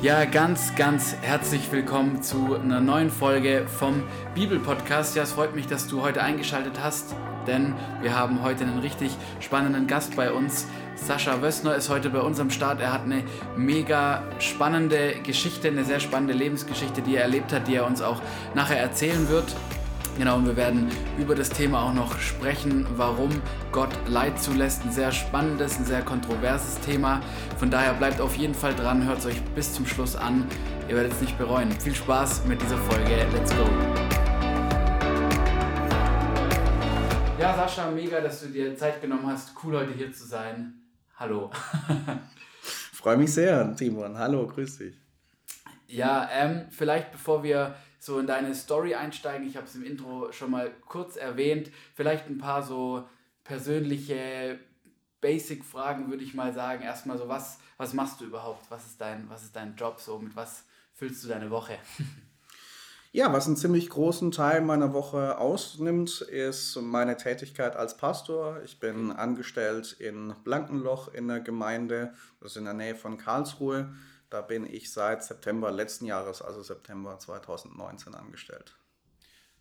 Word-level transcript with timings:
Ja, 0.00 0.24
ganz, 0.24 0.74
ganz 0.74 1.14
herzlich 1.22 1.70
willkommen 1.70 2.22
zu 2.22 2.54
einer 2.54 2.80
neuen 2.80 3.10
Folge 3.10 3.66
vom 3.66 4.02
Bibelpodcast. 4.34 5.16
Ja, 5.16 5.22
es 5.22 5.32
freut 5.32 5.54
mich, 5.54 5.66
dass 5.66 5.88
du 5.88 6.02
heute 6.02 6.22
eingeschaltet 6.22 6.80
hast, 6.82 7.14
denn 7.46 7.74
wir 8.00 8.16
haben 8.16 8.42
heute 8.42 8.64
einen 8.64 8.78
richtig 8.78 9.10
spannenden 9.40 9.86
Gast 9.86 10.16
bei 10.16 10.32
uns. 10.32 10.66
Sascha 10.94 11.42
Wössner 11.42 11.74
ist 11.74 11.88
heute 11.88 12.10
bei 12.10 12.20
uns 12.20 12.40
am 12.40 12.50
Start. 12.50 12.80
Er 12.80 12.92
hat 12.92 13.02
eine 13.02 13.24
mega 13.56 14.22
spannende 14.38 15.14
Geschichte, 15.24 15.68
eine 15.68 15.84
sehr 15.84 16.00
spannende 16.00 16.34
Lebensgeschichte, 16.34 17.02
die 17.02 17.16
er 17.16 17.22
erlebt 17.22 17.52
hat, 17.52 17.68
die 17.68 17.74
er 17.74 17.86
uns 17.86 18.02
auch 18.02 18.20
nachher 18.54 18.78
erzählen 18.78 19.28
wird. 19.28 19.54
Genau, 20.18 20.36
und 20.36 20.46
wir 20.46 20.56
werden 20.56 20.88
über 21.18 21.34
das 21.34 21.48
Thema 21.48 21.82
auch 21.82 21.94
noch 21.94 22.18
sprechen, 22.18 22.86
warum 22.96 23.30
Gott 23.72 23.90
Leid 24.08 24.38
zulässt. 24.38 24.84
Ein 24.84 24.92
sehr 24.92 25.10
spannendes, 25.10 25.78
ein 25.78 25.86
sehr 25.86 26.02
kontroverses 26.02 26.78
Thema. 26.80 27.22
Von 27.58 27.70
daher 27.70 27.94
bleibt 27.94 28.20
auf 28.20 28.36
jeden 28.36 28.54
Fall 28.54 28.74
dran, 28.74 29.06
hört 29.06 29.20
es 29.20 29.26
euch 29.26 29.42
bis 29.54 29.72
zum 29.72 29.86
Schluss 29.86 30.14
an. 30.14 30.46
Ihr 30.88 30.96
werdet 30.96 31.12
es 31.12 31.20
nicht 31.22 31.38
bereuen. 31.38 31.72
Viel 31.72 31.94
Spaß 31.94 32.44
mit 32.44 32.60
dieser 32.60 32.76
Folge. 32.76 33.26
Let's 33.32 33.50
go! 33.56 33.64
Ja, 37.40 37.56
Sascha, 37.56 37.90
mega, 37.90 38.20
dass 38.20 38.42
du 38.42 38.48
dir 38.48 38.76
Zeit 38.76 39.00
genommen 39.00 39.26
hast. 39.26 39.52
Cool, 39.64 39.78
heute 39.78 39.94
hier 39.94 40.12
zu 40.12 40.26
sein. 40.26 40.74
Hallo. 41.16 41.50
Freue 42.92 43.16
mich 43.16 43.32
sehr, 43.32 43.74
Timon. 43.74 44.18
Hallo, 44.18 44.46
grüß 44.46 44.78
dich. 44.78 44.94
Ja, 45.86 46.28
ähm, 46.32 46.66
vielleicht 46.70 47.10
bevor 47.10 47.42
wir 47.42 47.74
so 48.02 48.18
in 48.18 48.26
deine 48.26 48.52
Story 48.56 48.96
einsteigen, 48.96 49.46
ich 49.46 49.56
habe 49.56 49.66
es 49.66 49.76
im 49.76 49.84
Intro 49.84 50.32
schon 50.32 50.50
mal 50.50 50.72
kurz 50.88 51.14
erwähnt, 51.14 51.70
vielleicht 51.94 52.26
ein 52.26 52.38
paar 52.38 52.64
so 52.64 53.08
persönliche 53.44 54.58
Basic-Fragen 55.20 56.10
würde 56.10 56.24
ich 56.24 56.34
mal 56.34 56.52
sagen. 56.52 56.82
Erstmal 56.82 57.16
so, 57.16 57.28
was, 57.28 57.58
was 57.76 57.94
machst 57.94 58.20
du 58.20 58.24
überhaupt? 58.24 58.68
Was 58.70 58.86
ist, 58.86 59.00
dein, 59.00 59.30
was 59.30 59.44
ist 59.44 59.54
dein 59.54 59.76
Job 59.76 60.00
so? 60.00 60.18
Mit 60.18 60.34
was 60.34 60.64
füllst 60.94 61.22
du 61.22 61.28
deine 61.28 61.50
Woche? 61.50 61.78
Ja, 63.14 63.30
was 63.30 63.46
einen 63.46 63.58
ziemlich 63.58 63.90
großen 63.90 64.30
Teil 64.30 64.62
meiner 64.62 64.94
Woche 64.94 65.36
ausnimmt, 65.36 66.22
ist 66.22 66.76
meine 66.80 67.18
Tätigkeit 67.18 67.76
als 67.76 67.98
Pastor. 67.98 68.62
Ich 68.64 68.80
bin 68.80 69.12
angestellt 69.12 69.94
in 69.98 70.34
Blankenloch 70.44 71.12
in 71.12 71.28
der 71.28 71.40
Gemeinde, 71.40 72.14
das 72.40 72.52
ist 72.52 72.56
in 72.56 72.64
der 72.64 72.72
Nähe 72.72 72.94
von 72.94 73.18
Karlsruhe. 73.18 73.92
Da 74.32 74.40
bin 74.40 74.64
ich 74.64 74.90
seit 74.90 75.22
September 75.22 75.70
letzten 75.70 76.06
Jahres, 76.06 76.40
also 76.40 76.62
September 76.62 77.18
2019, 77.18 78.14
angestellt. 78.14 78.74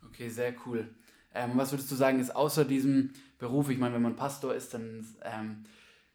Okay, 0.07 0.29
sehr 0.29 0.53
cool. 0.65 0.87
Ähm, 1.33 1.51
was 1.55 1.73
würdest 1.73 1.91
du 1.91 1.95
sagen, 1.95 2.21
ist 2.21 2.33
außer 2.33 2.63
diesem 2.63 3.11
Beruf, 3.37 3.69
ich 3.69 3.77
meine, 3.77 3.95
wenn 3.95 4.01
man 4.01 4.15
Pastor 4.15 4.55
ist, 4.55 4.73
dann 4.73 5.05
ähm, 5.23 5.65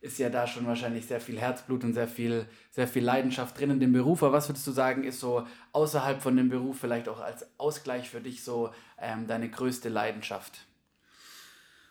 ist 0.01 0.19
ja 0.19 0.31
da 0.31 0.47
schon 0.47 0.67
wahrscheinlich 0.67 1.05
sehr 1.05 1.21
viel 1.21 1.39
Herzblut 1.39 1.85
und 1.85 1.93
sehr 1.93 2.09
viel, 2.09 2.47
sehr 2.71 2.89
viel 2.89 3.05
Leidenschaft 3.05 3.61
drin 3.61 3.73
in 3.73 3.81
dem 3.81 3.93
Beruf. 3.93 4.23
Aber 4.23 4.33
was 4.33 4.49
würdest 4.49 4.67
du 4.67 4.71
sagen, 4.71 5.05
ist 5.05 5.21
so 5.21 5.47
außerhalb 5.73 6.23
von 6.23 6.35
dem 6.35 6.49
Beruf 6.49 6.79
vielleicht 6.81 7.11
auch 7.11 7.21
als 7.21 7.47
Ausgleich 7.59 8.09
für 8.09 8.23
dich 8.23 8.43
so 8.43 8.73
ähm, 8.97 9.27
deine 9.27 9.51
größte 9.51 9.91
Leidenschaft? 9.91 10.61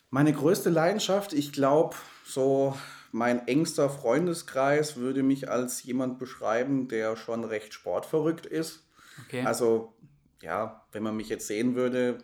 Meine 0.10 0.34
größte 0.34 0.72
Leidenschaft, 0.72 1.32
ich 1.32 1.54
glaube, 1.54 1.96
so 2.26 2.76
mein 3.16 3.48
engster 3.48 3.90
Freundeskreis 3.90 4.98
würde 4.98 5.24
mich 5.24 5.50
als 5.50 5.82
jemand 5.84 6.20
beschreiben, 6.20 6.90
der 6.90 7.16
schon 7.16 7.46
recht 7.46 7.74
sportverrückt 7.74 8.46
ist. 8.46 8.84
Okay. 9.26 9.46
Also, 9.46 9.94
ja, 10.42 10.84
wenn 10.92 11.02
man 11.02 11.16
mich 11.16 11.30
jetzt 11.30 11.48
sehen 11.48 11.76
würde, 11.76 12.18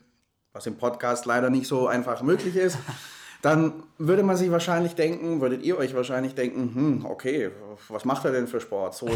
was 0.52 0.66
im 0.66 0.78
Podcast 0.78 1.26
leider 1.26 1.50
nicht 1.50 1.66
so 1.66 1.88
einfach 1.88 2.22
möglich 2.24 2.58
ist, 2.58 2.78
dann 3.42 3.84
würde 3.98 4.24
man 4.24 4.36
sich 4.36 4.52
wahrscheinlich 4.52 4.94
denken, 4.94 5.40
würdet 5.40 5.64
ihr 5.64 5.78
euch 5.78 5.96
wahrscheinlich 5.96 6.36
denken, 6.36 6.76
hm, 6.76 7.06
okay, 7.06 7.52
was 7.88 8.04
macht 8.04 8.26
er 8.26 8.34
denn 8.34 8.48
für 8.48 8.60
Sport? 8.60 8.94
So 8.94 9.10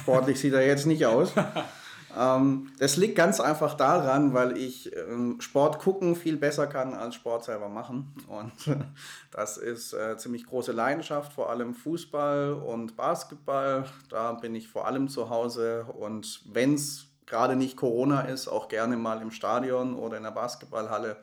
sportlich 0.00 0.40
sieht 0.40 0.54
er 0.54 0.66
jetzt 0.66 0.86
nicht 0.86 1.04
aus. 1.04 1.34
Ähm, 2.16 2.70
das 2.78 2.96
liegt 2.96 3.16
ganz 3.16 3.40
einfach 3.40 3.74
daran, 3.74 4.34
weil 4.34 4.56
ich 4.56 4.94
ähm, 4.96 5.40
Sport 5.40 5.78
gucken 5.78 6.16
viel 6.16 6.36
besser 6.36 6.66
kann 6.66 6.94
als 6.94 7.14
Sport 7.14 7.44
selber 7.44 7.68
machen. 7.68 8.14
Und 8.28 8.52
das 9.30 9.56
ist 9.56 9.92
äh, 9.92 10.16
ziemlich 10.16 10.46
große 10.46 10.72
Leidenschaft, 10.72 11.32
vor 11.32 11.50
allem 11.50 11.74
Fußball 11.74 12.52
und 12.54 12.96
Basketball. 12.96 13.84
Da 14.08 14.32
bin 14.32 14.54
ich 14.54 14.68
vor 14.68 14.86
allem 14.86 15.08
zu 15.08 15.30
Hause. 15.30 15.86
Und 15.98 16.42
wenn 16.52 16.74
es 16.74 17.06
gerade 17.26 17.56
nicht 17.56 17.76
Corona 17.76 18.22
ist, 18.22 18.48
auch 18.48 18.68
gerne 18.68 18.96
mal 18.96 19.20
im 19.20 19.30
Stadion 19.30 19.94
oder 19.94 20.16
in 20.16 20.22
der 20.22 20.30
Basketballhalle 20.30 21.16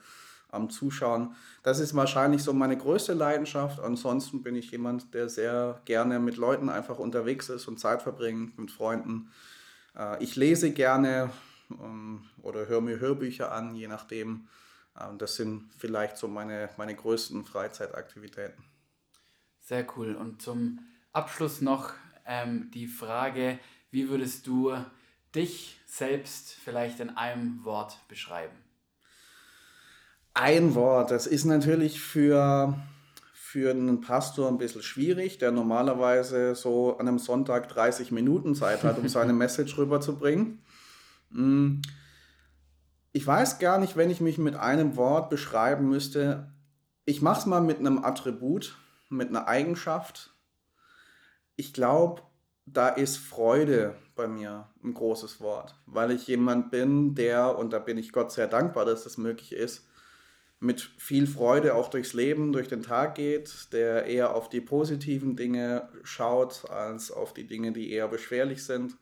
am 0.51 0.69
Zuschauen. 0.69 1.35
Das 1.63 1.79
ist 1.79 1.95
wahrscheinlich 1.95 2.43
so 2.43 2.53
meine 2.53 2.77
größte 2.77 3.13
Leidenschaft. 3.13 3.79
Ansonsten 3.79 4.43
bin 4.43 4.55
ich 4.55 4.71
jemand, 4.71 5.13
der 5.13 5.29
sehr 5.29 5.81
gerne 5.85 6.19
mit 6.19 6.37
Leuten 6.37 6.69
einfach 6.69 6.99
unterwegs 6.99 7.49
ist 7.49 7.67
und 7.67 7.79
Zeit 7.79 8.01
verbringt, 8.01 8.57
mit 8.57 8.71
Freunden. 8.71 9.31
Äh, 9.97 10.23
ich 10.23 10.35
lese 10.35 10.71
gerne 10.71 11.31
ähm, 11.71 12.23
oder 12.41 12.67
höre 12.67 12.81
mir 12.81 12.99
Hörbücher 12.99 13.51
an, 13.51 13.75
je 13.75 13.87
nachdem. 13.87 14.47
Ähm, 14.99 15.17
das 15.17 15.35
sind 15.35 15.69
vielleicht 15.77 16.17
so 16.17 16.27
meine, 16.27 16.69
meine 16.77 16.95
größten 16.95 17.45
Freizeitaktivitäten. 17.45 18.63
Sehr 19.59 19.85
cool. 19.97 20.15
Und 20.15 20.41
zum 20.41 20.79
Abschluss 21.11 21.61
noch 21.61 21.93
ähm, 22.25 22.69
die 22.73 22.87
Frage, 22.87 23.59
wie 23.91 24.09
würdest 24.09 24.47
du 24.47 24.75
dich 25.33 25.79
selbst 25.85 26.51
vielleicht 26.51 26.99
in 26.99 27.09
einem 27.09 27.63
Wort 27.63 27.97
beschreiben? 28.07 28.55
Ein 30.33 30.75
Wort, 30.75 31.11
das 31.11 31.27
ist 31.27 31.45
natürlich 31.45 32.01
für 32.01 32.77
für 33.55 33.71
einen 33.71 34.01
Pastor 34.01 34.49
ein 34.49 34.57
bisschen 34.57 34.83
schwierig, 34.83 35.37
der 35.37 35.49
normalerweise 35.49 36.55
so 36.55 36.97
an 36.97 37.07
einem 37.07 37.19
Sonntag 37.19 37.69
30 37.69 38.11
Minuten 38.11 38.53
Zeit 38.53 38.83
hat, 38.83 38.97
um 38.97 39.07
seine 39.07 39.31
Message 39.43 39.77
rüberzubringen. 39.77 40.61
Mm. 41.29 41.75
Ich 43.13 43.25
weiß 43.25 43.59
gar 43.59 43.77
nicht, 43.77 43.95
wenn 43.95 44.09
ich 44.09 44.19
mich 44.19 44.37
mit 44.39 44.57
einem 44.57 44.97
Wort 44.97 45.29
beschreiben 45.29 45.87
müsste. 45.87 46.51
Ich 47.05 47.21
mache 47.21 47.39
es 47.39 47.45
mal 47.45 47.61
mit 47.61 47.79
einem 47.79 48.03
Attribut, 48.03 48.77
mit 49.07 49.29
einer 49.29 49.47
Eigenschaft. 49.47 50.35
Ich 51.55 51.71
glaube, 51.71 52.23
da 52.65 52.89
ist 52.89 53.15
Freude 53.15 53.95
bei 54.17 54.27
mir 54.27 54.67
ein 54.83 54.93
großes 54.93 55.39
Wort, 55.39 55.75
weil 55.85 56.11
ich 56.11 56.27
jemand 56.27 56.71
bin, 56.71 57.15
der, 57.15 57.57
und 57.57 57.71
da 57.71 57.79
bin 57.79 57.97
ich 57.97 58.11
Gott 58.11 58.33
sehr 58.33 58.47
dankbar, 58.47 58.83
dass 58.83 59.05
das 59.05 59.17
möglich 59.17 59.53
ist, 59.53 59.87
mit 60.65 60.81
viel 60.97 61.27
Freude 61.27 61.75
auch 61.75 61.89
durchs 61.89 62.13
Leben, 62.13 62.51
durch 62.51 62.67
den 62.67 62.81
Tag 62.81 63.15
geht, 63.15 63.71
der 63.71 64.05
eher 64.05 64.35
auf 64.35 64.49
die 64.49 64.61
positiven 64.61 65.35
Dinge 65.35 65.89
schaut, 66.03 66.69
als 66.69 67.11
auf 67.11 67.33
die 67.33 67.47
Dinge, 67.47 67.71
die 67.71 67.91
eher 67.91 68.07
beschwerlich 68.07 68.63
sind. 68.63 68.97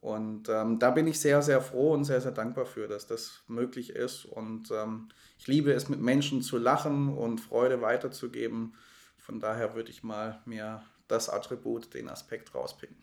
Und 0.00 0.48
ähm, 0.48 0.78
da 0.80 0.90
bin 0.90 1.06
ich 1.06 1.20
sehr, 1.20 1.42
sehr 1.42 1.60
froh 1.60 1.92
und 1.92 2.04
sehr, 2.04 2.20
sehr 2.20 2.32
dankbar 2.32 2.66
für, 2.66 2.88
dass 2.88 3.06
das 3.06 3.42
möglich 3.46 3.90
ist. 3.90 4.24
Und 4.24 4.70
ähm, 4.72 5.08
ich 5.38 5.46
liebe 5.46 5.72
es, 5.72 5.88
mit 5.88 6.00
Menschen 6.00 6.42
zu 6.42 6.58
lachen 6.58 7.08
und 7.08 7.40
Freude 7.40 7.82
weiterzugeben. 7.82 8.74
Von 9.16 9.38
daher 9.38 9.76
würde 9.76 9.90
ich 9.90 10.02
mal 10.02 10.40
mir 10.44 10.82
das 11.06 11.28
Attribut, 11.28 11.94
den 11.94 12.08
Aspekt 12.08 12.52
rauspicken. 12.54 12.96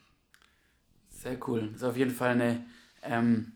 Sehr 1.10 1.38
cool. 1.48 1.68
Das 1.68 1.78
ist 1.78 1.84
auf 1.84 1.98
jeden 1.98 2.12
Fall 2.12 2.32
eine 2.32 2.66
ähm, 3.04 3.54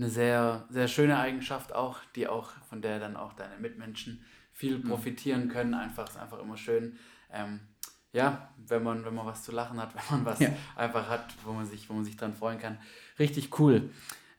eine 0.00 0.10
sehr, 0.10 0.64
sehr 0.70 0.88
schöne 0.88 1.18
Eigenschaft 1.18 1.74
auch, 1.74 1.98
die 2.16 2.26
auch, 2.26 2.50
von 2.68 2.80
der 2.80 2.98
dann 2.98 3.16
auch 3.16 3.34
deine 3.34 3.58
Mitmenschen 3.58 4.24
viel 4.52 4.78
mhm. 4.78 4.88
profitieren 4.88 5.48
können. 5.48 5.74
Einfach 5.74 6.08
ist 6.08 6.16
einfach 6.16 6.38
immer 6.38 6.56
schön. 6.56 6.96
Ähm, 7.30 7.60
ja, 8.12 8.50
wenn 8.66 8.82
man, 8.82 9.04
wenn 9.04 9.14
man 9.14 9.26
was 9.26 9.42
zu 9.42 9.52
lachen 9.52 9.78
hat, 9.78 9.94
wenn 10.10 10.18
man 10.18 10.26
was 10.26 10.40
ja. 10.40 10.48
einfach 10.74 11.08
hat, 11.08 11.34
wo 11.44 11.52
man 11.52 11.66
sich, 11.66 11.88
wo 11.90 11.94
man 11.94 12.04
sich 12.04 12.16
dran 12.16 12.32
freuen 12.32 12.58
kann. 12.58 12.78
Richtig 13.18 13.58
cool. 13.60 13.90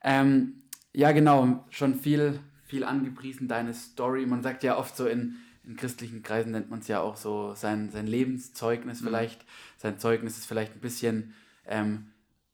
Ähm, 0.03 0.63
ja, 0.93 1.11
genau, 1.11 1.63
schon 1.69 1.93
viel, 1.95 2.39
viel 2.63 2.83
angepriesen, 2.83 3.47
deine 3.47 3.75
Story. 3.75 4.25
Man 4.25 4.41
sagt 4.41 4.63
ja 4.63 4.77
oft 4.77 4.97
so 4.97 5.05
in, 5.05 5.35
in 5.63 5.75
christlichen 5.75 6.23
Kreisen 6.23 6.53
nennt 6.53 6.71
man 6.71 6.79
es 6.79 6.87
ja 6.87 7.01
auch 7.01 7.17
so 7.17 7.53
sein, 7.53 7.91
sein 7.91 8.07
Lebenszeugnis 8.07 9.01
mhm. 9.01 9.05
vielleicht. 9.05 9.45
Sein 9.77 9.99
Zeugnis 9.99 10.39
ist 10.39 10.47
vielleicht 10.47 10.73
ein 10.73 10.81
bisschen 10.81 11.35
ähm, 11.67 12.07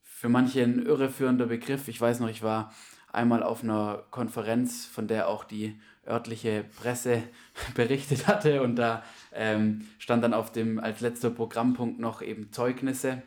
für 0.03 0.28
manche 0.28 0.62
ein 0.62 0.86
irreführender 0.86 1.45
Begriff. 1.45 1.88
Ich 1.88 2.01
weiß 2.01 2.19
noch, 2.19 2.30
ich 2.30 2.44
war 2.44 2.74
einmal 3.18 3.44
auf 3.44 3.64
einer 3.64 4.04
Konferenz, 4.12 4.86
von 4.86 5.08
der 5.08 5.28
auch 5.28 5.44
die 5.44 5.78
örtliche 6.08 6.64
Presse 6.80 7.24
berichtet 7.75 8.28
hatte 8.28 8.62
und 8.62 8.75
da 8.78 9.04
ähm, 9.34 9.88
stand 10.00 10.24
dann 10.24 10.34
auf 10.34 10.52
dem 10.52 10.80
als 10.80 11.02
letzter 11.02 11.30
Programmpunkt 11.30 12.00
noch 12.00 12.22
eben 12.22 12.52
Zeugnisse, 12.52 13.22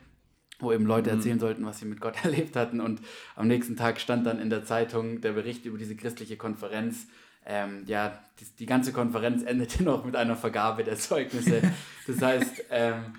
wo 0.58 0.72
eben 0.72 0.86
Leute 0.86 1.10
mhm. 1.10 1.16
erzählen 1.16 1.38
sollten, 1.38 1.66
was 1.66 1.80
sie 1.80 1.86
mit 1.86 2.00
Gott 2.00 2.16
erlebt 2.24 2.56
hatten 2.56 2.80
und 2.80 3.00
am 3.36 3.48
nächsten 3.48 3.76
Tag 3.76 4.00
stand 4.00 4.26
dann 4.26 4.40
in 4.40 4.48
der 4.48 4.64
Zeitung 4.64 5.20
der 5.20 5.32
Bericht 5.32 5.66
über 5.66 5.76
diese 5.76 5.96
christliche 5.96 6.36
Konferenz. 6.36 7.06
Ähm, 7.46 7.84
ja, 7.86 8.18
die, 8.38 8.46
die, 8.58 8.66
ganze 8.66 8.92
Konferenz 8.92 9.42
endete 9.42 9.82
noch 9.82 10.04
mit 10.04 10.14
einer 10.14 10.36
Vergabe 10.36 10.84
der 10.84 10.96
Zeugnisse. 10.96 11.62
Das 12.06 12.20
heißt, 12.20 12.64
ähm, 12.70 13.14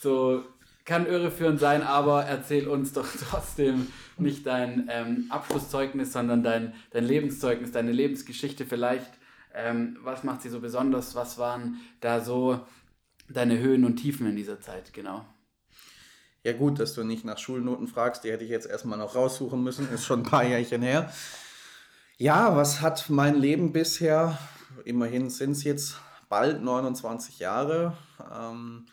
so 0.00 0.42
kann 0.90 1.06
irreführend 1.06 1.60
sein, 1.60 1.84
aber 1.84 2.24
erzähl 2.24 2.66
uns 2.66 2.92
doch 2.92 3.06
trotzdem 3.30 3.86
nicht 4.18 4.44
dein 4.44 4.88
ähm, 4.90 5.26
Abschlusszeugnis, 5.28 6.12
sondern 6.12 6.42
dein, 6.42 6.74
dein 6.90 7.04
Lebenszeugnis, 7.04 7.70
deine 7.70 7.92
Lebensgeschichte 7.92 8.66
vielleicht. 8.66 9.08
Ähm, 9.54 9.98
was 10.02 10.24
macht 10.24 10.42
sie 10.42 10.48
so 10.48 10.58
besonders? 10.58 11.14
Was 11.14 11.38
waren 11.38 11.76
da 12.00 12.20
so 12.20 12.58
deine 13.28 13.60
Höhen 13.60 13.84
und 13.84 13.96
Tiefen 13.98 14.26
in 14.26 14.34
dieser 14.34 14.60
Zeit, 14.60 14.92
genau? 14.92 15.24
Ja 16.42 16.54
gut, 16.54 16.80
dass 16.80 16.94
du 16.94 17.04
nicht 17.04 17.24
nach 17.24 17.38
Schulnoten 17.38 17.86
fragst, 17.86 18.24
die 18.24 18.32
hätte 18.32 18.42
ich 18.42 18.50
jetzt 18.50 18.66
erstmal 18.66 18.98
noch 18.98 19.14
raussuchen 19.14 19.62
müssen, 19.62 19.88
ist 19.92 20.04
schon 20.04 20.20
ein 20.20 20.28
paar 20.28 20.44
Jährchen 20.44 20.82
her. 20.82 21.12
Ja, 22.16 22.56
was 22.56 22.80
hat 22.80 23.08
mein 23.10 23.36
Leben 23.36 23.72
bisher, 23.72 24.36
immerhin 24.84 25.30
sind 25.30 25.52
es 25.52 25.62
jetzt 25.62 26.00
bald 26.28 26.64
29 26.64 27.38
Jahre, 27.38 27.96
ähm, 28.34 28.86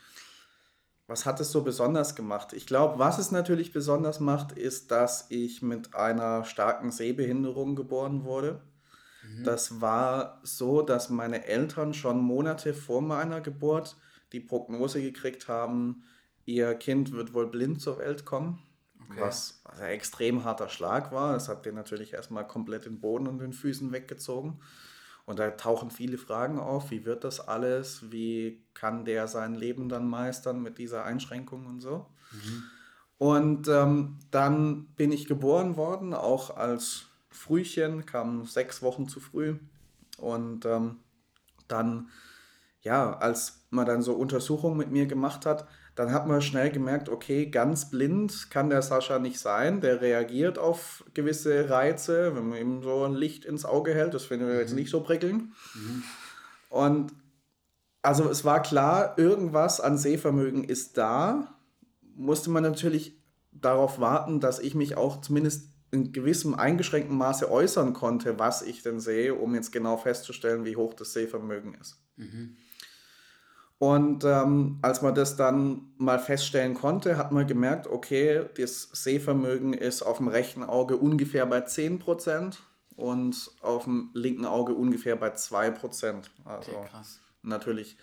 was 1.07 1.25
hat 1.25 1.39
es 1.39 1.51
so 1.51 1.63
besonders 1.63 2.15
gemacht? 2.15 2.51
Ich 2.53 2.67
glaube, 2.67 2.99
was 2.99 3.17
es 3.17 3.31
natürlich 3.31 3.71
besonders 3.71 4.19
macht, 4.19 4.51
ist, 4.51 4.91
dass 4.91 5.27
ich 5.29 5.61
mit 5.61 5.95
einer 5.95 6.43
starken 6.43 6.91
Sehbehinderung 6.91 7.75
geboren 7.75 8.25
wurde. 8.25 8.61
Mhm. 9.23 9.45
Das 9.45 9.79
war 9.79 10.41
so, 10.43 10.81
dass 10.81 11.09
meine 11.09 11.45
Eltern 11.45 11.93
schon 11.93 12.19
Monate 12.19 12.73
vor 12.73 13.01
meiner 13.01 13.39
Geburt 13.39 13.95
die 14.33 14.41
Prognose 14.41 15.01
gekriegt 15.01 15.47
haben, 15.47 16.03
ihr 16.45 16.75
Kind 16.75 17.13
wird 17.13 17.33
wohl 17.33 17.47
blind 17.47 17.81
zur 17.81 17.97
Welt 17.99 18.25
kommen. 18.25 18.61
Okay. 19.09 19.21
Was, 19.21 19.61
ein 19.63 19.85
extrem 19.85 20.43
harter 20.43 20.67
Schlag 20.67 21.13
war. 21.13 21.33
Das 21.33 21.47
hat 21.47 21.65
den 21.65 21.75
natürlich 21.75 22.13
erstmal 22.13 22.45
komplett 22.45 22.85
den 22.85 22.99
Boden 22.99 23.27
und 23.27 23.39
den 23.39 23.53
Füßen 23.53 23.93
weggezogen. 23.93 24.59
Und 25.27 25.39
da 25.39 25.51
tauchen 25.51 25.91
viele 25.91 26.17
Fragen 26.17 26.57
auf. 26.57 26.89
Wie 26.89 27.03
wird 27.03 27.25
das 27.25 27.41
alles? 27.41 28.11
Wie 28.13 28.63
kann 28.73 29.03
der 29.03 29.27
sein 29.27 29.55
Leben 29.55 29.89
dann 29.89 30.07
meistern 30.07 30.63
mit 30.63 30.77
dieser 30.77 31.03
Einschränkung 31.03 31.65
und 31.65 31.81
so? 31.81 32.05
Mhm. 32.31 32.63
Und 33.17 33.67
ähm, 33.67 34.19
dann 34.31 34.85
bin 34.95 35.11
ich 35.11 35.27
geboren 35.27 35.75
worden, 35.75 36.13
auch 36.13 36.55
als 36.55 37.07
Frühchen, 37.29 38.05
kam 38.05 38.45
sechs 38.45 38.81
Wochen 38.81 39.09
zu 39.09 39.19
früh. 39.19 39.57
Und 40.17 40.65
ähm, 40.65 40.99
dann, 41.67 42.07
ja, 42.81 43.17
als 43.17 43.65
man 43.69 43.85
dann 43.85 44.01
so 44.01 44.13
Untersuchungen 44.13 44.77
mit 44.77 44.91
mir 44.91 45.07
gemacht 45.07 45.45
hat, 45.45 45.67
dann 45.97 46.13
hat 46.13 46.27
man 46.27 46.43
schnell 46.43 46.69
gemerkt, 46.69 47.09
okay, 47.09 47.47
ganz 47.47 47.89
blind 47.89 48.51
kann 48.51 48.69
der 48.69 48.83
Sascha 48.83 49.17
nicht 49.17 49.39
sein. 49.39 49.81
Der 49.81 49.99
reagiert 49.99 50.59
auf 50.59 51.03
gewisse 51.15 51.71
Reize, 51.71 52.35
wenn 52.35 52.49
man 52.49 52.59
ihm 52.59 52.83
so 52.83 53.03
ein 53.03 53.15
Licht 53.15 53.45
ins 53.45 53.65
Auge 53.65 53.95
hält. 53.95 54.13
Das 54.13 54.25
finden 54.25 54.45
wir 54.45 54.53
mhm. 54.53 54.59
jetzt 54.59 54.75
nicht 54.75 54.91
so 54.91 55.01
prickelnd. 55.01 55.45
Mhm. 55.73 56.03
Und 56.69 57.13
also 58.03 58.29
es 58.29 58.45
war 58.45 58.61
klar, 58.61 59.17
irgendwas 59.17 59.81
an 59.81 59.97
Sehvermögen 59.97 60.63
ist 60.63 60.99
da. 60.99 61.57
Musste 62.15 62.51
man 62.51 62.61
natürlich 62.61 63.19
darauf 63.51 63.99
warten, 63.99 64.39
dass 64.39 64.59
ich 64.59 64.75
mich 64.75 64.97
auch 64.97 65.21
zumindest 65.21 65.71
in 65.89 66.11
gewissem 66.11 66.53
eingeschränkten 66.53 67.17
Maße 67.17 67.49
äußern 67.49 67.93
konnte, 67.93 68.37
was 68.37 68.61
ich 68.61 68.83
denn 68.83 68.99
sehe, 68.99 69.33
um 69.33 69.55
jetzt 69.55 69.71
genau 69.71 69.97
festzustellen, 69.97 70.63
wie 70.63 70.75
hoch 70.75 70.93
das 70.93 71.13
Sehvermögen 71.13 71.73
ist. 71.73 71.97
Mhm. 72.17 72.55
Und 73.79 74.23
ähm, 74.23 74.79
als 74.81 75.03
man 75.03 75.13
das 75.13 75.35
dann 75.35 75.93
mal 75.97 76.17
feststellen 76.17 76.73
konnte, 76.73 77.17
hat 77.17 77.31
man 77.31 77.45
gemerkt, 77.45 77.85
okay, 77.85 78.45
das 78.57 78.89
Sehvermögen 78.91 79.73
ist 79.73 80.01
auf 80.01 80.17
dem 80.17 80.27
rechten 80.27 80.63
Auge 80.63 80.97
ungefähr 80.97 81.45
bei 81.45 81.59
10% 81.59 82.57
und 82.95 83.51
auf 83.61 83.83
dem 83.83 84.09
linken 84.13 84.45
Auge 84.45 84.73
ungefähr 84.73 85.15
bei 85.15 85.29
2%. 85.29 86.23
Also 86.43 86.71
okay, 86.71 86.89
natürlich 87.43 87.97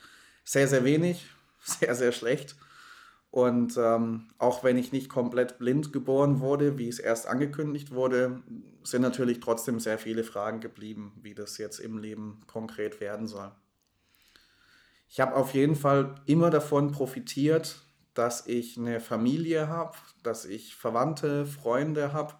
sehr, 0.45 0.69
sehr 0.69 0.85
wenig, 0.85 1.27
sehr, 1.65 1.97
sehr 1.97 2.13
schlecht. 2.13 2.55
Und 3.33 3.77
ähm, 3.77 4.29
auch 4.39 4.63
wenn 4.63 4.79
ich 4.79 4.93
nicht 4.93 5.09
komplett 5.09 5.59
blind 5.59 5.93
geboren 5.93 6.39
wurde, 6.39 6.79
wie 6.79 6.89
es 6.89 7.01
erst 7.01 7.27
angekündigt 7.27 7.91
wurde, 7.91 8.45
sind 8.85 9.03
natürlich 9.03 9.41
trotzdem 9.41 9.81
sehr 9.81 9.99
viele 9.99 10.23
Fragen 10.23 10.61
geblieben, 10.61 11.19
wie 11.21 11.35
das 11.35 11.59
jetzt 11.59 11.81
im 11.81 11.99
Leben 11.99 12.43
konkret 12.47 13.01
werden 13.01 13.27
soll 13.27 13.51
ich 15.15 15.21
habe 15.21 15.37
auf 15.37 15.55
jeden 15.55 15.77
Fall 15.77 16.17
immer 16.27 16.51
davon 16.51 16.91
profitiert, 16.91 17.83
dass 18.15 18.49
ich 18.49 18.77
eine 18.77 18.99
Familie 18.99 19.69
habe, 19.69 19.97
dass 20.25 20.45
ich 20.45 20.75
Verwandte, 20.75 21.47
Freunde 21.47 22.13
habe, 22.13 22.35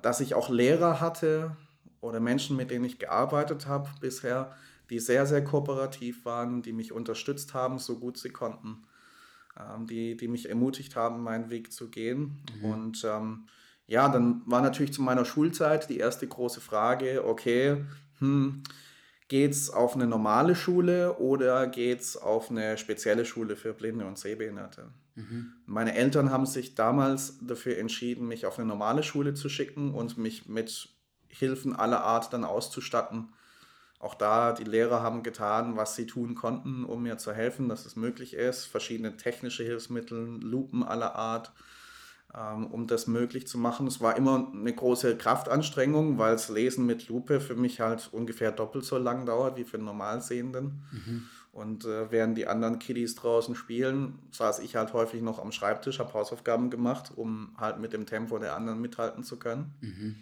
dass 0.00 0.20
ich 0.20 0.34
auch 0.34 0.48
Lehrer 0.48 1.02
hatte 1.02 1.54
oder 2.00 2.20
Menschen, 2.20 2.56
mit 2.56 2.70
denen 2.70 2.86
ich 2.86 2.98
gearbeitet 2.98 3.66
habe 3.66 3.90
bisher, 4.00 4.56
die 4.88 4.98
sehr, 4.98 5.26
sehr 5.26 5.44
kooperativ 5.44 6.24
waren, 6.24 6.62
die 6.62 6.72
mich 6.72 6.90
unterstützt 6.90 7.52
haben, 7.52 7.78
so 7.78 7.98
gut 7.98 8.16
sie 8.16 8.30
konnten, 8.30 8.86
ähm, 9.60 9.86
die, 9.86 10.16
die 10.16 10.28
mich 10.28 10.48
ermutigt 10.48 10.96
haben, 10.96 11.22
meinen 11.22 11.50
Weg 11.50 11.70
zu 11.70 11.90
gehen. 11.90 12.42
Mhm. 12.62 12.64
Und 12.64 13.04
ähm, 13.04 13.46
ja, 13.86 14.08
dann 14.08 14.40
war 14.46 14.62
natürlich 14.62 14.94
zu 14.94 15.02
meiner 15.02 15.26
Schulzeit 15.26 15.90
die 15.90 15.98
erste 15.98 16.26
große 16.26 16.62
Frage, 16.62 17.26
okay, 17.26 17.84
hm, 18.20 18.62
Geht 19.28 19.52
es 19.52 19.70
auf 19.70 19.94
eine 19.94 20.06
normale 20.06 20.54
Schule 20.54 21.16
oder 21.18 21.66
geht 21.66 22.00
es 22.00 22.16
auf 22.16 22.50
eine 22.50 22.76
spezielle 22.76 23.24
Schule 23.24 23.56
für 23.56 23.72
Blinde 23.72 24.06
und 24.06 24.18
Sehbehinderte? 24.18 24.90
Mhm. 25.14 25.52
Meine 25.64 25.94
Eltern 25.94 26.30
haben 26.30 26.44
sich 26.46 26.74
damals 26.74 27.38
dafür 27.40 27.78
entschieden, 27.78 28.28
mich 28.28 28.44
auf 28.44 28.58
eine 28.58 28.68
normale 28.68 29.02
Schule 29.02 29.34
zu 29.34 29.48
schicken 29.48 29.94
und 29.94 30.18
mich 30.18 30.48
mit 30.48 30.90
Hilfen 31.28 31.74
aller 31.74 32.04
Art 32.04 32.32
dann 32.32 32.44
auszustatten. 32.44 33.32
Auch 33.98 34.14
da, 34.14 34.52
die 34.52 34.64
Lehrer 34.64 35.02
haben 35.02 35.22
getan, 35.22 35.76
was 35.76 35.96
sie 35.96 36.06
tun 36.06 36.34
konnten, 36.34 36.84
um 36.84 37.02
mir 37.02 37.16
zu 37.16 37.32
helfen, 37.32 37.70
dass 37.70 37.86
es 37.86 37.96
möglich 37.96 38.34
ist. 38.34 38.66
Verschiedene 38.66 39.16
technische 39.16 39.64
Hilfsmittel, 39.64 40.38
Lupen 40.42 40.82
aller 40.82 41.14
Art, 41.14 41.52
um 42.34 42.86
das 42.86 43.06
möglich 43.06 43.46
zu 43.46 43.58
machen. 43.58 43.86
Es 43.86 44.00
war 44.00 44.16
immer 44.16 44.50
eine 44.52 44.72
große 44.72 45.16
Kraftanstrengung, 45.16 46.18
weil 46.18 46.32
das 46.32 46.48
Lesen 46.48 46.84
mit 46.84 47.08
Lupe 47.08 47.40
für 47.40 47.54
mich 47.54 47.80
halt 47.80 48.08
ungefähr 48.12 48.50
doppelt 48.50 48.84
so 48.84 48.98
lang 48.98 49.24
dauert 49.24 49.56
wie 49.56 49.64
für 49.64 49.76
einen 49.76 49.86
Normalsehenden. 49.86 50.82
Mhm. 50.90 51.22
Und 51.52 51.84
äh, 51.84 52.10
während 52.10 52.36
die 52.36 52.48
anderen 52.48 52.80
Kiddies 52.80 53.14
draußen 53.14 53.54
spielen, 53.54 54.18
saß 54.32 54.58
ich 54.58 54.74
halt 54.74 54.92
häufig 54.92 55.22
noch 55.22 55.38
am 55.38 55.52
Schreibtisch, 55.52 56.00
habe 56.00 56.12
Hausaufgaben 56.12 56.68
gemacht, 56.68 57.12
um 57.14 57.54
halt 57.56 57.78
mit 57.78 57.92
dem 57.92 58.06
Tempo 58.06 58.38
der 58.38 58.56
anderen 58.56 58.80
mithalten 58.80 59.22
zu 59.22 59.38
können. 59.38 59.72
Mhm. 59.80 60.16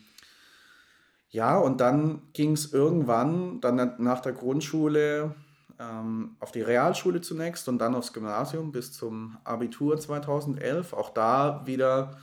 Ja, 1.31 1.57
und 1.57 1.81
dann 1.81 2.21
ging 2.35 2.53
es 2.53 2.75
irgendwann, 2.75 3.63
dann 3.63 3.95
nach 3.97 4.21
der 4.21 4.33
Grundschule, 4.33 5.35
ähm, 5.83 6.37
auf 6.39 6.53
die 6.53 6.63
Realschule 6.63 7.21
zunächst 7.21 7.69
und 7.69 7.79
dann 7.79 7.95
aufs 7.95 8.13
Gymnasium 8.13 8.73
bis 8.73 8.93
zum 8.93 9.39
Abitur 9.45 9.99
2011. 9.99 10.93
Auch 10.93 11.11
da 11.11 11.63
wieder 11.67 12.19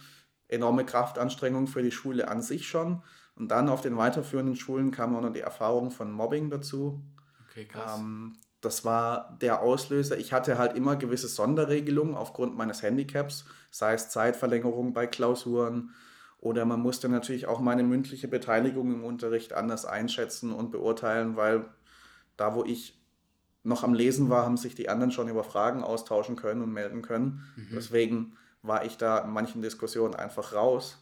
enorme 0.48 0.86
Kraftanstrengung 0.86 1.68
für 1.68 1.84
die 1.84 1.92
Schule 1.92 2.28
an 2.28 2.42
sich 2.42 2.68
schon. 2.68 3.04
Und 3.36 3.50
dann 3.50 3.70
auf 3.70 3.82
den 3.82 3.98
weiterführenden 3.98 4.56
Schulen 4.56 4.92
kam 4.92 5.16
auch 5.16 5.22
noch 5.22 5.34
die 5.34 5.40
Erfahrung 5.40 5.92
von 5.92 6.12
Mobbing 6.12 6.50
dazu. 6.50 7.02
Okay, 7.50 7.66
krass. 7.66 7.98
Ähm, 8.00 8.38
das 8.62 8.84
war 8.84 9.38
der 9.42 9.62
Auslöser. 9.62 10.18
Ich 10.18 10.34
hatte 10.34 10.58
halt 10.58 10.76
immer 10.76 10.96
gewisse 10.96 11.28
Sonderregelungen 11.28 12.16
aufgrund 12.16 12.58
meines 12.58 12.82
Handicaps, 12.82 13.46
sei 13.72 13.94
es 13.94 14.10
Zeitverlängerung 14.10 14.94
bei 14.94 15.08
Klausuren 15.08 15.92
oder 16.40 16.66
man 16.66 16.80
musste 16.80 17.10
natürlich 17.10 17.48
auch 17.48 17.60
meine 17.60 17.84
mündliche 17.84 18.28
Beteiligung 18.28 18.94
im 18.94 19.04
Unterricht 19.04 19.54
anders 19.54 19.86
einschätzen 19.86 20.54
und 20.54 20.72
beurteilen, 20.72 21.36
weil 21.36 21.66
da, 22.38 22.56
wo 22.56 22.64
ich 22.64 22.99
noch 23.64 23.84
am 23.84 23.94
Lesen 23.94 24.30
war, 24.30 24.46
haben 24.46 24.58
sich 24.58 24.76
die 24.76 24.90
anderen 24.90 25.12
schon 25.12 25.28
über 25.28 25.44
Fragen 25.44 25.84
austauschen 25.84 26.36
können 26.36 26.62
und 26.62 26.72
melden 26.72 27.02
können. 27.02 27.44
Mhm. 27.56 27.76
Deswegen 27.76 28.38
war 28.62 28.86
ich 28.86 28.98
da 28.98 29.20
in 29.20 29.32
manchen 29.32 29.62
Diskussionen 29.62 30.16
einfach 30.16 30.54
raus. 30.54 30.98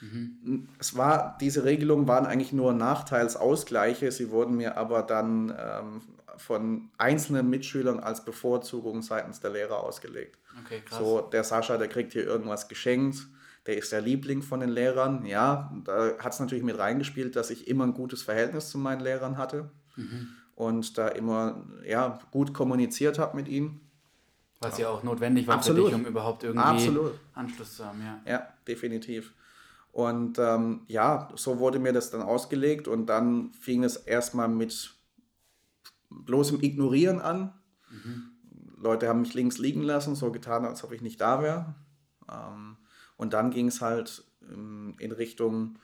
Mhm. 0.00 0.68
Es 0.78 0.96
war, 0.96 1.36
diese 1.40 1.64
Regelungen 1.64 2.08
waren 2.08 2.26
eigentlich 2.26 2.52
nur 2.52 2.72
Nachteilsausgleiche, 2.72 4.10
sie 4.10 4.30
wurden 4.30 4.56
mir 4.56 4.76
aber 4.76 5.02
dann 5.02 5.54
ähm, 5.56 6.02
von 6.36 6.90
einzelnen 6.98 7.48
Mitschülern 7.48 8.00
als 8.00 8.24
Bevorzugung 8.24 9.02
seitens 9.02 9.40
der 9.40 9.50
Lehrer 9.50 9.80
ausgelegt. 9.80 10.38
Okay, 10.64 10.82
krass. 10.84 10.98
So, 10.98 11.20
der 11.20 11.44
Sascha, 11.44 11.76
der 11.78 11.88
kriegt 11.88 12.12
hier 12.12 12.24
irgendwas 12.24 12.68
geschenkt, 12.68 13.28
der 13.66 13.76
ist 13.76 13.92
der 13.92 14.00
Liebling 14.00 14.42
von 14.42 14.58
den 14.58 14.70
Lehrern. 14.70 15.24
Ja, 15.24 15.72
da 15.84 16.18
hat 16.18 16.32
es 16.32 16.40
natürlich 16.40 16.64
mit 16.64 16.78
reingespielt, 16.78 17.36
dass 17.36 17.50
ich 17.50 17.68
immer 17.68 17.84
ein 17.84 17.94
gutes 17.94 18.22
Verhältnis 18.22 18.70
zu 18.70 18.78
meinen 18.78 19.00
Lehrern 19.00 19.38
hatte. 19.38 19.70
Mhm 19.94 20.30
und 20.62 20.96
da 20.96 21.08
immer 21.08 21.64
ja, 21.84 22.20
gut 22.30 22.54
kommuniziert 22.54 23.18
habe 23.18 23.36
mit 23.36 23.48
ihm. 23.48 23.80
Was 24.60 24.78
ja 24.78 24.88
auch 24.90 25.02
notwendig 25.02 25.48
war 25.48 25.56
Absolut. 25.56 25.90
für 25.90 25.96
dich, 25.96 26.00
um 26.00 26.06
überhaupt 26.06 26.44
irgendwie 26.44 26.64
Absolut. 26.64 27.12
Anschluss 27.34 27.76
zu 27.76 27.84
haben. 27.84 28.00
Ja, 28.00 28.20
ja 28.32 28.48
definitiv. 28.68 29.32
Und 29.90 30.38
ähm, 30.38 30.82
ja, 30.86 31.28
so 31.34 31.58
wurde 31.58 31.80
mir 31.80 31.92
das 31.92 32.10
dann 32.10 32.22
ausgelegt 32.22 32.86
und 32.86 33.06
dann 33.06 33.52
fing 33.54 33.82
es 33.82 33.96
erstmal 33.96 34.48
mit 34.48 34.94
bloßem 36.10 36.62
Ignorieren 36.62 37.20
an. 37.20 37.52
Mhm. 37.90 38.30
Leute 38.76 39.08
haben 39.08 39.22
mich 39.22 39.34
links 39.34 39.58
liegen 39.58 39.82
lassen, 39.82 40.14
so 40.14 40.30
getan, 40.30 40.64
als 40.64 40.84
ob 40.84 40.92
ich 40.92 41.02
nicht 41.02 41.20
da 41.20 41.42
wäre. 41.42 41.74
Ähm, 42.30 42.76
und 43.16 43.32
dann 43.32 43.50
ging 43.50 43.66
es 43.66 43.80
halt 43.80 44.24
ähm, 44.48 44.94
in 44.98 45.10
Richtung 45.10 45.78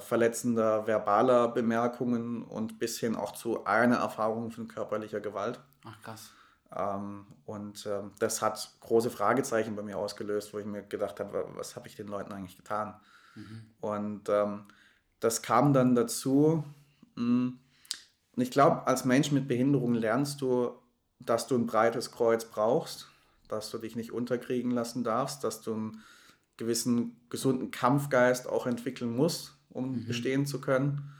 verletzender 0.00 0.86
verbaler 0.86 1.48
Bemerkungen 1.48 2.42
und 2.42 2.78
bis 2.78 2.98
hin 2.98 3.16
auch 3.16 3.32
zu 3.32 3.64
einer 3.64 3.96
Erfahrung 3.96 4.50
von 4.50 4.68
körperlicher 4.68 5.20
Gewalt. 5.20 5.60
Ach 5.84 6.00
krass. 6.02 6.30
Ähm, 6.74 7.26
und 7.46 7.86
ähm, 7.86 8.12
das 8.18 8.42
hat 8.42 8.70
große 8.80 9.10
Fragezeichen 9.10 9.74
bei 9.76 9.82
mir 9.82 9.96
ausgelöst, 9.96 10.52
wo 10.52 10.58
ich 10.58 10.66
mir 10.66 10.82
gedacht 10.82 11.20
habe, 11.20 11.48
was 11.54 11.76
habe 11.76 11.88
ich 11.88 11.96
den 11.96 12.08
Leuten 12.08 12.32
eigentlich 12.32 12.58
getan? 12.58 13.00
Mhm. 13.34 13.62
Und 13.80 14.28
ähm, 14.28 14.66
das 15.20 15.42
kam 15.42 15.72
dann 15.72 15.94
dazu. 15.94 16.64
Mh, 17.14 17.22
hm, 17.22 17.58
und 18.36 18.42
ich 18.42 18.52
glaube, 18.52 18.86
als 18.86 19.04
Mensch 19.04 19.32
mit 19.32 19.48
Behinderung 19.48 19.94
lernst 19.94 20.40
du, 20.42 20.70
dass 21.18 21.48
du 21.48 21.56
ein 21.56 21.66
breites 21.66 22.12
Kreuz 22.12 22.44
brauchst, 22.44 23.08
dass 23.48 23.70
du 23.70 23.78
dich 23.78 23.96
nicht 23.96 24.12
unterkriegen 24.12 24.70
lassen 24.70 25.02
darfst, 25.02 25.42
dass 25.42 25.60
du 25.60 25.74
einen 25.74 26.04
gewissen 26.56 27.20
gesunden 27.30 27.72
Kampfgeist 27.72 28.48
auch 28.48 28.66
entwickeln 28.66 29.16
musst, 29.16 29.57
um 29.70 29.92
mhm. 29.92 30.06
bestehen 30.06 30.46
zu 30.46 30.60
können. 30.60 31.10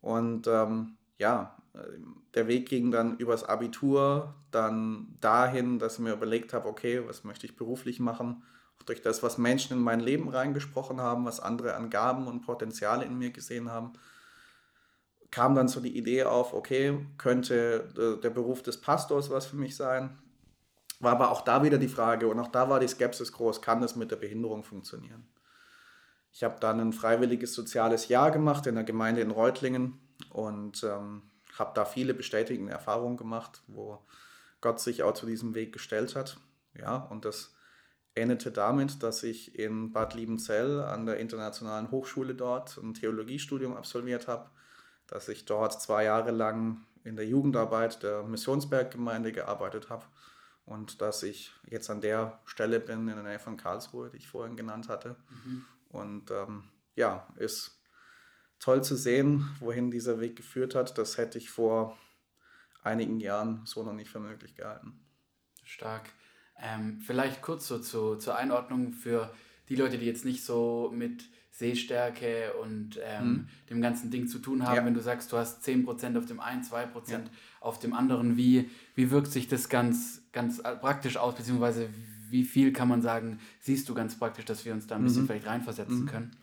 Und 0.00 0.46
ähm, 0.46 0.96
ja, 1.18 1.56
der 2.34 2.48
Weg 2.48 2.68
ging 2.68 2.90
dann 2.90 3.16
übers 3.16 3.44
Abitur, 3.44 4.34
dann 4.50 5.16
dahin, 5.20 5.78
dass 5.78 5.94
ich 5.94 6.00
mir 6.00 6.12
überlegt 6.12 6.52
habe, 6.52 6.68
okay, 6.68 7.02
was 7.06 7.24
möchte 7.24 7.46
ich 7.46 7.56
beruflich 7.56 8.00
machen? 8.00 8.42
Auch 8.78 8.84
durch 8.84 9.02
das, 9.02 9.22
was 9.22 9.38
Menschen 9.38 9.76
in 9.76 9.82
mein 9.82 10.00
Leben 10.00 10.28
reingesprochen 10.28 11.00
haben, 11.00 11.24
was 11.24 11.40
andere 11.40 11.74
an 11.74 11.90
Gaben 11.90 12.26
und 12.26 12.42
Potenziale 12.42 13.04
in 13.04 13.18
mir 13.18 13.30
gesehen 13.30 13.70
haben, 13.70 13.92
kam 15.30 15.54
dann 15.54 15.68
so 15.68 15.80
die 15.80 15.96
Idee 15.96 16.24
auf, 16.24 16.54
okay, 16.54 17.06
könnte 17.18 18.18
der 18.22 18.30
Beruf 18.30 18.62
des 18.62 18.80
Pastors 18.80 19.30
was 19.30 19.46
für 19.46 19.56
mich 19.56 19.76
sein? 19.76 20.18
War 20.98 21.12
aber 21.12 21.30
auch 21.30 21.42
da 21.42 21.62
wieder 21.62 21.78
die 21.78 21.88
Frage 21.88 22.26
und 22.26 22.38
auch 22.40 22.48
da 22.48 22.68
war 22.68 22.80
die 22.80 22.88
Skepsis 22.88 23.32
groß, 23.32 23.62
kann 23.62 23.80
das 23.80 23.96
mit 23.96 24.10
der 24.10 24.16
Behinderung 24.16 24.64
funktionieren? 24.64 25.26
Ich 26.32 26.44
habe 26.44 26.60
dann 26.60 26.80
ein 26.80 26.92
freiwilliges 26.92 27.54
soziales 27.54 28.08
Jahr 28.08 28.30
gemacht 28.30 28.66
in 28.66 28.76
der 28.76 28.84
Gemeinde 28.84 29.20
in 29.20 29.30
Reutlingen 29.30 29.98
und 30.30 30.84
ähm, 30.84 31.22
habe 31.58 31.72
da 31.74 31.84
viele 31.84 32.14
bestätigende 32.14 32.72
Erfahrungen 32.72 33.16
gemacht, 33.16 33.62
wo 33.66 33.98
Gott 34.60 34.80
sich 34.80 35.02
auch 35.02 35.14
zu 35.14 35.26
diesem 35.26 35.54
Weg 35.54 35.72
gestellt 35.72 36.14
hat. 36.14 36.38
Ja, 36.78 36.96
und 36.96 37.24
das 37.24 37.54
endete 38.14 38.52
damit, 38.52 39.02
dass 39.02 39.22
ich 39.22 39.58
in 39.58 39.92
Bad 39.92 40.14
Liebenzell 40.14 40.80
an 40.80 41.06
der 41.06 41.18
Internationalen 41.18 41.90
Hochschule 41.90 42.34
dort 42.34 42.76
ein 42.78 42.94
Theologiestudium 42.94 43.76
absolviert 43.76 44.28
habe, 44.28 44.50
dass 45.06 45.28
ich 45.28 45.44
dort 45.44 45.80
zwei 45.80 46.04
Jahre 46.04 46.30
lang 46.30 46.84
in 47.04 47.16
der 47.16 47.26
Jugendarbeit 47.26 48.02
der 48.02 48.22
Missionsberggemeinde 48.24 49.32
gearbeitet 49.32 49.90
habe 49.90 50.04
und 50.66 51.00
dass 51.00 51.22
ich 51.22 51.52
jetzt 51.68 51.90
an 51.90 52.00
der 52.00 52.38
Stelle 52.44 52.78
bin 52.78 53.08
in 53.08 53.14
der 53.14 53.22
Nähe 53.22 53.38
von 53.38 53.56
Karlsruhe, 53.56 54.10
die 54.10 54.18
ich 54.18 54.28
vorhin 54.28 54.56
genannt 54.56 54.88
hatte. 54.88 55.16
Mhm. 55.44 55.64
Und 55.90 56.30
ähm, 56.30 56.64
ja, 56.94 57.28
ist 57.36 57.80
toll 58.58 58.82
zu 58.82 58.96
sehen, 58.96 59.48
wohin 59.60 59.90
dieser 59.90 60.20
Weg 60.20 60.36
geführt 60.36 60.74
hat. 60.74 60.96
Das 60.98 61.18
hätte 61.18 61.38
ich 61.38 61.50
vor 61.50 61.98
einigen 62.82 63.20
Jahren 63.20 63.62
so 63.64 63.82
noch 63.82 63.92
nicht 63.92 64.10
für 64.10 64.20
möglich 64.20 64.54
gehalten. 64.54 65.00
Stark. 65.64 66.10
Ähm, 66.56 67.00
vielleicht 67.00 67.42
kurz 67.42 67.66
so 67.66 67.78
zu, 67.78 68.16
zur 68.16 68.36
Einordnung 68.36 68.92
für 68.92 69.32
die 69.68 69.76
Leute, 69.76 69.98
die 69.98 70.06
jetzt 70.06 70.24
nicht 70.24 70.44
so 70.44 70.90
mit 70.94 71.24
Sehstärke 71.50 72.54
und 72.54 72.98
ähm, 73.02 73.20
hm. 73.20 73.48
dem 73.68 73.82
ganzen 73.82 74.10
Ding 74.10 74.28
zu 74.28 74.38
tun 74.38 74.66
haben. 74.66 74.76
Ja. 74.76 74.84
Wenn 74.84 74.94
du 74.94 75.00
sagst, 75.00 75.32
du 75.32 75.36
hast 75.36 75.62
10% 75.66 76.16
auf 76.16 76.26
dem 76.26 76.40
einen, 76.40 76.62
2% 76.62 77.10
ja. 77.10 77.20
auf 77.60 77.78
dem 77.78 77.92
anderen, 77.92 78.36
wie, 78.36 78.70
wie 78.94 79.10
wirkt 79.10 79.28
sich 79.28 79.48
das 79.48 79.68
ganz, 79.68 80.22
ganz 80.32 80.62
praktisch 80.62 81.16
aus, 81.16 81.34
beziehungsweise 81.34 81.88
wie 82.30 82.44
viel 82.44 82.72
kann 82.72 82.88
man 82.88 83.02
sagen, 83.02 83.40
siehst 83.60 83.88
du 83.88 83.94
ganz 83.94 84.18
praktisch, 84.18 84.44
dass 84.44 84.64
wir 84.64 84.72
uns 84.72 84.86
da 84.86 84.96
ein 84.96 85.04
bisschen 85.04 85.22
mhm. 85.22 85.26
vielleicht 85.26 85.46
reinversetzen 85.46 86.02
mhm. 86.02 86.06
können? 86.06 86.36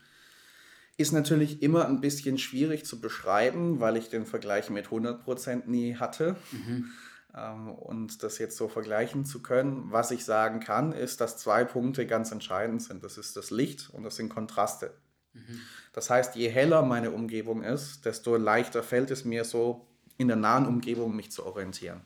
Ist 0.97 1.11
natürlich 1.11 1.61
immer 1.61 1.87
ein 1.87 2.01
bisschen 2.01 2.37
schwierig 2.37 2.85
zu 2.85 2.99
beschreiben, 2.99 3.79
weil 3.79 3.97
ich 3.97 4.09
den 4.09 4.25
Vergleich 4.25 4.69
mit 4.69 4.87
100% 4.87 5.67
nie 5.67 5.95
hatte. 5.95 6.35
Mhm. 6.51 6.91
Ähm, 7.35 7.69
und 7.69 8.23
das 8.23 8.39
jetzt 8.39 8.57
so 8.57 8.67
vergleichen 8.67 9.25
zu 9.25 9.41
können. 9.41 9.91
Was 9.91 10.11
ich 10.11 10.25
sagen 10.25 10.59
kann, 10.59 10.91
ist, 10.91 11.21
dass 11.21 11.37
zwei 11.37 11.63
Punkte 11.63 12.07
ganz 12.07 12.31
entscheidend 12.31 12.81
sind. 12.81 13.03
Das 13.03 13.17
ist 13.17 13.35
das 13.37 13.51
Licht 13.51 13.89
und 13.91 14.03
das 14.03 14.15
sind 14.15 14.29
Kontraste. 14.29 14.93
Mhm. 15.33 15.61
Das 15.93 16.09
heißt, 16.09 16.35
je 16.35 16.49
heller 16.49 16.81
meine 16.81 17.11
Umgebung 17.11 17.63
ist, 17.63 18.05
desto 18.05 18.35
leichter 18.37 18.83
fällt 18.83 19.11
es 19.11 19.25
mir 19.25 19.43
so, 19.43 19.87
in 20.17 20.27
der 20.27 20.37
nahen 20.37 20.65
Umgebung 20.65 21.15
mich 21.15 21.31
zu 21.31 21.45
orientieren. 21.45 22.01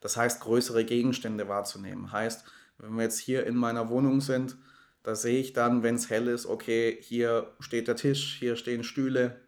Das 0.00 0.16
heißt, 0.16 0.40
größere 0.40 0.84
Gegenstände 0.84 1.48
wahrzunehmen. 1.48 2.12
Heißt, 2.12 2.44
wenn 2.82 2.96
wir 2.96 3.04
jetzt 3.04 3.18
hier 3.18 3.46
in 3.46 3.56
meiner 3.56 3.88
Wohnung 3.88 4.20
sind, 4.20 4.56
da 5.02 5.14
sehe 5.14 5.40
ich 5.40 5.52
dann, 5.52 5.82
wenn 5.82 5.94
es 5.94 6.10
hell 6.10 6.28
ist, 6.28 6.46
okay, 6.46 6.98
hier 7.00 7.50
steht 7.60 7.88
der 7.88 7.96
Tisch, 7.96 8.36
hier 8.38 8.56
stehen 8.56 8.84
Stühle. 8.84 9.40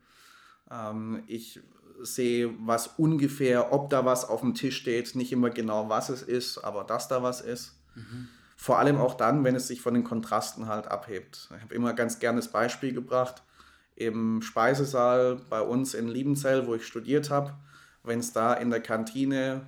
Ähm, 0.70 1.22
ich 1.26 1.60
sehe, 2.00 2.54
was 2.60 2.88
ungefähr, 2.98 3.72
ob 3.72 3.90
da 3.90 4.04
was 4.04 4.24
auf 4.24 4.40
dem 4.40 4.54
Tisch 4.54 4.76
steht, 4.76 5.14
nicht 5.14 5.32
immer 5.32 5.50
genau, 5.50 5.88
was 5.88 6.08
es 6.08 6.22
ist, 6.22 6.58
aber 6.58 6.84
dass 6.84 7.08
da 7.08 7.22
was 7.22 7.40
ist. 7.40 7.76
Mhm. 7.94 8.28
Vor 8.56 8.78
allem 8.78 8.98
auch 8.98 9.14
dann, 9.14 9.44
wenn 9.44 9.54
es 9.54 9.68
sich 9.68 9.80
von 9.80 9.94
den 9.94 10.04
Kontrasten 10.04 10.66
halt 10.68 10.88
abhebt. 10.88 11.50
Ich 11.54 11.62
habe 11.62 11.74
immer 11.74 11.92
ganz 11.92 12.18
gerne 12.18 12.40
das 12.40 12.50
Beispiel 12.50 12.92
gebracht, 12.92 13.42
im 13.96 14.42
Speisesaal 14.42 15.36
bei 15.50 15.60
uns 15.60 15.94
in 15.94 16.08
Liebenzell, 16.08 16.66
wo 16.66 16.74
ich 16.74 16.86
studiert 16.86 17.30
habe, 17.30 17.54
wenn 18.02 18.18
es 18.18 18.32
da 18.32 18.54
in 18.54 18.70
der 18.70 18.80
Kantine 18.80 19.66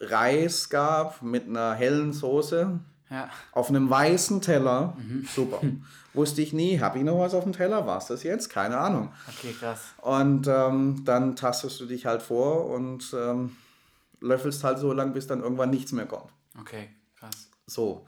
Reis 0.00 0.68
gab 0.68 1.22
mit 1.22 1.46
einer 1.46 1.74
hellen 1.74 2.12
Soße, 2.12 2.80
ja. 3.10 3.30
Auf 3.52 3.68
einem 3.68 3.88
weißen 3.88 4.40
Teller. 4.40 4.96
Mhm. 4.98 5.26
Super. 5.34 5.60
Wusste 6.12 6.42
ich 6.42 6.52
nie. 6.52 6.80
Habe 6.80 6.98
ich 6.98 7.04
noch 7.04 7.18
was 7.18 7.34
auf 7.34 7.44
dem 7.44 7.52
Teller? 7.52 7.86
War 7.86 7.98
es 7.98 8.06
das 8.06 8.22
jetzt? 8.22 8.48
Keine 8.48 8.78
Ahnung. 8.78 9.12
Okay, 9.28 9.54
krass. 9.58 9.80
Und 9.98 10.48
ähm, 10.48 11.02
dann 11.04 11.36
tastest 11.36 11.80
du 11.80 11.86
dich 11.86 12.06
halt 12.06 12.22
vor 12.22 12.66
und 12.66 13.14
ähm, 13.16 13.56
löffelst 14.20 14.64
halt 14.64 14.78
so 14.78 14.92
lang, 14.92 15.12
bis 15.12 15.26
dann 15.26 15.42
irgendwann 15.42 15.70
nichts 15.70 15.92
mehr 15.92 16.06
kommt. 16.06 16.32
Okay, 16.58 16.88
krass. 17.18 17.48
So. 17.66 18.06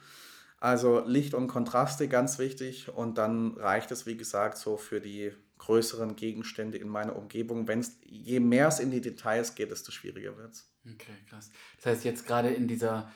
Also 0.61 1.05
Licht 1.07 1.35
und 1.35 1.47
Kontraste 1.47 2.09
ganz 2.09 2.39
wichtig. 2.41 2.89
Und 2.89 3.19
dann 3.19 3.57
reicht 3.57 3.93
es, 3.93 4.07
wie 4.07 4.17
gesagt, 4.17 4.59
so 4.59 4.77
für 4.77 5.01
die 5.01 5.33
größeren 5.59 6.17
Gegenstände 6.17 6.79
in 6.79 6.89
meiner 6.89 7.15
Umgebung. 7.15 7.69
Wenn's, 7.69 7.99
je 8.05 8.41
mehr 8.41 8.69
es 8.69 8.81
in 8.81 8.91
die 8.91 9.01
Details 9.01 9.55
geht, 9.55 9.71
desto 9.71 9.93
schwieriger 9.93 10.37
wird 10.37 10.55
es. 10.55 10.69
Okay, 10.95 11.17
krass. 11.29 11.51
Das 11.77 11.87
heißt, 11.87 12.05
jetzt 12.05 12.27
gerade 12.27 12.51
in 12.51 12.69
dieser 12.69 13.11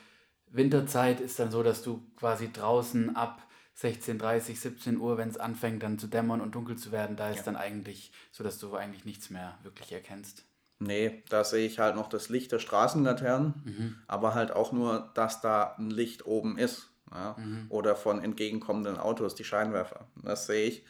Winterzeit 0.51 1.19
ist 1.19 1.39
dann 1.39 1.51
so, 1.51 1.63
dass 1.63 1.83
du 1.83 2.03
quasi 2.15 2.51
draußen 2.51 3.15
ab 3.15 3.41
16.30, 3.79 4.55
17 4.55 4.97
Uhr, 4.99 5.17
wenn 5.17 5.29
es 5.29 5.37
anfängt 5.37 5.81
dann 5.81 5.97
zu 5.97 6.07
dämmern 6.07 6.41
und 6.41 6.53
dunkel 6.53 6.77
zu 6.77 6.91
werden, 6.91 7.15
da 7.15 7.29
ist 7.29 7.37
ja. 7.37 7.43
dann 7.43 7.55
eigentlich 7.55 8.11
so, 8.31 8.43
dass 8.43 8.59
du 8.59 8.75
eigentlich 8.75 9.05
nichts 9.05 9.29
mehr 9.29 9.57
wirklich 9.63 9.91
erkennst. 9.91 10.45
Nee, 10.79 11.23
da 11.29 11.43
sehe 11.43 11.65
ich 11.65 11.79
halt 11.79 11.95
noch 11.95 12.09
das 12.09 12.29
Licht 12.29 12.51
der 12.51 12.59
Straßenlaternen, 12.59 13.53
mhm. 13.63 13.95
aber 14.07 14.33
halt 14.33 14.51
auch 14.51 14.71
nur, 14.71 15.11
dass 15.15 15.41
da 15.41 15.75
ein 15.77 15.89
Licht 15.89 16.25
oben 16.25 16.57
ist. 16.57 16.91
Ja? 17.11 17.35
Mhm. 17.39 17.65
Oder 17.69 17.95
von 17.95 18.21
entgegenkommenden 18.21 18.97
Autos, 18.97 19.35
die 19.35 19.43
Scheinwerfer. 19.43 20.07
Das 20.21 20.45
sehe 20.45 20.67
ich. 20.67 20.85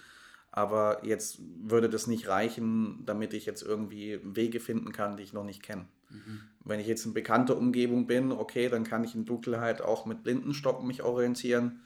Aber 0.51 1.03
jetzt 1.03 1.39
würde 1.39 1.89
das 1.89 2.07
nicht 2.07 2.27
reichen, 2.27 3.03
damit 3.05 3.33
ich 3.33 3.45
jetzt 3.45 3.63
irgendwie 3.63 4.19
Wege 4.23 4.59
finden 4.59 4.91
kann, 4.91 5.17
die 5.17 5.23
ich 5.23 5.33
noch 5.33 5.43
nicht 5.43 5.63
kenne. 5.63 5.87
Mhm. 6.13 6.41
Wenn 6.63 6.79
ich 6.79 6.87
jetzt 6.87 7.05
in 7.05 7.13
bekannter 7.13 7.57
Umgebung 7.57 8.07
bin, 8.07 8.31
okay, 8.31 8.69
dann 8.69 8.83
kann 8.83 9.03
ich 9.03 9.15
in 9.15 9.25
Dunkelheit 9.25 9.81
auch 9.81 10.05
mit 10.05 10.23
Blindenstock 10.23 10.83
mich 10.83 11.03
orientieren. 11.03 11.81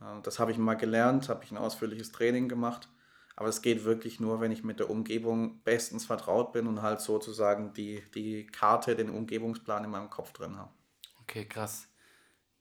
Äh, 0.00 0.20
das 0.22 0.38
habe 0.38 0.50
ich 0.50 0.58
mal 0.58 0.74
gelernt, 0.74 1.28
habe 1.28 1.44
ich 1.44 1.50
ein 1.50 1.58
ausführliches 1.58 2.12
Training 2.12 2.48
gemacht. 2.48 2.88
Aber 3.36 3.48
es 3.48 3.62
geht 3.62 3.84
wirklich 3.84 4.20
nur, 4.20 4.40
wenn 4.40 4.52
ich 4.52 4.64
mit 4.64 4.80
der 4.80 4.90
Umgebung 4.90 5.62
bestens 5.62 6.04
vertraut 6.04 6.52
bin 6.52 6.66
und 6.66 6.82
halt 6.82 7.00
sozusagen 7.00 7.72
die, 7.72 8.02
die 8.14 8.46
Karte, 8.46 8.94
den 8.94 9.08
Umgebungsplan 9.08 9.84
in 9.84 9.90
meinem 9.90 10.10
Kopf 10.10 10.32
drin 10.32 10.58
habe. 10.58 10.70
Okay, 11.22 11.46
krass. 11.46 11.88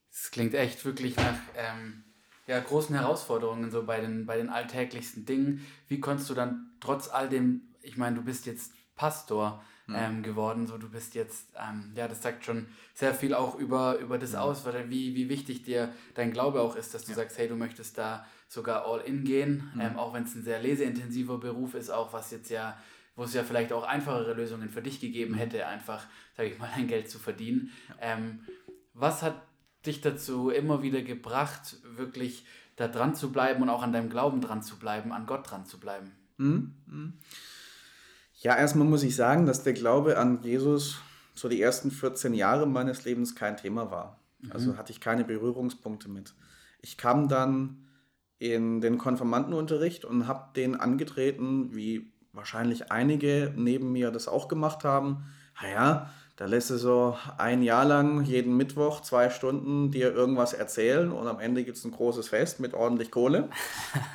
Das 0.10 0.32
klingt 0.32 0.54
echt 0.54 0.86
wirklich 0.86 1.18
nach 1.18 1.38
ähm, 1.58 2.06
ja, 2.48 2.60
großen 2.60 2.96
Herausforderungen 2.96 3.72
so 3.72 3.86
bei 3.86 4.00
den, 4.00 4.26
bei 4.26 4.38
den 4.38 4.50
alltäglichsten 4.50 5.26
Dingen. 5.26 5.66
Wie 5.88 6.00
konntest 6.00 6.30
du 6.30 6.34
dann 6.34 6.72
trotz 6.80 7.10
all 7.10 7.28
dem, 7.28 7.76
ich 7.82 7.98
meine, 7.98 8.16
du 8.16 8.24
bist 8.24 8.46
jetzt 8.46 8.72
Pastor, 8.96 9.64
ähm, 9.96 10.24
geworden. 10.24 10.68
So, 10.68 10.78
du 10.78 10.90
bist 10.90 11.16
jetzt, 11.16 11.48
ähm, 11.58 11.92
ja, 11.96 12.08
das 12.08 12.22
sagt 12.22 12.46
schon 12.46 12.68
sehr 12.94 13.14
viel 13.14 13.34
auch 13.34 13.56
über, 13.56 13.98
über 14.00 14.18
das 14.18 14.34
ja. 14.34 14.42
aus, 14.42 14.66
wie, 14.88 15.16
wie 15.16 15.30
wichtig 15.30 15.64
dir 15.64 15.94
dein 16.16 16.32
Glaube 16.32 16.62
auch 16.62 16.76
ist, 16.76 16.94
dass 16.94 17.06
du 17.06 17.12
ja. 17.12 17.18
sagst, 17.18 17.38
hey, 17.38 17.48
du 17.48 17.56
möchtest 17.56 17.98
da 17.98 18.26
sogar 18.48 18.86
all 18.86 19.02
in 19.02 19.24
gehen, 19.24 19.70
mhm. 19.74 19.82
ähm, 19.82 19.98
auch 19.98 20.14
wenn 20.14 20.24
es 20.24 20.36
ein 20.36 20.44
sehr 20.44 20.60
leseintensiver 20.60 21.38
Beruf 21.38 21.76
ist, 21.76 21.90
auch 21.90 22.14
was 22.14 22.32
jetzt 22.32 22.50
ja, 22.50 22.78
wo 23.16 23.24
es 23.24 23.34
ja 23.34 23.44
vielleicht 23.44 23.72
auch 23.72 23.84
einfachere 23.84 24.34
Lösungen 24.34 24.70
für 24.70 24.82
dich 24.82 25.00
gegeben 25.00 25.34
mhm. 25.34 25.38
hätte, 25.38 25.68
einfach, 25.68 26.06
sage 26.36 26.50
ich 26.50 26.60
mal, 26.60 26.70
dein 26.76 26.88
Geld 26.88 27.10
zu 27.10 27.20
verdienen. 27.20 27.72
Ja. 27.90 27.96
Ähm, 28.02 28.42
was 28.94 29.22
hat 29.22 29.42
dich 29.86 30.02
dazu 30.02 30.50
immer 30.50 30.82
wieder 30.82 31.02
gebracht, 31.02 31.78
wirklich 31.84 32.46
da 32.76 32.88
dran 32.88 33.16
zu 33.16 33.32
bleiben 33.32 33.62
und 33.62 33.70
auch 33.70 33.84
an 33.84 33.94
deinem 33.94 34.10
Glauben 34.10 34.42
dran 34.42 34.62
zu 34.62 34.78
bleiben, 34.78 35.12
an 35.12 35.26
Gott 35.26 35.50
dran 35.50 35.66
zu 35.66 35.80
bleiben? 35.80 36.12
Mhm. 36.38 36.74
Ja, 38.42 38.56
erstmal 38.56 38.88
muss 38.88 39.04
ich 39.04 39.16
sagen, 39.16 39.46
dass 39.46 39.64
der 39.64 39.74
Glaube 39.74 40.18
an 40.18 40.42
Jesus 40.42 41.02
so 41.36 41.50
die 41.50 41.62
ersten 41.62 41.92
14 41.92 42.34
Jahre 42.34 42.66
meines 42.68 43.04
Lebens 43.04 43.36
kein 43.36 43.58
Thema 43.58 43.92
war. 43.92 44.20
Mhm. 44.40 44.52
Also 44.52 44.78
hatte 44.78 44.92
ich 44.92 45.02
keine 45.02 45.26
Berührungspunkte 45.26 46.10
mit. 46.10 46.34
Ich 46.82 46.98
kam 46.98 47.28
dann 47.28 47.86
in 48.38 48.80
den 48.80 48.98
Konfirmandenunterricht 48.98 50.06
und 50.06 50.28
habe 50.28 50.54
den 50.56 50.78
angetreten, 50.78 51.76
wie 51.76 52.14
wahrscheinlich 52.32 52.92
einige 52.92 53.54
neben 53.58 53.92
mir 53.92 54.12
das 54.12 54.30
auch 54.30 54.48
gemacht 54.48 54.86
haben. 54.86 55.26
Naja, 55.62 56.10
da 56.40 56.46
lässt 56.46 56.70
du 56.70 56.78
so 56.78 57.18
ein 57.38 57.62
Jahr 57.64 57.84
lang 57.84 58.24
jeden 58.24 58.56
Mittwoch 58.56 59.02
zwei 59.02 59.30
Stunden 59.30 59.92
dir 59.92 60.14
irgendwas 60.14 60.54
erzählen 60.54 61.12
und 61.12 61.28
am 61.28 61.42
Ende 61.42 61.66
gibt 61.66 61.78
es 61.78 61.84
ein 61.84 61.92
großes 61.92 62.30
Fest 62.30 62.62
mit 62.62 62.74
ordentlich 62.74 63.12
Kohle. 63.12 63.50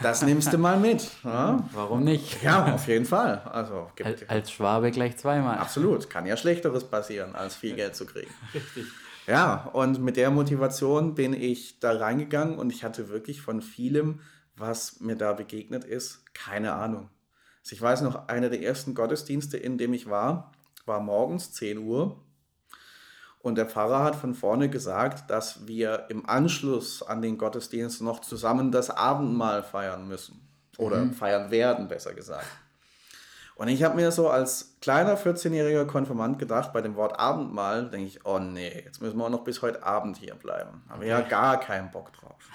Das 0.03 0.23
nimmst 0.23 0.51
du 0.51 0.57
mal 0.57 0.81
mit. 0.81 1.11
Ja? 1.23 1.69
Warum 1.73 2.03
nicht? 2.03 2.43
Ja, 2.43 2.75
auf 2.75 2.89
jeden 2.89 3.05
Fall. 3.05 3.43
Also, 3.51 3.91
als, 4.03 4.27
als 4.29 4.51
Schwabe 4.51 4.91
gleich 4.91 5.19
zweimal. 5.19 5.59
Absolut. 5.59 6.09
Kann 6.09 6.25
ja 6.25 6.37
Schlechteres 6.37 6.85
passieren, 6.85 7.35
als 7.35 7.57
viel 7.57 7.75
Geld 7.75 7.95
zu 7.95 8.07
kriegen. 8.07 8.31
Richtig. 8.55 8.87
Ja, 9.27 9.69
und 9.75 10.01
mit 10.01 10.17
der 10.17 10.31
Motivation 10.31 11.15
bin 11.15 11.35
ich 11.35 11.79
da 11.81 11.93
reingegangen 11.93 12.59
und 12.59 12.73
ich 12.73 12.85
hatte 12.85 13.11
wirklich 13.11 13.43
von 13.43 13.61
vielem, 13.61 14.21
was 14.57 15.01
mir 15.01 15.17
da 15.17 15.35
begegnet 15.35 15.85
ist, 15.85 16.35
keine 16.35 16.73
Ahnung. 16.73 17.11
Also 17.63 17.75
ich 17.75 17.83
weiß 17.83 18.01
noch, 18.01 18.29
einer 18.29 18.49
der 18.49 18.63
ersten 18.63 18.95
Gottesdienste, 18.95 19.59
in 19.59 19.77
dem 19.77 19.93
ich 19.93 20.09
war, 20.09 20.53
war 20.87 21.01
morgens 21.01 21.53
10 21.53 21.79
Uhr. 21.79 22.21
Und 23.39 23.57
der 23.57 23.67
Pfarrer 23.67 24.03
hat 24.03 24.17
von 24.17 24.35
vorne 24.35 24.71
gesagt, 24.71 25.29
dass 25.31 25.67
wir 25.67 26.07
im 26.09 26.27
Anschluss 26.27 27.03
an 27.03 27.21
den 27.21 27.37
Gottesdienst 27.37 28.01
noch 28.01 28.21
zusammen 28.21 28.73
das 28.73 28.89
Abendmahl 28.89 29.63
feiern 29.63 30.09
müssen. 30.09 30.41
Oder 30.79 31.05
mhm. 31.05 31.13
feiern 31.13 31.51
werden, 31.51 31.89
besser 31.89 32.15
gesagt. 32.15 32.47
Und 33.57 33.69
ich 33.69 33.83
habe 33.83 33.97
mir 33.97 34.11
so 34.11 34.29
als 34.29 34.77
kleiner 34.81 35.17
14-jähriger 35.17 35.85
Konfirmand 35.85 36.39
gedacht, 36.39 36.73
bei 36.73 36.81
dem 36.81 36.97
Wort 36.97 37.19
Abendmahl, 37.21 37.89
denke 37.91 38.07
ich, 38.07 38.25
oh 38.27 38.39
nee, 38.39 38.83
jetzt 38.85 39.01
müssen 39.01 39.17
wir 39.19 39.27
auch 39.27 39.31
noch 39.31 39.45
bis 39.45 39.63
heute 39.63 39.85
Abend 39.85 40.17
hier 40.17 40.35
bleiben. 40.35 40.83
Haben 40.89 41.03
wir 41.03 41.09
ja 41.09 41.21
gar 41.21 41.61
keinen 41.61 41.91
Bock 41.91 42.13
drauf. 42.15 42.49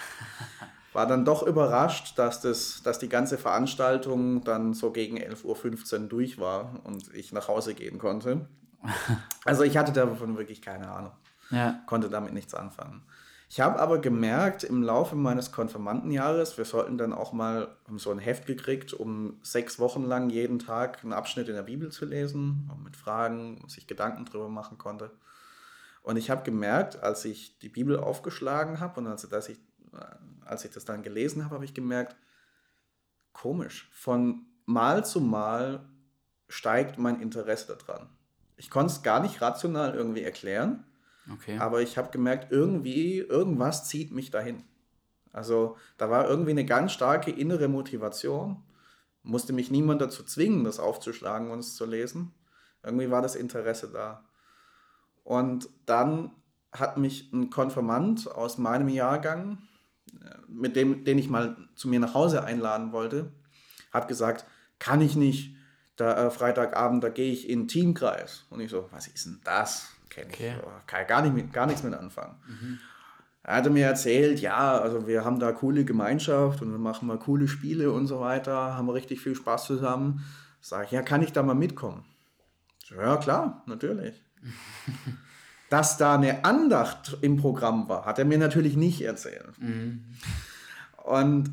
War 0.93 1.05
dann 1.05 1.23
doch 1.23 1.43
überrascht, 1.43 2.17
dass, 2.17 2.41
das, 2.41 2.81
dass 2.83 2.97
die 2.97 3.09
ganze 3.09 3.37
Veranstaltung 3.37 4.43
dann 4.43 4.73
so 4.73 4.91
gegen 4.91 5.17
11.15 5.17 5.93
Uhr 5.93 5.99
durch 6.07 6.39
war 6.39 6.79
und 6.83 7.13
ich 7.13 7.31
nach 7.31 7.47
Hause 7.47 7.73
gehen 7.73 7.99
konnte. 7.99 8.47
Also 9.45 9.63
ich 9.63 9.77
hatte 9.77 9.93
davon 9.93 10.37
wirklich 10.37 10.61
keine 10.61 10.91
Ahnung. 10.91 11.11
Ja. 11.49 11.81
Konnte 11.87 12.09
damit 12.09 12.33
nichts 12.33 12.53
anfangen. 12.53 13.03
Ich 13.51 13.59
habe 13.59 13.79
aber 13.79 13.97
gemerkt, 13.97 14.63
im 14.63 14.83
Laufe 14.83 15.15
meines 15.15 15.51
Konfirmandenjahres, 15.51 16.59
wir 16.59 16.65
sollten 16.65 16.99
dann 16.99 17.13
auch 17.13 17.33
mal 17.33 17.69
so 17.95 18.11
ein 18.11 18.19
Heft 18.19 18.45
gekriegt, 18.45 18.93
um 18.93 19.39
sechs 19.41 19.79
Wochen 19.79 20.03
lang 20.03 20.29
jeden 20.29 20.59
Tag 20.59 21.03
einen 21.03 21.13
Abschnitt 21.13 21.47
in 21.47 21.55
der 21.55 21.63
Bibel 21.63 21.91
zu 21.91 22.05
lesen, 22.05 22.69
mit 22.83 22.95
Fragen, 22.95 23.67
sich 23.67 23.87
Gedanken 23.87 24.25
drüber 24.25 24.49
machen 24.49 24.77
konnte. 24.77 25.09
Und 26.03 26.17
ich 26.17 26.29
habe 26.29 26.43
gemerkt, 26.43 27.01
als 27.01 27.25
ich 27.25 27.57
die 27.57 27.69
Bibel 27.69 27.97
aufgeschlagen 27.97 28.79
habe 28.79 28.99
und 28.99 29.07
als, 29.07 29.27
dass 29.27 29.49
ich, 29.49 29.59
als 30.45 30.65
ich 30.65 30.71
das 30.71 30.85
dann 30.85 31.03
gelesen 31.03 31.43
habe, 31.45 31.55
habe 31.55 31.65
ich 31.65 31.73
gemerkt, 31.73 32.15
komisch, 33.33 33.89
von 33.93 34.45
Mal 34.65 35.05
zu 35.05 35.21
Mal 35.21 35.87
steigt 36.47 36.97
mein 36.97 37.21
Interesse 37.21 37.77
daran. 37.77 38.09
Ich 38.57 38.69
konnte 38.69 38.93
es 38.93 39.03
gar 39.03 39.19
nicht 39.19 39.41
rational 39.41 39.95
irgendwie 39.95 40.23
erklären, 40.23 40.85
Okay. 41.33 41.57
Aber 41.57 41.81
ich 41.81 41.97
habe 41.97 42.11
gemerkt, 42.11 42.51
irgendwie, 42.51 43.19
irgendwas 43.19 43.87
zieht 43.87 44.11
mich 44.11 44.31
dahin. 44.31 44.63
Also 45.31 45.77
da 45.97 46.09
war 46.09 46.27
irgendwie 46.27 46.51
eine 46.51 46.65
ganz 46.65 46.91
starke 46.91 47.31
innere 47.31 47.67
Motivation. 47.67 48.63
Musste 49.21 49.53
mich 49.53 49.69
niemand 49.69 50.01
dazu 50.01 50.23
zwingen, 50.23 50.63
das 50.63 50.79
aufzuschlagen 50.79 51.51
und 51.51 51.59
es 51.59 51.75
zu 51.75 51.85
lesen. 51.85 52.33
Irgendwie 52.83 53.11
war 53.11 53.21
das 53.21 53.35
Interesse 53.35 53.89
da. 53.91 54.23
Und 55.23 55.69
dann 55.85 56.31
hat 56.71 56.97
mich 56.97 57.31
ein 57.33 57.49
Konfirmand 57.49 58.31
aus 58.31 58.57
meinem 58.57 58.89
Jahrgang, 58.89 59.59
mit 60.47 60.75
dem, 60.75 61.03
den 61.03 61.17
ich 61.17 61.29
mal 61.29 61.57
zu 61.75 61.87
mir 61.87 61.99
nach 61.99 62.13
Hause 62.13 62.43
einladen 62.43 62.91
wollte, 62.91 63.31
hat 63.91 64.07
gesagt, 64.07 64.45
kann 64.79 65.01
ich 65.01 65.15
nicht, 65.15 65.55
da 65.95 66.27
äh, 66.27 66.31
Freitagabend, 66.31 67.03
da 67.03 67.09
gehe 67.09 67.31
ich 67.31 67.49
in 67.49 67.61
den 67.61 67.67
Teamkreis. 67.67 68.45
Und 68.49 68.61
ich 68.61 68.71
so, 68.71 68.87
was 68.91 69.07
ist 69.07 69.25
denn 69.25 69.41
das? 69.43 69.89
kenne 70.09 70.27
okay. 70.33 70.55
ich. 70.57 70.87
Kann 70.87 71.07
gar, 71.07 71.21
nicht 71.21 71.33
mit, 71.33 71.53
gar 71.53 71.65
nichts 71.65 71.83
mit 71.83 71.93
anfangen. 71.93 72.35
Mhm. 72.47 72.79
Er 73.43 73.55
hatte 73.55 73.69
mir 73.69 73.85
erzählt, 73.85 74.39
ja, 74.41 74.79
also 74.79 75.07
wir 75.07 75.23
haben 75.23 75.39
da 75.39 75.51
coole 75.51 75.85
Gemeinschaft 75.85 76.61
und 76.61 76.71
wir 76.71 76.77
machen 76.77 77.07
mal 77.07 77.17
coole 77.17 77.47
Spiele 77.47 77.91
und 77.91 78.07
so 78.07 78.19
weiter, 78.19 78.75
haben 78.75 78.89
richtig 78.89 79.21
viel 79.21 79.35
Spaß 79.35 79.65
zusammen. 79.65 80.25
Sag 80.61 80.85
ich, 80.85 80.91
ja, 80.91 81.01
kann 81.01 81.21
ich 81.21 81.31
da 81.31 81.41
mal 81.41 81.55
mitkommen? 81.55 82.05
So, 82.83 82.95
ja, 82.95 83.17
klar, 83.17 83.63
natürlich. 83.65 84.21
Dass 85.69 85.97
da 85.97 86.15
eine 86.15 86.45
Andacht 86.45 87.17
im 87.21 87.37
Programm 87.37 87.87
war, 87.89 88.05
hat 88.05 88.19
er 88.19 88.25
mir 88.25 88.37
natürlich 88.37 88.75
nicht 88.75 89.01
erzählt. 89.01 89.59
Mhm. 89.59 90.05
Und 91.03 91.51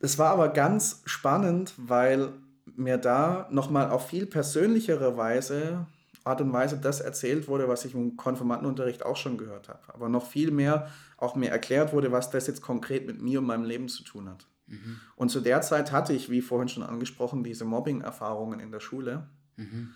es 0.00 0.18
war 0.18 0.30
aber 0.30 0.48
ganz 0.50 1.02
spannend, 1.06 1.74
weil 1.76 2.30
mir 2.76 2.98
da 2.98 3.48
nochmal 3.50 3.90
auf 3.90 4.08
viel 4.08 4.26
persönlichere 4.26 5.16
Weise 5.16 5.86
Art 6.28 6.40
und 6.42 6.52
Weise 6.52 6.76
das 6.78 7.00
erzählt 7.00 7.48
wurde, 7.48 7.68
was 7.68 7.84
ich 7.84 7.94
im 7.94 8.16
Konfirmandenunterricht 8.16 9.04
auch 9.04 9.16
schon 9.16 9.38
gehört 9.38 9.68
habe. 9.68 9.80
Aber 9.88 10.08
noch 10.08 10.26
viel 10.26 10.50
mehr 10.50 10.88
auch 11.16 11.34
mir 11.34 11.50
erklärt 11.50 11.92
wurde, 11.92 12.12
was 12.12 12.30
das 12.30 12.46
jetzt 12.46 12.60
konkret 12.60 13.06
mit 13.06 13.20
mir 13.20 13.40
und 13.40 13.46
meinem 13.46 13.64
Leben 13.64 13.88
zu 13.88 14.04
tun 14.04 14.28
hat. 14.28 14.46
Mhm. 14.66 15.00
Und 15.16 15.30
zu 15.30 15.40
der 15.40 15.62
Zeit 15.62 15.90
hatte 15.90 16.12
ich, 16.12 16.30
wie 16.30 16.42
vorhin 16.42 16.68
schon 16.68 16.82
angesprochen, 16.82 17.42
diese 17.42 17.64
Mobbing-Erfahrungen 17.64 18.60
in 18.60 18.70
der 18.70 18.80
Schule. 18.80 19.26
Mhm. 19.56 19.94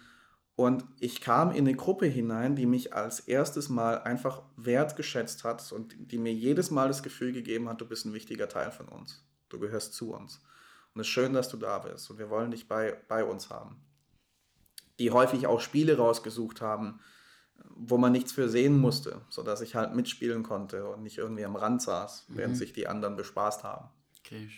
Und 0.55 0.85
ich 1.01 1.21
kam 1.21 1.51
in 1.51 1.67
eine 1.67 1.75
Gruppe 1.75 2.07
hinein, 2.07 2.57
die 2.57 2.67
mich 2.67 2.95
als 2.95 3.21
erstes 3.21 3.69
Mal 3.69 4.03
einfach 4.03 4.43
wertgeschätzt 4.57 5.45
hat 5.45 5.73
und 5.73 5.95
die 5.99 6.19
mir 6.19 6.33
jedes 6.33 6.71
Mal 6.71 6.89
das 6.89 7.03
Gefühl 7.03 7.33
gegeben 7.33 7.69
hat, 7.69 7.81
du 7.81 7.87
bist 7.87 8.05
ein 8.05 8.13
wichtiger 8.13 8.49
Teil 8.49 8.71
von 8.71 8.89
uns. 8.89 9.25
Du 9.49 9.59
gehörst 9.59 9.95
zu 9.95 10.13
uns. 10.13 10.41
Und 10.95 11.01
es 11.01 11.07
ist 11.07 11.13
schön, 11.13 11.33
dass 11.33 11.49
du 11.49 11.57
da 11.57 11.79
bist 11.79 12.11
und 12.11 12.19
wir 12.19 12.29
wollen 12.29 12.51
dich 12.51 12.69
bei, 12.69 12.99
bei 13.09 13.25
uns 13.25 13.49
haben 13.49 13.83
die 14.99 15.11
häufig 15.11 15.47
auch 15.47 15.61
Spiele 15.61 15.97
rausgesucht 15.97 16.61
haben, 16.61 17.01
wo 17.75 17.99
man 17.99 18.13
nichts 18.13 18.33
für 18.33 18.49
sehen 18.49 18.79
musste, 18.79 19.21
sodass 19.29 19.61
ich 19.61 19.75
halt 19.75 19.95
mitspielen 19.95 20.43
konnte 20.43 20.89
und 20.89 21.03
nicht 21.03 21.19
irgendwie 21.19 21.45
am 21.45 21.57
Rand 21.57 21.83
saß, 21.83 22.27
mhm. 22.29 22.37
während 22.37 22.57
sich 22.57 22.73
die 22.73 22.87
anderen 22.87 23.17
bespaßt 23.17 23.65
haben. 23.65 23.89
Okay. 24.21 24.49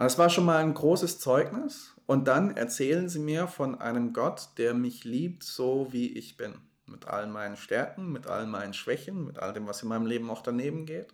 Und 0.00 0.04
das 0.04 0.16
war 0.16 0.30
schon 0.30 0.46
mal 0.46 0.56
ein 0.56 0.72
großes 0.72 1.18
Zeugnis. 1.18 1.94
Und 2.06 2.26
dann 2.26 2.56
erzählen 2.56 3.10
sie 3.10 3.18
mir 3.18 3.46
von 3.46 3.78
einem 3.78 4.14
Gott, 4.14 4.48
der 4.56 4.72
mich 4.72 5.04
liebt, 5.04 5.44
so 5.44 5.88
wie 5.90 6.16
ich 6.16 6.38
bin. 6.38 6.54
Mit 6.86 7.06
allen 7.06 7.30
meinen 7.30 7.58
Stärken, 7.58 8.10
mit 8.10 8.26
allen 8.26 8.48
meinen 8.48 8.72
Schwächen, 8.72 9.26
mit 9.26 9.38
all 9.38 9.52
dem, 9.52 9.66
was 9.66 9.82
in 9.82 9.90
meinem 9.90 10.06
Leben 10.06 10.30
auch 10.30 10.40
daneben 10.40 10.86
geht. 10.86 11.12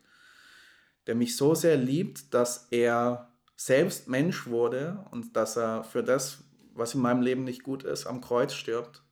Der 1.09 1.17
mich 1.17 1.37
so 1.37 1.57
sehr 1.57 1.77
liebt, 1.77 2.33
dass 2.33 2.69
er 2.71 3.29
selbst 3.57 4.07
Mensch 4.07 4.47
wurde 4.47 5.05
und 5.11 5.35
dass 5.35 5.57
er 5.57 5.83
für 5.83 6.05
das, 6.05 6.45
was 6.73 6.95
in 6.95 7.01
meinem 7.01 7.23
Leben 7.23 7.43
nicht 7.43 7.65
gut 7.65 7.83
ist, 7.83 8.07
am 8.07 8.21
Kreuz 8.21 8.55
stirbt, 8.55 9.03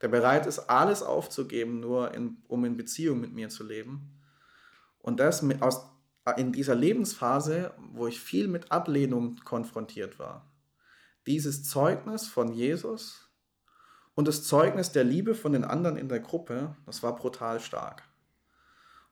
der 0.00 0.08
bereit 0.08 0.46
ist, 0.46 0.68
alles 0.68 1.04
aufzugeben, 1.04 1.78
nur 1.78 2.12
in, 2.12 2.38
um 2.48 2.64
in 2.64 2.76
Beziehung 2.76 3.20
mit 3.20 3.32
mir 3.32 3.50
zu 3.50 3.62
leben. 3.62 4.18
Und 4.98 5.20
das 5.20 5.44
aus, 5.60 5.91
in 6.36 6.52
dieser 6.52 6.74
Lebensphase, 6.74 7.74
wo 7.92 8.06
ich 8.06 8.20
viel 8.20 8.48
mit 8.48 8.70
Ablehnung 8.70 9.36
konfrontiert 9.44 10.18
war. 10.18 10.50
Dieses 11.26 11.64
Zeugnis 11.64 12.26
von 12.26 12.52
Jesus 12.52 13.30
und 14.14 14.28
das 14.28 14.44
Zeugnis 14.44 14.92
der 14.92 15.04
Liebe 15.04 15.34
von 15.34 15.52
den 15.52 15.64
anderen 15.64 15.96
in 15.96 16.08
der 16.08 16.20
Gruppe, 16.20 16.76
das 16.86 17.02
war 17.02 17.16
brutal 17.16 17.60
stark. 17.60 18.02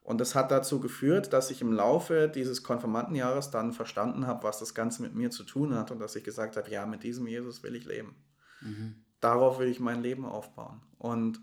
Und 0.03 0.21
das 0.21 0.35
hat 0.35 0.51
dazu 0.51 0.81
geführt, 0.81 1.33
dass 1.33 1.51
ich 1.51 1.61
im 1.61 1.73
Laufe 1.73 2.29
dieses 2.29 2.63
Konfirmandenjahres 2.63 3.51
dann 3.51 3.73
verstanden 3.73 4.27
habe, 4.27 4.45
was 4.45 4.59
das 4.59 4.75
Ganze 4.75 5.03
mit 5.03 5.15
mir 5.15 5.31
zu 5.31 5.45
tun 5.45 5.75
hat 5.75 5.91
und 5.91 5.99
dass 5.99 6.17
ich 6.17 6.25
gesagt 6.25 6.57
habe, 6.57 6.71
ja, 6.71 6.87
mit 6.87 7.03
diesem 7.03 7.27
Jesus 7.27 7.63
will 7.63 7.77
ich 7.77 7.85
leben. 7.85 8.17
Mhm. 8.61 9.05
Darauf 9.21 9.59
will 9.59 9.69
ich 9.69 9.79
mein 9.79 10.03
Leben 10.03 10.25
aufbauen. 10.25 10.81
Und 10.99 11.41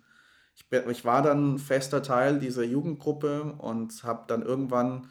ich, 0.56 0.66
ich 0.72 1.06
war 1.06 1.22
dann 1.22 1.60
fester 1.60 2.02
Teil 2.02 2.40
dieser 2.40 2.64
Jugendgruppe 2.64 3.54
und 3.54 4.04
habe 4.04 4.26
dann 4.28 4.42
irgendwann, 4.42 5.08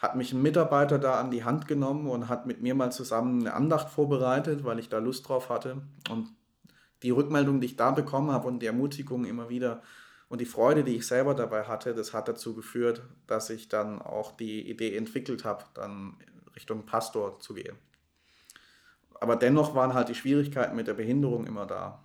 hat 0.00 0.16
mich 0.16 0.32
ein 0.32 0.42
Mitarbeiter 0.42 0.98
da 0.98 1.20
an 1.20 1.30
die 1.30 1.44
Hand 1.44 1.68
genommen 1.68 2.08
und 2.08 2.28
hat 2.28 2.46
mit 2.46 2.62
mir 2.62 2.74
mal 2.74 2.90
zusammen 2.90 3.40
eine 3.40 3.54
Andacht 3.54 3.90
vorbereitet, 3.90 4.64
weil 4.64 4.78
ich 4.78 4.88
da 4.88 4.98
Lust 4.98 5.28
drauf 5.28 5.50
hatte. 5.50 5.82
Und 6.10 6.28
die 7.02 7.10
Rückmeldung, 7.10 7.60
die 7.60 7.66
ich 7.66 7.76
da 7.76 7.90
bekommen 7.90 8.30
habe 8.30 8.48
und 8.48 8.60
die 8.60 8.66
Ermutigung 8.66 9.24
immer 9.24 9.48
wieder, 9.48 9.82
und 10.30 10.40
die 10.40 10.46
Freude, 10.46 10.84
die 10.84 10.94
ich 10.94 11.08
selber 11.08 11.34
dabei 11.34 11.64
hatte, 11.64 11.92
das 11.92 12.14
hat 12.14 12.28
dazu 12.28 12.54
geführt, 12.54 13.02
dass 13.26 13.50
ich 13.50 13.68
dann 13.68 14.00
auch 14.00 14.30
die 14.30 14.70
Idee 14.70 14.96
entwickelt 14.96 15.44
habe, 15.44 15.64
dann 15.74 16.16
Richtung 16.54 16.86
Pastor 16.86 17.40
zu 17.40 17.52
gehen. 17.52 17.76
Aber 19.20 19.34
dennoch 19.34 19.74
waren 19.74 19.92
halt 19.92 20.08
die 20.08 20.14
Schwierigkeiten 20.14 20.76
mit 20.76 20.86
der 20.86 20.94
Behinderung 20.94 21.48
immer 21.48 21.66
da. 21.66 22.04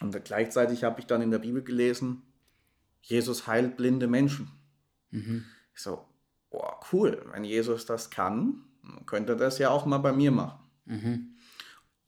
Und 0.00 0.24
gleichzeitig 0.24 0.84
habe 0.84 1.00
ich 1.00 1.06
dann 1.06 1.20
in 1.20 1.30
der 1.30 1.38
Bibel 1.38 1.62
gelesen, 1.62 2.22
Jesus 3.02 3.46
heilt 3.46 3.76
blinde 3.76 4.06
Menschen. 4.06 4.50
Mhm. 5.10 5.44
Ich 5.74 5.82
so, 5.82 6.07
oh, 6.50 6.70
cool, 6.92 7.24
wenn 7.32 7.44
Jesus 7.44 7.86
das 7.86 8.10
kann, 8.10 8.64
könnte 9.06 9.36
das 9.36 9.58
ja 9.58 9.70
auch 9.70 9.86
mal 9.86 9.98
bei 9.98 10.12
mir 10.12 10.30
machen. 10.30 10.58
Mhm. 10.86 11.34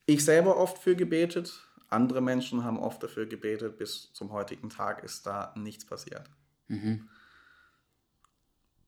Ich 0.07 0.25
selber 0.25 0.57
oft 0.57 0.79
für 0.79 0.97
gebetet, 0.97 1.67
andere 1.89 2.21
Menschen 2.21 2.65
haben 2.65 2.79
oft 2.79 3.03
dafür 3.03 3.27
gebetet, 3.27 3.77
bis 3.77 4.13
zum 4.13 4.33
heutigen 4.33 4.71
Tag 4.71 5.03
ist 5.03 5.27
da 5.27 5.53
nichts 5.57 5.85
passiert. 5.85 6.31
Mhm. 6.69 7.09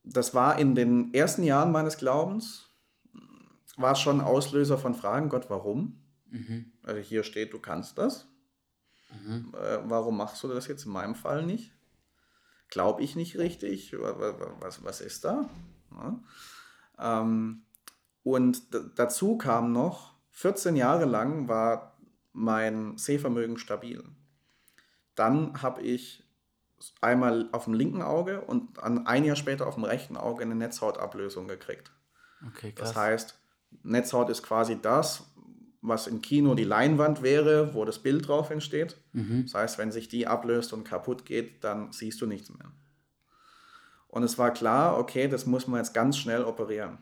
Das 0.04 0.34
war 0.34 0.58
in 0.58 0.74
den 0.74 1.12
ersten 1.14 1.44
Jahren 1.44 1.70
meines 1.72 1.96
Glaubens, 1.96 2.68
war 3.76 3.94
schon 3.94 4.20
Auslöser 4.20 4.78
von 4.78 4.94
Fragen, 4.94 5.28
Gott, 5.28 5.48
warum? 5.48 6.00
Mhm. 6.30 6.72
Also 6.82 7.00
hier 7.00 7.22
steht, 7.22 7.52
du 7.52 7.58
kannst 7.58 7.98
das. 7.98 8.26
Mhm. 9.10 9.52
Äh, 9.54 9.78
warum 9.84 10.16
machst 10.16 10.42
du 10.42 10.48
das 10.48 10.66
jetzt 10.66 10.86
in 10.86 10.92
meinem 10.92 11.14
Fall 11.14 11.44
nicht? 11.44 11.72
Glaube 12.72 13.02
ich 13.02 13.16
nicht 13.16 13.36
richtig? 13.36 13.94
Was, 13.98 14.82
was 14.82 15.02
ist 15.02 15.26
da? 15.26 15.50
Ja. 15.90 16.20
Ähm, 16.98 17.66
und 18.22 18.62
dazu 18.96 19.36
kam 19.36 19.72
noch, 19.72 20.14
14 20.30 20.76
Jahre 20.76 21.04
lang 21.04 21.48
war 21.48 21.98
mein 22.32 22.96
Sehvermögen 22.96 23.58
stabil. 23.58 24.02
Dann 25.14 25.60
habe 25.60 25.82
ich 25.82 26.24
einmal 27.02 27.50
auf 27.52 27.64
dem 27.64 27.74
linken 27.74 28.00
Auge 28.00 28.40
und 28.40 28.82
ein 28.82 29.24
Jahr 29.24 29.36
später 29.36 29.66
auf 29.66 29.74
dem 29.74 29.84
rechten 29.84 30.16
Auge 30.16 30.42
eine 30.42 30.54
Netzhautablösung 30.54 31.48
gekriegt. 31.48 31.92
Okay. 32.48 32.72
Das 32.74 32.96
heißt, 32.96 33.38
Netzhaut 33.82 34.30
ist 34.30 34.42
quasi 34.42 34.80
das, 34.80 35.30
was 35.82 36.06
im 36.06 36.22
Kino 36.22 36.54
die 36.54 36.64
Leinwand 36.64 37.22
wäre, 37.22 37.74
wo 37.74 37.84
das 37.84 37.98
Bild 37.98 38.28
drauf 38.28 38.50
entsteht. 38.50 38.96
Mhm. 39.12 39.42
Das 39.42 39.54
heißt, 39.54 39.78
wenn 39.78 39.90
sich 39.90 40.08
die 40.08 40.28
ablöst 40.28 40.72
und 40.72 40.84
kaputt 40.84 41.26
geht, 41.26 41.64
dann 41.64 41.92
siehst 41.92 42.20
du 42.20 42.26
nichts 42.26 42.50
mehr. 42.50 42.70
Und 44.06 44.22
es 44.22 44.38
war 44.38 44.52
klar, 44.52 44.98
okay, 44.98 45.26
das 45.26 45.44
muss 45.44 45.66
man 45.66 45.78
jetzt 45.78 45.92
ganz 45.92 46.16
schnell 46.16 46.44
operieren. 46.44 46.98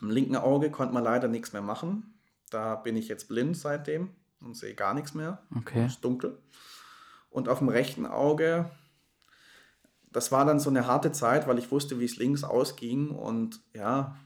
Im 0.00 0.10
linken 0.10 0.36
Auge 0.36 0.70
konnte 0.70 0.94
man 0.94 1.02
leider 1.02 1.26
nichts 1.26 1.52
mehr 1.52 1.62
machen. 1.62 2.14
Da 2.50 2.76
bin 2.76 2.96
ich 2.96 3.08
jetzt 3.08 3.28
blind 3.28 3.56
seitdem 3.56 4.10
und 4.40 4.56
sehe 4.56 4.74
gar 4.74 4.94
nichts 4.94 5.14
mehr. 5.14 5.42
Okay. 5.56 5.84
Es 5.86 5.94
ist 5.94 6.04
dunkel. 6.04 6.38
Und 7.30 7.48
auf 7.48 7.58
dem 7.58 7.68
rechten 7.68 8.06
Auge, 8.06 8.70
das 10.12 10.30
war 10.30 10.44
dann 10.44 10.60
so 10.60 10.70
eine 10.70 10.86
harte 10.86 11.12
Zeit, 11.12 11.48
weil 11.48 11.58
ich 11.58 11.70
wusste, 11.70 11.98
wie 11.98 12.04
es 12.04 12.16
links 12.16 12.44
ausging. 12.44 13.10
Und 13.10 13.60
ja, 13.74 14.16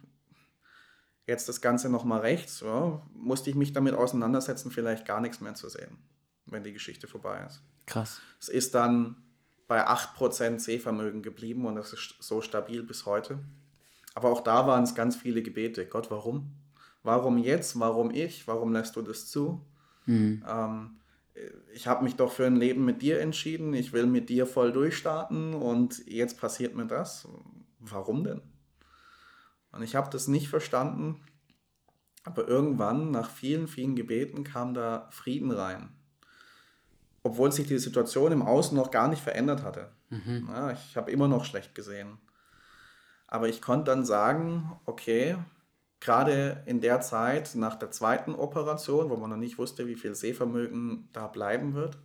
jetzt 1.26 1.48
das 1.48 1.60
Ganze 1.60 1.88
nochmal 1.88 2.20
rechts, 2.20 2.60
ja, 2.60 3.00
musste 3.14 3.50
ich 3.50 3.56
mich 3.56 3.72
damit 3.72 3.94
auseinandersetzen, 3.94 4.70
vielleicht 4.70 5.06
gar 5.06 5.20
nichts 5.20 5.40
mehr 5.40 5.54
zu 5.54 5.68
sehen, 5.68 5.98
wenn 6.46 6.62
die 6.62 6.72
Geschichte 6.72 7.06
vorbei 7.06 7.44
ist. 7.46 7.62
Krass. 7.86 8.20
Es 8.40 8.48
ist 8.48 8.74
dann 8.74 9.16
bei 9.66 9.86
8% 9.86 10.58
Sehvermögen 10.58 11.22
geblieben 11.22 11.66
und 11.66 11.76
das 11.76 11.92
ist 11.92 12.16
so 12.20 12.40
stabil 12.40 12.82
bis 12.82 13.06
heute. 13.06 13.38
Aber 14.14 14.30
auch 14.30 14.42
da 14.42 14.66
waren 14.66 14.84
es 14.84 14.94
ganz 14.94 15.16
viele 15.16 15.42
Gebete. 15.42 15.86
Gott, 15.86 16.10
warum? 16.10 16.52
Warum 17.02 17.38
jetzt? 17.38 17.78
Warum 17.80 18.10
ich? 18.10 18.46
Warum 18.46 18.72
lässt 18.72 18.96
du 18.96 19.02
das 19.02 19.26
zu? 19.26 19.66
Mhm. 20.06 20.44
Ähm, 20.48 20.96
ich 21.72 21.86
habe 21.86 22.04
mich 22.04 22.14
doch 22.14 22.30
für 22.30 22.46
ein 22.46 22.56
Leben 22.56 22.84
mit 22.84 23.02
dir 23.02 23.20
entschieden. 23.20 23.74
Ich 23.74 23.92
will 23.92 24.06
mit 24.06 24.28
dir 24.28 24.46
voll 24.46 24.72
durchstarten 24.72 25.54
und 25.54 26.06
jetzt 26.06 26.38
passiert 26.38 26.76
mir 26.76 26.86
das. 26.86 27.26
Warum 27.80 28.24
denn? 28.24 28.40
Und 29.74 29.82
ich 29.82 29.96
habe 29.96 30.10
das 30.10 30.28
nicht 30.28 30.48
verstanden. 30.48 31.20
Aber 32.24 32.48
irgendwann, 32.48 33.10
nach 33.10 33.28
vielen, 33.30 33.68
vielen 33.68 33.96
Gebeten, 33.96 34.44
kam 34.44 34.72
da 34.72 35.08
Frieden 35.10 35.50
rein. 35.50 35.90
Obwohl 37.22 37.52
sich 37.52 37.66
die 37.66 37.78
Situation 37.78 38.32
im 38.32 38.42
Außen 38.42 38.76
noch 38.76 38.90
gar 38.90 39.08
nicht 39.08 39.22
verändert 39.22 39.62
hatte. 39.62 39.90
Mhm. 40.10 40.48
Ja, 40.48 40.72
ich 40.72 40.96
habe 40.96 41.10
immer 41.10 41.28
noch 41.28 41.44
schlecht 41.44 41.74
gesehen. 41.74 42.18
Aber 43.26 43.48
ich 43.48 43.60
konnte 43.60 43.90
dann 43.90 44.04
sagen, 44.04 44.78
okay, 44.84 45.36
gerade 46.00 46.62
in 46.66 46.80
der 46.80 47.00
Zeit 47.00 47.54
nach 47.54 47.74
der 47.74 47.90
zweiten 47.90 48.34
Operation, 48.34 49.10
wo 49.10 49.16
man 49.16 49.30
noch 49.30 49.36
nicht 49.36 49.58
wusste, 49.58 49.86
wie 49.86 49.96
viel 49.96 50.14
Sehvermögen 50.14 51.08
da 51.12 51.26
bleiben 51.26 51.74
wird, 51.74 51.98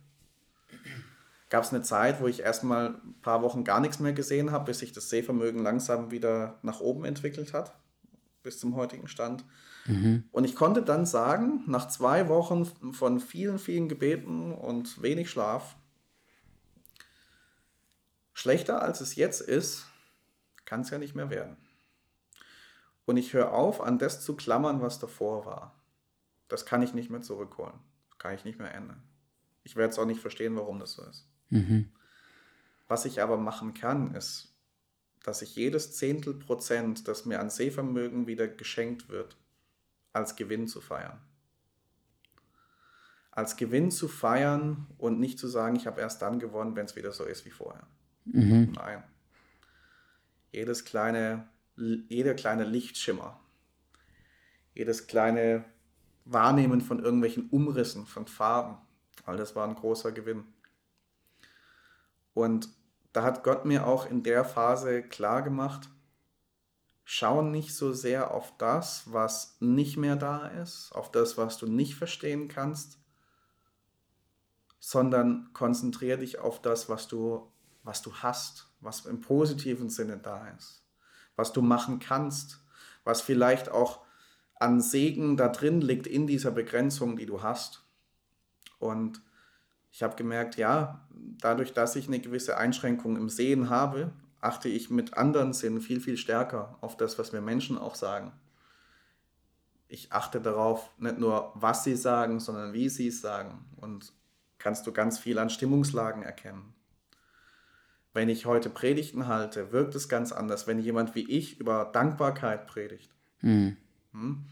gab 1.50 1.64
es 1.64 1.72
eine 1.72 1.82
Zeit, 1.82 2.20
wo 2.20 2.28
ich 2.28 2.40
erstmal 2.40 2.94
ein 2.94 3.14
paar 3.20 3.42
Wochen 3.42 3.64
gar 3.64 3.80
nichts 3.80 3.98
mehr 3.98 4.12
gesehen 4.12 4.52
habe, 4.52 4.66
bis 4.66 4.78
sich 4.78 4.92
das 4.92 5.10
Sehvermögen 5.10 5.62
langsam 5.62 6.10
wieder 6.10 6.58
nach 6.62 6.80
oben 6.80 7.04
entwickelt 7.04 7.52
hat, 7.52 7.74
bis 8.42 8.58
zum 8.58 8.76
heutigen 8.76 9.08
Stand. 9.08 9.44
Mhm. 9.86 10.24
Und 10.30 10.44
ich 10.44 10.54
konnte 10.54 10.82
dann 10.82 11.04
sagen, 11.06 11.64
nach 11.66 11.88
zwei 11.88 12.28
Wochen 12.28 12.64
von 12.92 13.18
vielen, 13.18 13.58
vielen 13.58 13.88
Gebeten 13.88 14.52
und 14.52 15.02
wenig 15.02 15.28
Schlaf, 15.28 15.76
schlechter 18.32 18.80
als 18.80 19.00
es 19.00 19.16
jetzt 19.16 19.40
ist, 19.40 19.86
kann 20.64 20.82
es 20.82 20.90
ja 20.90 20.98
nicht 20.98 21.16
mehr 21.16 21.30
werden. 21.30 21.56
Und 23.06 23.16
ich 23.16 23.32
höre 23.32 23.52
auf, 23.52 23.80
an 23.80 23.98
das 23.98 24.24
zu 24.24 24.36
klammern, 24.36 24.82
was 24.82 25.00
davor 25.00 25.44
war. 25.44 25.74
Das 26.46 26.64
kann 26.64 26.82
ich 26.82 26.94
nicht 26.94 27.10
mehr 27.10 27.22
zurückholen. 27.22 27.74
Das 28.08 28.18
kann 28.18 28.34
ich 28.34 28.44
nicht 28.44 28.60
mehr 28.60 28.72
ändern. 28.72 29.02
Ich 29.64 29.74
werde 29.74 29.92
es 29.92 29.98
auch 29.98 30.06
nicht 30.06 30.20
verstehen, 30.20 30.54
warum 30.54 30.78
das 30.78 30.92
so 30.92 31.02
ist. 31.02 31.29
Mhm. 31.50 31.90
Was 32.88 33.04
ich 33.04 33.22
aber 33.22 33.36
machen 33.36 33.74
kann, 33.74 34.14
ist, 34.14 34.54
dass 35.22 35.42
ich 35.42 35.54
jedes 35.54 35.96
Zehntel 35.96 36.34
Prozent, 36.34 37.06
das 37.06 37.26
mir 37.26 37.40
an 37.40 37.50
Sehvermögen 37.50 38.26
wieder 38.26 38.48
geschenkt 38.48 39.08
wird, 39.08 39.36
als 40.12 40.36
Gewinn 40.36 40.66
zu 40.66 40.80
feiern. 40.80 41.20
Als 43.30 43.56
Gewinn 43.56 43.90
zu 43.90 44.08
feiern 44.08 44.86
und 44.98 45.20
nicht 45.20 45.38
zu 45.38 45.46
sagen, 45.46 45.76
ich 45.76 45.86
habe 45.86 46.00
erst 46.00 46.22
dann 46.22 46.40
gewonnen, 46.40 46.74
wenn 46.74 46.86
es 46.86 46.96
wieder 46.96 47.12
so 47.12 47.24
ist 47.24 47.44
wie 47.44 47.50
vorher. 47.50 47.86
Mhm. 48.24 48.72
Nein. 48.74 49.04
Jedes 50.52 50.84
kleine, 50.84 51.48
jeder 51.76 52.34
kleine 52.34 52.64
Lichtschimmer, 52.64 53.38
jedes 54.74 55.06
kleine 55.06 55.64
Wahrnehmen 56.24 56.80
von 56.80 56.98
irgendwelchen 56.98 57.48
Umrissen, 57.50 58.06
von 58.06 58.26
Farben, 58.26 58.78
all 59.26 59.36
das 59.36 59.54
war 59.54 59.68
ein 59.68 59.74
großer 59.74 60.12
Gewinn. 60.12 60.44
Und 62.34 62.68
da 63.12 63.22
hat 63.22 63.42
Gott 63.42 63.64
mir 63.64 63.86
auch 63.86 64.06
in 64.06 64.22
der 64.22 64.44
Phase 64.44 65.02
klar 65.02 65.42
gemacht, 65.42 65.88
schau 67.04 67.42
nicht 67.42 67.74
so 67.74 67.92
sehr 67.92 68.32
auf 68.32 68.56
das, 68.56 69.12
was 69.12 69.56
nicht 69.58 69.96
mehr 69.96 70.16
da 70.16 70.46
ist, 70.46 70.92
auf 70.92 71.10
das, 71.10 71.36
was 71.36 71.58
du 71.58 71.66
nicht 71.66 71.96
verstehen 71.96 72.46
kannst, 72.46 73.00
sondern 74.78 75.52
konzentriere 75.52 76.18
dich 76.18 76.38
auf 76.38 76.62
das, 76.62 76.88
was 76.88 77.08
du, 77.08 77.50
was 77.82 78.02
du 78.02 78.14
hast, 78.14 78.70
was 78.80 79.06
im 79.06 79.20
positiven 79.20 79.90
Sinne 79.90 80.18
da 80.18 80.48
ist, 80.50 80.84
was 81.34 81.52
du 81.52 81.62
machen 81.62 81.98
kannst, 81.98 82.62
was 83.04 83.20
vielleicht 83.20 83.68
auch 83.70 84.04
an 84.54 84.80
Segen 84.80 85.36
da 85.36 85.48
drin 85.48 85.80
liegt 85.80 86.06
in 86.06 86.26
dieser 86.26 86.50
Begrenzung, 86.50 87.16
die 87.16 87.26
du 87.26 87.42
hast. 87.42 87.84
Und 88.78 89.22
ich 89.90 90.02
habe 90.02 90.16
gemerkt, 90.16 90.56
ja, 90.56 91.06
dadurch, 91.40 91.72
dass 91.72 91.96
ich 91.96 92.06
eine 92.06 92.20
gewisse 92.20 92.56
Einschränkung 92.56 93.16
im 93.16 93.28
Sehen 93.28 93.70
habe, 93.70 94.12
achte 94.40 94.68
ich 94.68 94.90
mit 94.90 95.14
anderen 95.14 95.52
Sinnen 95.52 95.80
viel, 95.80 96.00
viel 96.00 96.16
stärker 96.16 96.78
auf 96.80 96.96
das, 96.96 97.18
was 97.18 97.32
mir 97.32 97.40
Menschen 97.40 97.76
auch 97.76 97.94
sagen. 97.94 98.32
Ich 99.88 100.12
achte 100.12 100.40
darauf, 100.40 100.90
nicht 100.98 101.18
nur, 101.18 101.52
was 101.54 101.84
sie 101.84 101.96
sagen, 101.96 102.38
sondern 102.38 102.72
wie 102.72 102.88
sie 102.88 103.08
es 103.08 103.20
sagen. 103.20 103.64
Und 103.76 104.12
kannst 104.58 104.86
du 104.86 104.92
ganz 104.92 105.18
viel 105.18 105.38
an 105.38 105.50
Stimmungslagen 105.50 106.22
erkennen. 106.22 106.74
Wenn 108.12 108.28
ich 108.28 108.46
heute 108.46 108.70
Predigten 108.70 109.26
halte, 109.26 109.72
wirkt 109.72 109.94
es 109.94 110.08
ganz 110.08 110.32
anders, 110.32 110.66
wenn 110.66 110.78
jemand 110.78 111.14
wie 111.14 111.28
ich 111.28 111.58
über 111.58 111.84
Dankbarkeit 111.92 112.66
predigt. 112.66 113.10
Mhm. 113.40 113.76
Hm? 114.12 114.44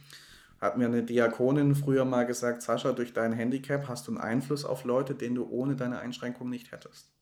Hat 0.60 0.76
mir 0.76 0.86
eine 0.86 1.02
Diakonin 1.04 1.74
früher 1.74 2.04
mal 2.04 2.26
gesagt, 2.26 2.62
Sascha, 2.62 2.92
durch 2.92 3.12
dein 3.12 3.32
Handicap 3.32 3.86
hast 3.88 4.08
du 4.08 4.12
einen 4.12 4.20
Einfluss 4.20 4.64
auf 4.64 4.84
Leute, 4.84 5.14
den 5.14 5.34
du 5.34 5.48
ohne 5.48 5.76
deine 5.76 6.00
Einschränkung 6.00 6.48
nicht 6.48 6.72
hättest. 6.72 7.12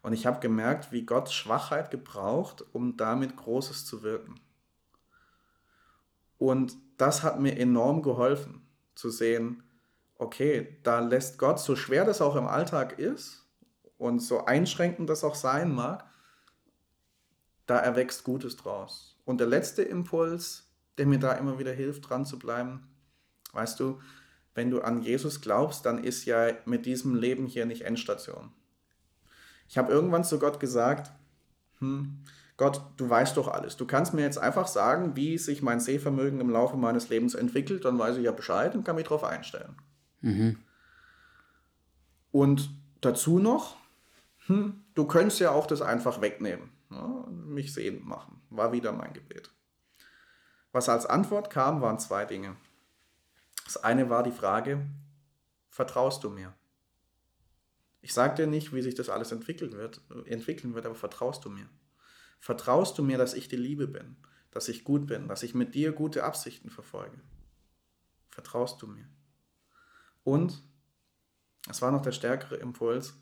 Und 0.00 0.12
ich 0.12 0.26
habe 0.26 0.40
gemerkt, 0.40 0.92
wie 0.92 1.04
Gott 1.04 1.30
Schwachheit 1.30 1.90
gebraucht, 1.90 2.64
um 2.72 2.96
damit 2.96 3.36
Großes 3.36 3.84
zu 3.84 4.02
wirken. 4.02 4.36
Und 6.38 6.76
das 6.96 7.22
hat 7.22 7.40
mir 7.40 7.58
enorm 7.58 8.02
geholfen, 8.02 8.66
zu 8.94 9.10
sehen, 9.10 9.62
okay, 10.16 10.78
da 10.82 11.00
lässt 11.00 11.38
Gott, 11.38 11.60
so 11.60 11.76
schwer 11.76 12.04
das 12.04 12.20
auch 12.20 12.36
im 12.36 12.46
Alltag 12.46 12.98
ist 12.98 13.46
und 13.98 14.20
so 14.20 14.44
einschränkend 14.44 15.10
das 15.10 15.24
auch 15.24 15.34
sein 15.34 15.74
mag, 15.74 16.04
da 17.66 17.78
erwächst 17.78 18.24
Gutes 18.24 18.56
draus. 18.56 19.16
Und 19.24 19.38
der 19.38 19.46
letzte 19.46 19.82
Impuls, 19.82 20.67
der 20.98 21.06
mir 21.06 21.18
da 21.18 21.32
immer 21.32 21.58
wieder 21.58 21.72
hilft, 21.72 22.08
dran 22.08 22.26
zu 22.26 22.38
bleiben. 22.38 22.88
Weißt 23.52 23.80
du, 23.80 24.00
wenn 24.54 24.70
du 24.70 24.80
an 24.80 25.02
Jesus 25.02 25.40
glaubst, 25.40 25.86
dann 25.86 26.02
ist 26.02 26.24
ja 26.24 26.52
mit 26.64 26.84
diesem 26.84 27.14
Leben 27.14 27.46
hier 27.46 27.64
nicht 27.64 27.82
Endstation. 27.82 28.50
Ich 29.68 29.78
habe 29.78 29.92
irgendwann 29.92 30.24
zu 30.24 30.38
Gott 30.38 30.58
gesagt, 30.60 31.12
hm, 31.78 32.24
Gott, 32.56 32.82
du 32.96 33.08
weißt 33.08 33.36
doch 33.36 33.46
alles. 33.46 33.76
Du 33.76 33.86
kannst 33.86 34.14
mir 34.14 34.22
jetzt 34.22 34.38
einfach 34.38 34.66
sagen, 34.66 35.14
wie 35.14 35.38
sich 35.38 35.62
mein 35.62 35.78
Sehvermögen 35.78 36.40
im 36.40 36.50
Laufe 36.50 36.76
meines 36.76 37.08
Lebens 37.08 37.34
entwickelt, 37.34 37.84
dann 37.84 37.98
weiß 37.98 38.16
ich 38.16 38.24
ja 38.24 38.32
Bescheid 38.32 38.74
und 38.74 38.84
kann 38.84 38.96
mich 38.96 39.04
darauf 39.04 39.22
einstellen. 39.22 39.76
Mhm. 40.22 40.58
Und 42.32 42.70
dazu 43.00 43.38
noch, 43.38 43.76
hm, 44.46 44.82
du 44.94 45.06
könntest 45.06 45.38
ja 45.38 45.52
auch 45.52 45.68
das 45.68 45.82
einfach 45.82 46.20
wegnehmen, 46.20 46.70
ja, 46.90 47.26
mich 47.30 47.72
sehend 47.72 48.04
machen. 48.04 48.40
War 48.50 48.72
wieder 48.72 48.90
mein 48.90 49.12
Gebet. 49.12 49.52
Was 50.78 50.88
als 50.88 51.06
Antwort 51.06 51.50
kam, 51.50 51.80
waren 51.80 51.98
zwei 51.98 52.24
Dinge. 52.24 52.54
Das 53.64 53.78
eine 53.78 54.10
war 54.10 54.22
die 54.22 54.30
Frage, 54.30 54.86
vertraust 55.70 56.22
du 56.22 56.30
mir? 56.30 56.54
Ich 58.00 58.14
sage 58.14 58.36
dir 58.36 58.46
nicht, 58.46 58.72
wie 58.72 58.80
sich 58.80 58.94
das 58.94 59.08
alles 59.08 59.32
entwickeln 59.32 59.72
wird, 59.72 60.00
entwickeln 60.26 60.76
wird, 60.76 60.86
aber 60.86 60.94
vertraust 60.94 61.44
du 61.44 61.50
mir? 61.50 61.68
Vertraust 62.38 62.96
du 62.96 63.02
mir, 63.02 63.18
dass 63.18 63.34
ich 63.34 63.48
die 63.48 63.56
Liebe 63.56 63.88
bin, 63.88 64.18
dass 64.52 64.68
ich 64.68 64.84
gut 64.84 65.08
bin, 65.08 65.26
dass 65.26 65.42
ich 65.42 65.52
mit 65.52 65.74
dir 65.74 65.90
gute 65.90 66.22
Absichten 66.22 66.70
verfolge? 66.70 67.20
Vertraust 68.30 68.80
du 68.80 68.86
mir? 68.86 69.08
Und 70.22 70.62
es 71.68 71.82
war 71.82 71.90
noch 71.90 72.02
der 72.02 72.12
stärkere 72.12 72.54
Impuls. 72.54 73.14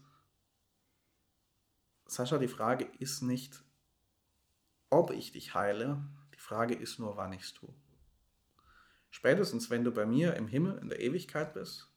Sascha, 2.05 2.37
die 2.37 2.49
Frage 2.49 2.85
ist 2.99 3.23
nicht, 3.23 3.65
ob 4.91 5.11
ich 5.11 5.33
dich 5.33 5.55
heile, 5.55 6.07
Frage 6.47 6.77
ist 6.77 7.01
nur, 7.01 7.17
wann 7.17 7.33
ich 7.33 7.43
es 7.43 7.55
tue. 7.55 7.75
Spätestens, 9.11 9.69
wenn 9.69 9.83
du 9.83 9.91
bei 9.91 10.07
mir 10.07 10.37
im 10.37 10.47
Himmel 10.47 10.79
in 10.79 10.89
der 10.89 11.01
Ewigkeit 11.01 11.55
bist, 11.55 11.91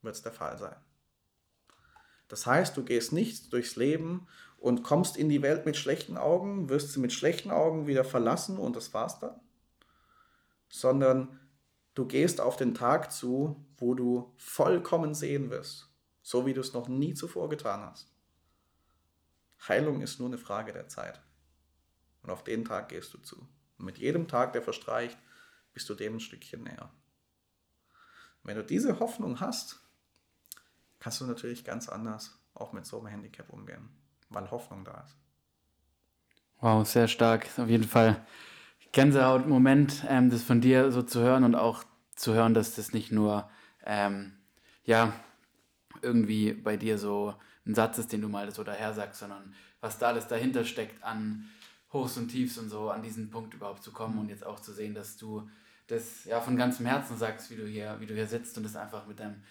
wird 0.00 0.16
es 0.16 0.22
der 0.22 0.32
Fall 0.32 0.58
sein. 0.58 0.74
Das 2.26 2.44
heißt, 2.44 2.76
du 2.76 2.84
gehst 2.84 3.12
nicht 3.12 3.52
durchs 3.52 3.76
Leben 3.76 4.26
und 4.58 4.82
kommst 4.82 5.16
in 5.16 5.28
die 5.28 5.42
Welt 5.42 5.64
mit 5.64 5.76
schlechten 5.76 6.16
Augen, 6.16 6.70
wirst 6.70 6.90
sie 6.90 6.98
mit 6.98 7.12
schlechten 7.12 7.52
Augen 7.52 7.86
wieder 7.86 8.02
verlassen 8.02 8.58
und 8.58 8.74
das 8.74 8.92
war's 8.94 9.20
dann, 9.20 9.38
sondern 10.68 11.38
du 11.94 12.04
gehst 12.06 12.40
auf 12.40 12.56
den 12.56 12.74
Tag 12.74 13.12
zu, 13.12 13.64
wo 13.76 13.94
du 13.94 14.34
vollkommen 14.38 15.14
sehen 15.14 15.50
wirst, 15.50 15.88
so 16.20 16.46
wie 16.46 16.54
du 16.54 16.62
es 16.62 16.72
noch 16.72 16.88
nie 16.88 17.14
zuvor 17.14 17.48
getan 17.48 17.82
hast. 17.82 18.12
Heilung 19.68 20.00
ist 20.00 20.18
nur 20.18 20.28
eine 20.28 20.38
Frage 20.38 20.72
der 20.72 20.88
Zeit. 20.88 21.22
Und 22.22 22.30
auf 22.30 22.44
den 22.44 22.64
Tag 22.64 22.88
gehst 22.88 23.12
du 23.14 23.18
zu. 23.18 23.36
Und 23.78 23.84
mit 23.84 23.98
jedem 23.98 24.28
Tag, 24.28 24.52
der 24.52 24.62
verstreicht, 24.62 25.18
bist 25.72 25.88
du 25.88 25.94
dem 25.94 26.16
ein 26.16 26.20
Stückchen 26.20 26.62
näher. 26.62 26.90
Wenn 28.44 28.56
du 28.56 28.64
diese 28.64 28.98
Hoffnung 28.98 29.40
hast, 29.40 29.80
kannst 30.98 31.20
du 31.20 31.26
natürlich 31.26 31.64
ganz 31.64 31.88
anders 31.88 32.38
auch 32.54 32.72
mit 32.72 32.86
so 32.86 32.98
einem 32.98 33.06
Handicap 33.06 33.50
umgehen, 33.50 33.88
weil 34.28 34.50
Hoffnung 34.50 34.84
da 34.84 35.00
ist. 35.00 35.16
Wow, 36.60 36.86
sehr 36.86 37.08
stark. 37.08 37.48
Auf 37.58 37.68
jeden 37.68 37.84
Fall 37.84 38.24
Gänsehaut-Moment, 38.92 40.04
ähm, 40.08 40.30
das 40.30 40.42
von 40.42 40.60
dir 40.60 40.92
so 40.92 41.02
zu 41.02 41.20
hören 41.20 41.44
und 41.44 41.54
auch 41.54 41.82
zu 42.14 42.34
hören, 42.34 42.54
dass 42.54 42.76
das 42.76 42.92
nicht 42.92 43.10
nur, 43.10 43.50
ähm, 43.84 44.32
ja, 44.84 45.12
irgendwie 46.02 46.52
bei 46.52 46.76
dir 46.76 46.98
so 46.98 47.34
ein 47.66 47.74
Satz 47.74 47.98
ist, 47.98 48.12
den 48.12 48.20
du 48.20 48.28
mal 48.28 48.50
so 48.52 48.64
daher 48.64 48.92
sagst, 48.92 49.20
sondern 49.20 49.54
was 49.80 49.98
da 49.98 50.08
alles 50.08 50.28
dahinter 50.28 50.64
steckt 50.64 51.02
an 51.02 51.48
Hochs 51.92 52.16
und 52.16 52.28
Tiefs 52.28 52.58
und 52.58 52.68
so, 52.68 52.90
an 52.90 53.02
diesen 53.02 53.30
Punkt 53.30 53.54
überhaupt 53.54 53.82
zu 53.82 53.92
kommen 53.92 54.18
und 54.18 54.28
jetzt 54.28 54.46
auch 54.46 54.60
zu 54.60 54.72
sehen, 54.72 54.94
dass 54.94 55.16
du 55.16 55.48
das 55.88 56.24
ja 56.24 56.40
von 56.40 56.56
ganzem 56.56 56.86
Herzen 56.86 57.18
sagst, 57.18 57.50
wie 57.50 57.56
du 57.56 57.66
hier, 57.66 57.96
wie 58.00 58.06
du 58.06 58.14
hier 58.14 58.26
sitzt 58.26 58.56
und 58.56 58.62
das 58.62 58.76
einfach 58.76 59.06
mit 59.06 59.20
deinem, 59.20 59.42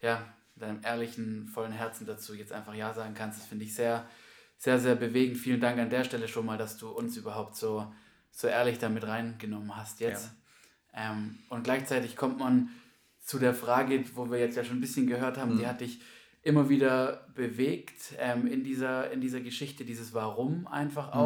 ja, 0.00 0.24
deinem 0.56 0.80
ehrlichen, 0.82 1.48
vollen 1.48 1.72
Herzen 1.72 2.06
dazu 2.06 2.34
jetzt 2.34 2.52
einfach 2.52 2.74
Ja 2.74 2.94
sagen 2.94 3.14
kannst. 3.14 3.38
Das 3.38 3.46
finde 3.46 3.64
ich 3.64 3.74
sehr, 3.74 4.06
sehr, 4.56 4.78
sehr 4.78 4.94
bewegend. 4.94 5.36
Vielen 5.36 5.60
Dank 5.60 5.78
an 5.78 5.90
der 5.90 6.04
Stelle 6.04 6.28
schon 6.28 6.46
mal, 6.46 6.58
dass 6.58 6.76
du 6.76 6.88
uns 6.88 7.16
überhaupt 7.16 7.56
so, 7.56 7.92
so 8.30 8.46
ehrlich 8.46 8.78
damit 8.78 9.06
reingenommen 9.06 9.76
hast 9.76 10.00
jetzt. 10.00 10.32
Ja. 10.94 11.12
Ähm, 11.12 11.38
und 11.48 11.64
gleichzeitig 11.64 12.16
kommt 12.16 12.38
man 12.38 12.70
zu 13.20 13.38
der 13.38 13.54
Frage, 13.54 14.04
wo 14.14 14.30
wir 14.30 14.38
jetzt 14.38 14.56
ja 14.56 14.64
schon 14.64 14.78
ein 14.78 14.80
bisschen 14.80 15.06
gehört 15.06 15.38
haben, 15.38 15.54
mhm. 15.54 15.58
die 15.58 15.66
hat 15.66 15.80
dich 15.80 16.00
immer 16.42 16.68
wieder 16.68 17.28
bewegt 17.34 18.14
ähm, 18.18 18.46
in, 18.46 18.64
dieser, 18.64 19.10
in 19.10 19.20
dieser 19.20 19.40
Geschichte, 19.40 19.84
dieses 19.84 20.14
Warum 20.14 20.66
einfach 20.66 21.14
mhm. 21.14 21.20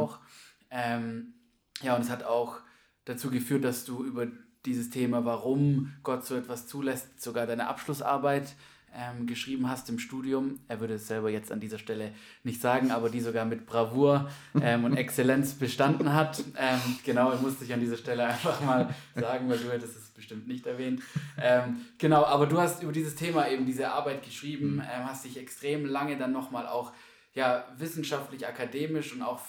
Ähm, 0.74 1.34
ja, 1.82 1.94
und 1.94 2.02
es 2.02 2.10
hat 2.10 2.24
auch 2.24 2.58
dazu 3.04 3.30
geführt, 3.30 3.64
dass 3.64 3.84
du 3.84 4.04
über 4.04 4.26
dieses 4.66 4.90
Thema, 4.90 5.24
warum 5.24 5.92
Gott 6.02 6.24
so 6.26 6.34
etwas 6.34 6.66
zulässt, 6.66 7.20
sogar 7.22 7.46
deine 7.46 7.68
Abschlussarbeit 7.68 8.54
ähm, 8.96 9.26
geschrieben 9.26 9.68
hast 9.68 9.88
im 9.90 9.98
Studium. 9.98 10.60
Er 10.68 10.80
würde 10.80 10.94
es 10.94 11.06
selber 11.06 11.30
jetzt 11.30 11.52
an 11.52 11.60
dieser 11.60 11.78
Stelle 11.78 12.12
nicht 12.44 12.60
sagen, 12.60 12.90
aber 12.90 13.10
die 13.10 13.20
sogar 13.20 13.44
mit 13.44 13.66
Bravour 13.66 14.30
ähm, 14.60 14.84
und 14.84 14.96
Exzellenz 14.96 15.54
bestanden 15.54 16.14
hat. 16.14 16.42
Ähm, 16.56 16.80
genau, 17.04 17.34
musste 17.36 17.64
ich 17.64 17.74
an 17.74 17.80
dieser 17.80 17.96
Stelle 17.96 18.24
einfach 18.24 18.60
mal 18.62 18.94
sagen, 19.14 19.48
weil 19.48 19.58
du 19.58 19.70
hättest 19.70 19.96
es 19.96 20.10
bestimmt 20.10 20.46
nicht 20.46 20.66
erwähnt. 20.66 21.02
Ähm, 21.40 21.80
genau, 21.98 22.24
aber 22.24 22.46
du 22.46 22.58
hast 22.58 22.82
über 22.82 22.92
dieses 22.92 23.16
Thema 23.16 23.48
eben 23.48 23.66
diese 23.66 23.90
Arbeit 23.90 24.22
geschrieben, 24.22 24.80
ähm, 24.80 25.06
hast 25.06 25.24
dich 25.24 25.38
extrem 25.38 25.84
lange 25.84 26.16
dann 26.16 26.32
nochmal 26.32 26.66
auch 26.66 26.92
ja, 27.34 27.66
wissenschaftlich, 27.76 28.46
akademisch 28.46 29.12
und 29.12 29.22
auch 29.22 29.40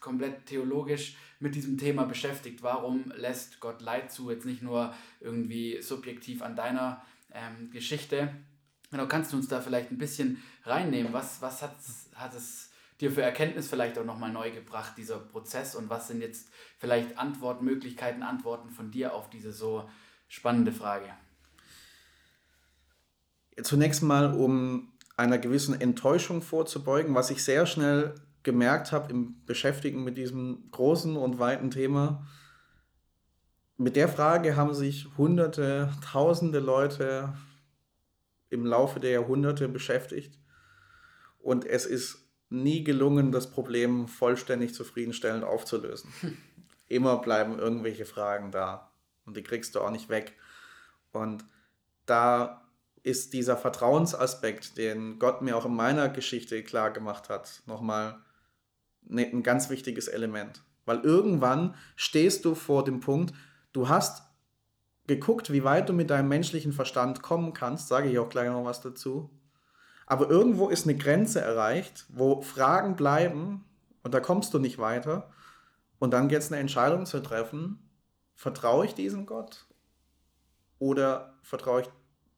komplett 0.00 0.46
theologisch 0.46 1.16
mit 1.40 1.54
diesem 1.54 1.76
Thema 1.76 2.04
beschäftigt. 2.04 2.62
Warum 2.62 3.12
lässt 3.14 3.60
Gott 3.60 3.82
Leid 3.82 4.10
zu? 4.10 4.30
Jetzt 4.30 4.46
nicht 4.46 4.62
nur 4.62 4.94
irgendwie 5.20 5.80
subjektiv 5.82 6.42
an 6.42 6.56
deiner 6.56 7.02
ähm, 7.32 7.70
Geschichte. 7.70 8.34
Genau, 8.90 9.06
kannst 9.06 9.32
du 9.32 9.36
uns 9.36 9.48
da 9.48 9.60
vielleicht 9.60 9.90
ein 9.90 9.98
bisschen 9.98 10.42
reinnehmen? 10.64 11.12
Was, 11.12 11.42
was 11.42 11.60
hat, 11.60 11.76
hat 12.14 12.34
es 12.34 12.70
dir 13.00 13.12
für 13.12 13.22
Erkenntnis 13.22 13.68
vielleicht 13.68 13.98
auch 13.98 14.04
nochmal 14.04 14.32
neu 14.32 14.50
gebracht, 14.50 14.94
dieser 14.96 15.18
Prozess? 15.18 15.74
Und 15.74 15.90
was 15.90 16.08
sind 16.08 16.22
jetzt 16.22 16.48
vielleicht 16.78 17.18
Antwortmöglichkeiten, 17.18 18.22
Antworten 18.22 18.70
von 18.70 18.90
dir 18.90 19.14
auf 19.14 19.28
diese 19.28 19.52
so 19.52 19.88
spannende 20.28 20.72
Frage? 20.72 21.12
Zunächst 23.62 24.02
mal, 24.02 24.34
um 24.34 24.92
einer 25.18 25.38
gewissen 25.38 25.78
Enttäuschung 25.78 26.42
vorzubeugen, 26.42 27.14
was 27.14 27.30
ich 27.30 27.42
sehr 27.42 27.66
schnell 27.66 28.14
gemerkt 28.44 28.92
habe 28.92 29.10
im 29.10 29.44
Beschäftigen 29.44 30.04
mit 30.04 30.16
diesem 30.16 30.70
großen 30.70 31.16
und 31.16 31.40
weiten 31.40 31.70
Thema. 31.70 32.24
Mit 33.76 33.96
der 33.96 34.08
Frage 34.08 34.56
haben 34.56 34.74
sich 34.74 35.08
hunderte, 35.18 35.92
tausende 36.02 36.60
Leute 36.60 37.34
im 38.48 38.64
Laufe 38.64 39.00
der 39.00 39.10
Jahrhunderte 39.10 39.68
beschäftigt. 39.68 40.38
Und 41.40 41.64
es 41.64 41.84
ist 41.84 42.24
nie 42.48 42.84
gelungen, 42.84 43.32
das 43.32 43.50
Problem 43.50 44.06
vollständig 44.06 44.72
zufriedenstellend 44.72 45.42
aufzulösen. 45.44 46.12
Immer 46.86 47.18
bleiben 47.18 47.58
irgendwelche 47.58 48.06
Fragen 48.06 48.52
da 48.52 48.92
und 49.26 49.36
die 49.36 49.42
kriegst 49.42 49.74
du 49.74 49.80
auch 49.80 49.90
nicht 49.90 50.08
weg. 50.08 50.34
Und 51.10 51.44
da 52.06 52.67
ist 53.02 53.32
dieser 53.32 53.56
Vertrauensaspekt, 53.56 54.76
den 54.76 55.18
Gott 55.18 55.42
mir 55.42 55.56
auch 55.56 55.64
in 55.64 55.74
meiner 55.74 56.08
Geschichte 56.08 56.62
klar 56.62 56.90
gemacht 56.90 57.28
hat, 57.28 57.62
nochmal 57.66 58.18
ne, 59.02 59.26
ein 59.26 59.42
ganz 59.42 59.70
wichtiges 59.70 60.08
Element. 60.08 60.62
Weil 60.84 61.00
irgendwann 61.00 61.74
stehst 61.96 62.44
du 62.44 62.54
vor 62.54 62.84
dem 62.84 63.00
Punkt, 63.00 63.34
du 63.72 63.88
hast 63.88 64.22
geguckt, 65.06 65.52
wie 65.52 65.64
weit 65.64 65.88
du 65.88 65.92
mit 65.92 66.10
deinem 66.10 66.28
menschlichen 66.28 66.72
Verstand 66.72 67.22
kommen 67.22 67.52
kannst, 67.52 67.88
sage 67.88 68.08
ich 68.08 68.18
auch 68.18 68.28
gleich 68.28 68.48
noch 68.48 68.64
was 68.64 68.80
dazu. 68.80 69.30
Aber 70.06 70.30
irgendwo 70.30 70.68
ist 70.68 70.86
eine 70.86 70.96
Grenze 70.96 71.40
erreicht, 71.40 72.06
wo 72.08 72.40
Fragen 72.40 72.96
bleiben 72.96 73.64
und 74.02 74.14
da 74.14 74.20
kommst 74.20 74.54
du 74.54 74.58
nicht 74.58 74.78
weiter. 74.78 75.30
Und 75.98 76.12
dann 76.12 76.28
geht 76.28 76.38
es 76.38 76.52
eine 76.52 76.60
Entscheidung 76.60 77.06
zu 77.06 77.20
treffen, 77.20 77.78
vertraue 78.34 78.86
ich 78.86 78.94
diesem 78.94 79.26
Gott 79.26 79.66
oder 80.78 81.34
vertraue 81.42 81.82
ich 81.82 81.88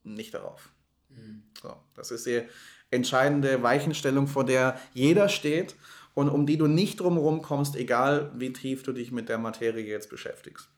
nicht 0.03 0.35
darauf. 0.35 0.71
Mhm. 1.09 1.43
So, 1.61 1.77
das 1.95 2.11
ist 2.11 2.27
die 2.27 2.43
entscheidende 2.91 3.63
Weichenstellung, 3.63 4.27
vor 4.27 4.45
der 4.45 4.79
jeder 4.93 5.29
steht 5.29 5.77
und 6.15 6.29
um 6.29 6.47
die 6.47 6.57
du 6.57 6.67
nicht 6.67 7.01
drumherum 7.01 7.43
kommst, 7.43 7.77
egal 7.77 8.33
wie 8.35 8.53
tief 8.53 8.83
du 8.83 8.93
dich 8.93 9.13
mit 9.13 9.29
der 9.29 9.39
Materie 9.39 9.85
jetzt 9.85 10.11
beschäftigst. 10.11 10.69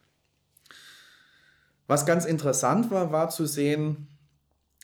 Was 1.86 2.06
ganz 2.06 2.24
interessant 2.24 2.90
war, 2.90 3.12
war 3.12 3.30
zu 3.30 3.46
sehen, 3.46 4.08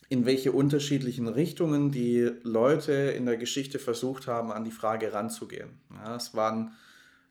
in 0.08 0.24
welche 0.24 0.52
unterschiedlichen 0.52 1.28
Richtungen 1.28 1.90
die 1.90 2.30
Leute 2.42 2.92
in 2.92 3.26
der 3.26 3.36
Geschichte 3.36 3.78
versucht 3.78 4.26
haben, 4.26 4.50
an 4.50 4.64
die 4.64 4.70
Frage 4.70 5.12
ranzugehen. 5.12 5.80
Ja, 5.90 6.16
es 6.16 6.34
waren 6.34 6.72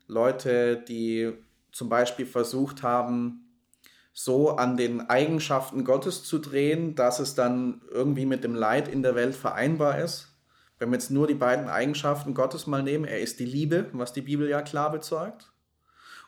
Leute, 0.06 0.76
die 0.88 1.32
zum 1.72 1.88
Beispiel 1.88 2.24
versucht 2.24 2.82
haben, 2.82 3.47
so 4.20 4.56
an 4.56 4.76
den 4.76 5.08
Eigenschaften 5.08 5.84
Gottes 5.84 6.24
zu 6.24 6.40
drehen, 6.40 6.96
dass 6.96 7.20
es 7.20 7.36
dann 7.36 7.82
irgendwie 7.88 8.26
mit 8.26 8.42
dem 8.42 8.56
Leid 8.56 8.88
in 8.88 9.04
der 9.04 9.14
Welt 9.14 9.36
vereinbar 9.36 10.00
ist. 10.00 10.36
Wenn 10.80 10.88
wir 10.90 10.96
jetzt 10.96 11.12
nur 11.12 11.28
die 11.28 11.34
beiden 11.34 11.68
Eigenschaften 11.68 12.34
Gottes 12.34 12.66
mal 12.66 12.82
nehmen, 12.82 13.04
er 13.04 13.20
ist 13.20 13.38
die 13.38 13.44
Liebe, 13.44 13.88
was 13.92 14.12
die 14.12 14.22
Bibel 14.22 14.48
ja 14.48 14.60
klar 14.60 14.90
bezeugt, 14.90 15.52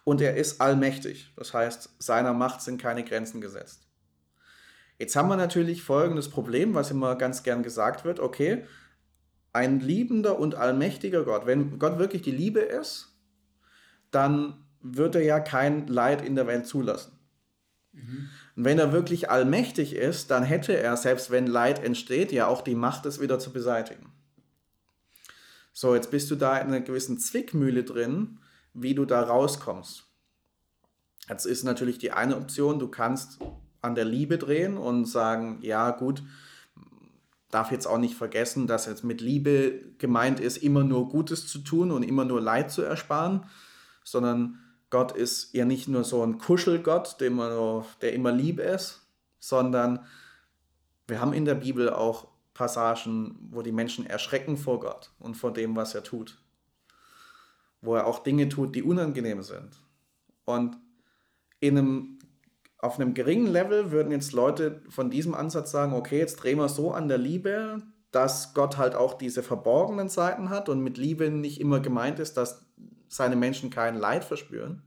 und 0.05 0.21
er 0.21 0.37
ist 0.37 0.61
allmächtig. 0.61 1.33
Das 1.35 1.53
heißt, 1.53 1.97
seiner 1.99 2.33
Macht 2.33 2.61
sind 2.61 2.81
keine 2.81 3.03
Grenzen 3.03 3.41
gesetzt. 3.41 3.89
Jetzt 5.01 5.17
haben 5.17 5.29
wir 5.29 5.37
natürlich 5.37 5.83
folgendes 5.83 6.29
Problem, 6.29 6.75
was 6.75 6.93
immer 6.93 7.17
ganz 7.17 7.43
gern 7.43 7.65
gesagt 7.65 8.05
wird, 8.05 8.21
okay, 8.21 8.67
ein 9.53 9.81
liebender 9.81 10.39
und 10.39 10.55
allmächtiger 10.55 11.25
Gott, 11.25 11.45
wenn 11.45 11.81
Gott 11.81 11.99
wirklich 11.99 12.23
die 12.23 12.31
Liebe 12.31 12.61
ist, 12.61 13.19
dann 14.13 14.65
wird 14.81 15.17
er 15.17 15.25
ja 15.25 15.41
kein 15.41 15.89
Leid 15.89 16.23
in 16.23 16.37
der 16.37 16.47
Welt 16.47 16.67
zulassen. 16.69 17.20
Mhm. 17.93 18.29
Und 18.57 18.65
wenn 18.65 18.79
er 18.79 18.93
wirklich 18.93 19.31
allmächtig 19.31 19.95
ist, 19.95 20.31
dann 20.31 20.43
hätte 20.43 20.77
er, 20.77 20.97
selbst 20.97 21.31
wenn 21.31 21.47
Leid 21.47 21.83
entsteht, 21.83 22.33
ja 22.33 22.47
auch 22.47 22.63
die 22.63 22.75
Macht, 22.75 23.07
es 23.07 23.21
wieder 23.21 23.39
zu 23.39 23.53
beseitigen. 23.53 24.13
So, 25.73 25.95
jetzt 25.95 26.11
bist 26.11 26.31
du 26.31 26.37
da 26.37 26.59
in 26.59 26.69
einer 26.69 26.81
gewissen 26.81 27.19
Zwickmühle 27.19 27.85
drin, 27.85 28.39
wie 28.75 28.95
du 28.95 29.05
da 29.05 29.23
rauskommst. 29.23 30.05
Jetzt 31.29 31.47
ist 31.47 31.65
natürlich 31.65 31.99
die 31.99 32.13
eine 32.13 32.37
Option, 32.37 32.79
du 32.79 32.89
kannst 32.89 33.39
an 33.83 33.95
der 33.95 34.05
Liebe 34.05 34.37
drehen 34.37 34.77
und 34.77 35.07
sagen, 35.07 35.59
ja 35.63 35.91
gut, 35.91 36.23
darf 37.51 37.71
jetzt 37.71 37.87
auch 37.87 37.99
nicht 37.99 38.15
vergessen, 38.15 38.67
dass 38.67 38.87
jetzt 38.87 39.05
mit 39.05 39.21
Liebe 39.21 39.81
gemeint 39.99 40.41
ist, 40.41 40.59
immer 40.59 40.85
nur 40.85 41.09
Gutes 41.09 41.47
zu 41.47 41.61
tun 41.61 41.91
und 41.91 42.03
immer 42.03 42.25
nur 42.25 42.41
Leid 42.41 42.71
zu 42.71 42.83
ersparen, 42.83 43.45
sondern 44.05 44.60
Gott 44.91 45.13
ist 45.13 45.55
ja 45.55 45.65
nicht 45.65 45.89
nur 45.89 46.05
so 46.05 46.23
ein 46.23 46.39
Kuschelgott, 46.39 47.21
der 47.21 47.29
immer, 47.29 47.87
der 48.03 48.13
immer 48.13 48.33
lieb 48.33 48.59
ist, 48.59 49.07
sondern 49.39 50.05
wir 51.07 51.21
haben 51.21 51.33
in 51.33 51.45
der 51.45 51.55
Bibel 51.55 51.91
auch 51.91 52.29
Passagen, 52.55 53.37
wo 53.51 53.63
die 53.63 53.73
Menschen 53.73 54.05
erschrecken 54.05 54.57
vor 54.57 54.81
Gott 54.81 55.13
und 55.19 55.37
vor 55.37 55.53
dem, 55.53 55.77
was 55.77 55.95
er 55.95 56.03
tut. 56.03 56.43
Wo 57.81 57.95
er 57.95 58.07
auch 58.07 58.19
Dinge 58.19 58.49
tut, 58.49 58.75
die 58.75 58.83
unangenehm 58.83 59.43
sind. 59.43 59.81
Und 60.45 60.77
in 61.61 61.79
einem, 61.79 62.19
auf 62.79 62.99
einem 62.99 63.15
geringen 63.15 63.47
Level 63.47 63.93
würden 63.93 64.13
jetzt 64.13 64.33
Leute 64.33 64.83
von 64.89 65.11
diesem 65.11 65.35
Ansatz 65.35 65.71
sagen, 65.71 65.95
okay, 65.95 66.19
jetzt 66.19 66.37
drehen 66.37 66.59
wir 66.59 66.69
so 66.69 66.93
an 66.93 67.09
der 67.09 67.19
Liebe, 67.19 67.83
dass 68.11 68.55
Gott 68.55 68.77
halt 68.77 68.95
auch 68.95 69.15
diese 69.15 69.43
verborgenen 69.43 70.09
Seiten 70.09 70.51
hat 70.51 70.69
und 70.69 70.81
mit 70.81 70.99
Liebe 70.99 71.31
nicht 71.31 71.61
immer 71.61 71.81
gemeint 71.81 72.19
ist, 72.19 72.37
dass 72.37 72.70
seine 73.11 73.37
Menschen 73.37 73.71
kein 73.71 73.97
Leid 73.97 74.25
verspüren. 74.25 74.83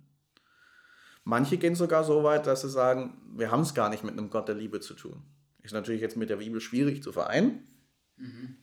Manche 1.25 1.57
gehen 1.57 1.75
sogar 1.75 2.03
so 2.03 2.23
weit, 2.23 2.47
dass 2.47 2.61
sie 2.61 2.69
sagen, 2.69 3.21
wir 3.35 3.51
haben 3.51 3.61
es 3.61 3.73
gar 3.73 3.89
nicht 3.89 4.03
mit 4.03 4.13
einem 4.13 4.29
Gott 4.29 4.47
der 4.47 4.55
Liebe 4.55 4.79
zu 4.79 4.93
tun. 4.93 5.21
Ist 5.61 5.73
natürlich 5.73 6.01
jetzt 6.01 6.17
mit 6.17 6.29
der 6.29 6.37
Bibel 6.37 6.59
schwierig 6.59 7.03
zu 7.03 7.11
vereinen. 7.11 7.67
Mhm. 8.17 8.55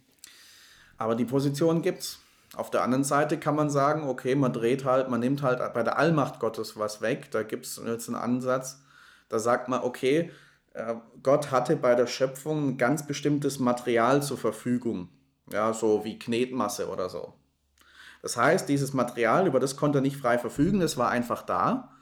Aber 0.98 1.14
die 1.14 1.24
Position 1.24 1.82
gibt's. 1.82 2.18
Auf 2.56 2.70
der 2.70 2.82
anderen 2.82 3.04
Seite 3.04 3.38
kann 3.38 3.54
man 3.54 3.70
sagen, 3.70 4.08
okay, 4.08 4.34
man 4.34 4.52
dreht 4.52 4.84
halt, 4.84 5.08
man 5.08 5.20
nimmt 5.20 5.42
halt 5.42 5.72
bei 5.72 5.82
der 5.82 5.98
Allmacht 5.98 6.40
Gottes 6.40 6.76
was 6.76 7.00
weg. 7.00 7.30
Da 7.30 7.42
gibt 7.42 7.64
es 7.64 7.80
jetzt 7.84 8.08
einen 8.08 8.16
Ansatz, 8.16 8.82
da 9.28 9.38
sagt 9.38 9.68
man, 9.68 9.82
okay, 9.82 10.30
äh, 10.72 10.96
Gott 11.22 11.50
hatte 11.50 11.76
bei 11.76 11.94
der 11.94 12.06
Schöpfung 12.06 12.70
ein 12.70 12.76
ganz 12.76 13.06
bestimmtes 13.06 13.60
Material 13.60 14.22
zur 14.22 14.36
Verfügung. 14.36 15.08
Ja, 15.52 15.72
so 15.72 16.04
wie 16.04 16.18
Knetmasse 16.18 16.88
oder 16.88 17.08
so. 17.08 17.34
Das 18.22 18.36
heißt, 18.36 18.68
dieses 18.68 18.92
Material, 18.92 19.46
über 19.46 19.60
das 19.60 19.76
konnte 19.76 19.98
er 19.98 20.02
nicht 20.02 20.16
frei 20.16 20.38
verfügen, 20.38 20.80
das 20.80 20.96
war 20.96 21.10
einfach 21.10 21.42
da. 21.42 21.92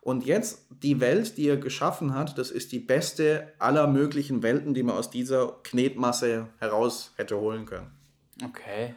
Und 0.00 0.24
jetzt 0.24 0.66
die 0.70 1.00
Welt, 1.00 1.36
die 1.36 1.48
er 1.48 1.56
geschaffen 1.56 2.14
hat, 2.14 2.38
das 2.38 2.50
ist 2.50 2.72
die 2.72 2.78
beste 2.78 3.52
aller 3.58 3.86
möglichen 3.86 4.42
Welten, 4.42 4.74
die 4.74 4.82
man 4.82 4.96
aus 4.96 5.10
dieser 5.10 5.58
Knetmasse 5.64 6.48
heraus 6.58 7.12
hätte 7.16 7.38
holen 7.38 7.66
können. 7.66 7.90
Okay. 8.44 8.94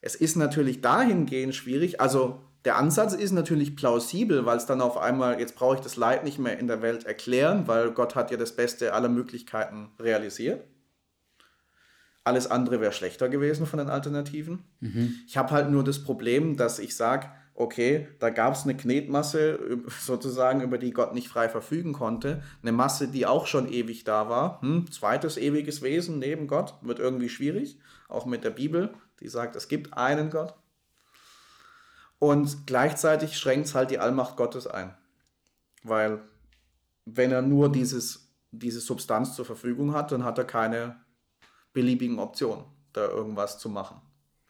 Es 0.00 0.14
ist 0.14 0.36
natürlich 0.36 0.80
dahingehend 0.80 1.54
schwierig, 1.54 2.00
also 2.00 2.40
der 2.64 2.76
Ansatz 2.76 3.14
ist 3.14 3.32
natürlich 3.32 3.74
plausibel, 3.74 4.44
weil 4.44 4.58
es 4.58 4.66
dann 4.66 4.80
auf 4.80 4.98
einmal, 4.98 5.40
jetzt 5.40 5.54
brauche 5.54 5.76
ich 5.76 5.80
das 5.80 5.96
Leid 5.96 6.24
nicht 6.24 6.38
mehr 6.38 6.58
in 6.58 6.66
der 6.66 6.82
Welt 6.82 7.04
erklären, 7.04 7.66
weil 7.66 7.90
Gott 7.92 8.14
hat 8.14 8.30
ja 8.30 8.36
das 8.36 8.54
Beste 8.54 8.92
aller 8.92 9.08
Möglichkeiten 9.08 9.90
realisiert. 9.98 10.64
Alles 12.22 12.50
andere 12.50 12.80
wäre 12.80 12.92
schlechter 12.92 13.28
gewesen 13.28 13.66
von 13.66 13.78
den 13.78 13.88
Alternativen. 13.88 14.64
Mhm. 14.80 15.14
Ich 15.26 15.36
habe 15.36 15.50
halt 15.50 15.70
nur 15.70 15.84
das 15.84 16.02
Problem, 16.02 16.56
dass 16.56 16.78
ich 16.78 16.94
sage, 16.94 17.28
okay, 17.54 18.08
da 18.18 18.30
gab 18.30 18.54
es 18.54 18.64
eine 18.64 18.76
Knetmasse 18.76 19.80
sozusagen, 20.00 20.60
über 20.60 20.78
die 20.78 20.92
Gott 20.92 21.14
nicht 21.14 21.28
frei 21.28 21.48
verfügen 21.48 21.92
konnte. 21.92 22.42
Eine 22.62 22.72
Masse, 22.72 23.08
die 23.08 23.26
auch 23.26 23.46
schon 23.46 23.70
ewig 23.70 24.04
da 24.04 24.28
war. 24.28 24.60
Hm, 24.62 24.90
zweites 24.90 25.36
ewiges 25.36 25.82
Wesen 25.82 26.18
neben 26.18 26.46
Gott 26.46 26.74
wird 26.82 26.98
irgendwie 26.98 27.28
schwierig, 27.28 27.78
auch 28.08 28.26
mit 28.26 28.44
der 28.44 28.50
Bibel, 28.50 28.94
die 29.20 29.28
sagt, 29.28 29.56
es 29.56 29.68
gibt 29.68 29.94
einen 29.94 30.30
Gott. 30.30 30.54
Und 32.18 32.66
gleichzeitig 32.66 33.38
schränkt 33.38 33.66
es 33.66 33.74
halt 33.74 33.90
die 33.90 33.98
Allmacht 33.98 34.36
Gottes 34.36 34.66
ein. 34.66 34.94
Weil 35.82 36.20
wenn 37.06 37.32
er 37.32 37.42
nur 37.42 37.72
dieses, 37.72 38.30
diese 38.50 38.80
Substanz 38.80 39.34
zur 39.34 39.46
Verfügung 39.46 39.94
hat, 39.94 40.12
dann 40.12 40.24
hat 40.24 40.36
er 40.36 40.44
keine 40.44 41.00
beliebigen 41.72 42.18
Optionen, 42.18 42.64
da 42.92 43.06
irgendwas 43.06 43.58
zu 43.58 43.68
machen. 43.68 44.00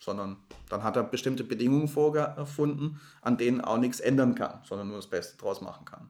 Sondern 0.00 0.38
dann 0.68 0.82
hat 0.82 0.96
er 0.96 1.02
bestimmte 1.02 1.44
Bedingungen 1.44 1.88
vorgefunden, 1.88 3.00
an 3.20 3.36
denen 3.36 3.60
auch 3.60 3.76
nichts 3.76 4.00
ändern 4.00 4.34
kann, 4.34 4.60
sondern 4.64 4.88
nur 4.88 4.96
das 4.96 5.08
Beste 5.08 5.36
draus 5.36 5.60
machen 5.60 5.84
kann. 5.84 6.08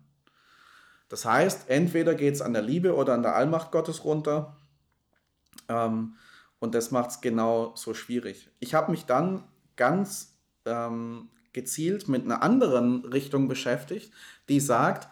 Das 1.08 1.24
heißt, 1.24 1.68
entweder 1.68 2.14
geht 2.14 2.34
es 2.34 2.40
an 2.40 2.52
der 2.52 2.62
Liebe 2.62 2.94
oder 2.94 3.14
an 3.14 3.22
der 3.22 3.34
Allmacht 3.34 3.72
Gottes 3.72 4.04
runter. 4.04 4.56
Ähm, 5.68 6.14
und 6.60 6.74
das 6.74 6.92
macht 6.92 7.10
es 7.10 7.20
genau 7.20 7.74
so 7.74 7.94
schwierig. 7.94 8.48
Ich 8.60 8.74
habe 8.74 8.92
mich 8.92 9.06
dann 9.06 9.42
ganz 9.74 10.36
ähm, 10.66 11.30
gezielt 11.52 12.08
mit 12.08 12.24
einer 12.24 12.42
anderen 12.42 13.04
Richtung 13.04 13.48
beschäftigt, 13.48 14.12
die 14.48 14.60
sagt, 14.60 15.08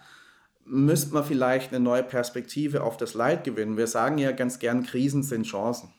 müsste 0.69 1.15
man 1.15 1.25
vielleicht 1.25 1.73
eine 1.73 1.81
neue 1.81 2.03
Perspektive 2.03 2.83
auf 2.83 2.97
das 2.97 3.15
Leid 3.15 3.45
gewinnen. 3.45 3.77
Wir 3.77 3.87
sagen 3.87 4.19
ja 4.19 4.33
ganz 4.33 4.59
gern, 4.59 4.85
Krisen 4.85 5.23
sind 5.23 5.47
Chancen. 5.47 5.93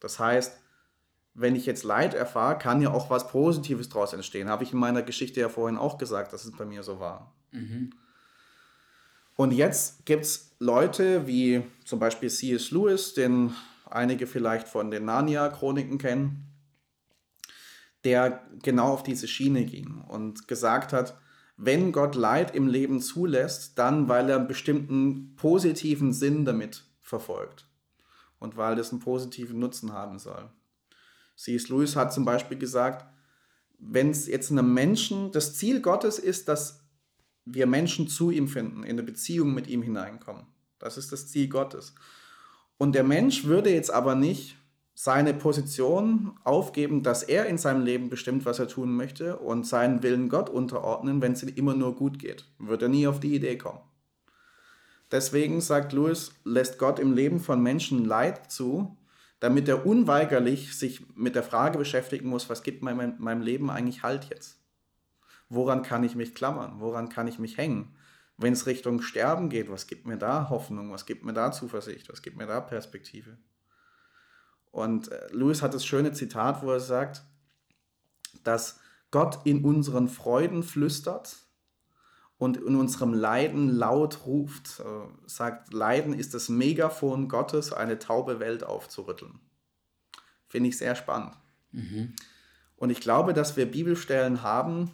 Das 0.00 0.18
heißt, 0.18 0.58
wenn 1.34 1.56
ich 1.56 1.66
jetzt 1.66 1.84
Leid 1.84 2.14
erfahre, 2.14 2.58
kann 2.58 2.80
ja 2.80 2.90
auch 2.90 3.10
was 3.10 3.28
Positives 3.28 3.88
daraus 3.88 4.12
entstehen. 4.12 4.48
Habe 4.48 4.64
ich 4.64 4.72
in 4.72 4.78
meiner 4.78 5.02
Geschichte 5.02 5.40
ja 5.40 5.48
vorhin 5.48 5.78
auch 5.78 5.98
gesagt, 5.98 6.32
dass 6.32 6.44
es 6.44 6.52
bei 6.52 6.64
mir 6.64 6.82
so 6.82 7.00
war. 7.00 7.34
Mhm. 7.50 7.90
Und 9.36 9.52
jetzt 9.52 10.06
gibt 10.06 10.24
es 10.24 10.54
Leute 10.60 11.26
wie 11.26 11.64
zum 11.84 11.98
Beispiel 11.98 12.30
C.S. 12.30 12.70
Lewis, 12.70 13.14
den 13.14 13.52
einige 13.90 14.26
vielleicht 14.26 14.68
von 14.68 14.90
den 14.90 15.04
Narnia-Chroniken 15.06 15.98
kennen, 15.98 16.52
der 18.04 18.44
genau 18.62 18.92
auf 18.92 19.02
diese 19.02 19.26
Schiene 19.26 19.64
ging 19.64 20.02
und 20.02 20.46
gesagt 20.46 20.92
hat, 20.92 21.18
wenn 21.56 21.92
Gott 21.92 22.14
Leid 22.14 22.54
im 22.54 22.66
Leben 22.66 23.00
zulässt, 23.00 23.78
dann 23.78 24.08
weil 24.08 24.28
er 24.28 24.36
einen 24.36 24.48
bestimmten 24.48 25.36
positiven 25.36 26.12
Sinn 26.12 26.44
damit 26.44 26.84
verfolgt 27.00 27.68
und 28.38 28.56
weil 28.56 28.76
das 28.76 28.90
einen 28.90 29.00
positiven 29.00 29.58
Nutzen 29.58 29.92
haben 29.92 30.18
soll. 30.18 30.50
C.S. 31.36 31.68
Lewis 31.68 31.96
hat 31.96 32.12
zum 32.12 32.24
Beispiel 32.24 32.58
gesagt, 32.58 33.06
wenn 33.78 34.10
es 34.10 34.26
jetzt 34.26 34.50
einem 34.50 34.72
Menschen, 34.72 35.32
das 35.32 35.54
Ziel 35.56 35.80
Gottes 35.80 36.18
ist, 36.18 36.48
dass 36.48 36.84
wir 37.44 37.66
Menschen 37.66 38.08
zu 38.08 38.30
ihm 38.30 38.48
finden, 38.48 38.82
in 38.82 38.90
eine 38.90 39.02
Beziehung 39.02 39.52
mit 39.52 39.66
ihm 39.66 39.82
hineinkommen. 39.82 40.46
Das 40.78 40.96
ist 40.96 41.12
das 41.12 41.28
Ziel 41.28 41.48
Gottes. 41.48 41.94
Und 42.78 42.94
der 42.94 43.04
Mensch 43.04 43.44
würde 43.44 43.70
jetzt 43.70 43.90
aber 43.90 44.14
nicht 44.14 44.56
seine 44.94 45.34
Position 45.34 46.38
aufgeben, 46.44 47.02
dass 47.02 47.24
er 47.24 47.46
in 47.46 47.58
seinem 47.58 47.84
Leben 47.84 48.10
bestimmt, 48.10 48.46
was 48.46 48.60
er 48.60 48.68
tun 48.68 48.94
möchte 48.94 49.38
und 49.38 49.66
seinen 49.66 50.02
Willen 50.02 50.28
Gott 50.28 50.48
unterordnen, 50.48 51.20
wenn 51.20 51.32
es 51.32 51.42
ihm 51.42 51.56
immer 51.56 51.74
nur 51.74 51.96
gut 51.96 52.18
geht. 52.18 52.46
Wird 52.58 52.82
er 52.82 52.88
nie 52.88 53.06
auf 53.08 53.18
die 53.18 53.34
Idee 53.34 53.58
kommen. 53.58 53.80
Deswegen, 55.10 55.60
sagt 55.60 55.92
Lewis, 55.92 56.32
lässt 56.44 56.78
Gott 56.78 56.98
im 56.98 57.12
Leben 57.12 57.40
von 57.40 57.62
Menschen 57.62 58.04
Leid 58.04 58.50
zu, 58.50 58.96
damit 59.40 59.68
er 59.68 59.84
unweigerlich 59.84 60.76
sich 60.76 61.04
mit 61.16 61.34
der 61.34 61.42
Frage 61.42 61.76
beschäftigen 61.76 62.28
muss, 62.28 62.48
was 62.48 62.62
gibt 62.62 62.82
meinem, 62.82 63.14
meinem 63.18 63.42
Leben 63.42 63.70
eigentlich 63.70 64.02
Halt 64.02 64.30
jetzt? 64.30 64.58
Woran 65.48 65.82
kann 65.82 66.04
ich 66.04 66.14
mich 66.14 66.34
klammern? 66.34 66.76
Woran 66.78 67.08
kann 67.08 67.28
ich 67.28 67.38
mich 67.38 67.58
hängen? 67.58 67.94
Wenn 68.36 68.54
es 68.54 68.66
Richtung 68.66 69.02
Sterben 69.02 69.50
geht, 69.50 69.70
was 69.70 69.86
gibt 69.86 70.06
mir 70.06 70.16
da 70.16 70.48
Hoffnung? 70.48 70.90
Was 70.90 71.04
gibt 71.04 71.24
mir 71.24 71.34
da 71.34 71.52
Zuversicht? 71.52 72.10
Was 72.10 72.22
gibt 72.22 72.36
mir 72.36 72.46
da 72.46 72.60
Perspektive? 72.60 73.36
Und 74.74 75.12
äh, 75.12 75.28
Lewis 75.30 75.62
hat 75.62 75.72
das 75.72 75.86
schöne 75.86 76.12
Zitat, 76.12 76.64
wo 76.64 76.72
er 76.72 76.80
sagt, 76.80 77.22
dass 78.42 78.80
Gott 79.12 79.46
in 79.46 79.64
unseren 79.64 80.08
Freuden 80.08 80.64
flüstert 80.64 81.36
und 82.38 82.56
in 82.56 82.74
unserem 82.74 83.14
Leiden 83.14 83.68
laut 83.68 84.26
ruft. 84.26 84.80
Äh, 84.80 85.28
sagt, 85.28 85.72
Leiden 85.72 86.12
ist 86.12 86.34
das 86.34 86.48
Megafon 86.48 87.28
Gottes, 87.28 87.72
eine 87.72 88.00
taube 88.00 88.40
Welt 88.40 88.64
aufzurütteln. 88.64 89.38
Finde 90.48 90.70
ich 90.70 90.76
sehr 90.76 90.96
spannend. 90.96 91.36
Mhm. 91.70 92.14
Und 92.74 92.90
ich 92.90 93.00
glaube, 93.00 93.32
dass 93.32 93.56
wir 93.56 93.70
Bibelstellen 93.70 94.42
haben, 94.42 94.90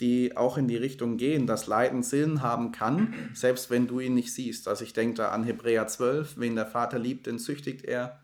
die 0.00 0.34
auch 0.34 0.56
in 0.56 0.66
die 0.66 0.78
Richtung 0.78 1.18
gehen, 1.18 1.46
dass 1.46 1.66
Leiden 1.66 2.02
Sinn 2.02 2.40
haben 2.40 2.72
kann, 2.72 3.12
selbst 3.34 3.68
wenn 3.68 3.86
du 3.86 4.00
ihn 4.00 4.14
nicht 4.14 4.32
siehst. 4.32 4.66
Also 4.66 4.82
ich 4.82 4.94
denke 4.94 5.16
da 5.16 5.28
an 5.28 5.44
Hebräer 5.44 5.88
12, 5.88 6.38
wen 6.38 6.54
der 6.54 6.66
Vater 6.66 6.98
liebt, 6.98 7.26
den 7.26 7.38
züchtigt 7.38 7.84
er. 7.84 8.23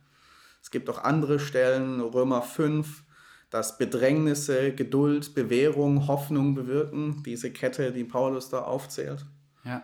Es 0.62 0.70
gibt 0.70 0.88
auch 0.90 1.02
andere 1.02 1.38
Stellen, 1.38 2.00
Römer 2.00 2.42
5, 2.42 3.04
dass 3.50 3.78
Bedrängnisse, 3.78 4.72
Geduld, 4.72 5.34
Bewährung, 5.34 6.06
Hoffnung 6.06 6.54
bewirken, 6.54 7.22
diese 7.24 7.50
Kette, 7.50 7.92
die 7.92 8.04
Paulus 8.04 8.48
da 8.48 8.62
aufzählt. 8.62 9.26
Ja. 9.64 9.82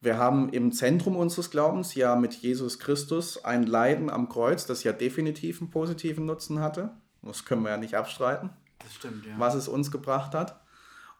Wir 0.00 0.18
haben 0.18 0.50
im 0.50 0.70
Zentrum 0.70 1.16
unseres 1.16 1.50
Glaubens 1.50 1.94
ja 1.94 2.14
mit 2.14 2.34
Jesus 2.34 2.78
Christus 2.78 3.44
ein 3.44 3.64
Leiden 3.64 4.10
am 4.10 4.28
Kreuz, 4.28 4.64
das 4.66 4.84
ja 4.84 4.92
definitiv 4.92 5.60
einen 5.60 5.70
positiven 5.70 6.24
Nutzen 6.26 6.60
hatte. 6.60 6.90
Das 7.22 7.44
können 7.44 7.62
wir 7.62 7.70
ja 7.70 7.78
nicht 7.78 7.96
abstreiten. 7.96 8.50
Das 8.78 8.94
stimmt, 8.94 9.26
ja. 9.26 9.34
Was 9.38 9.54
es 9.54 9.66
uns 9.66 9.90
gebracht 9.90 10.34
hat. 10.34 10.60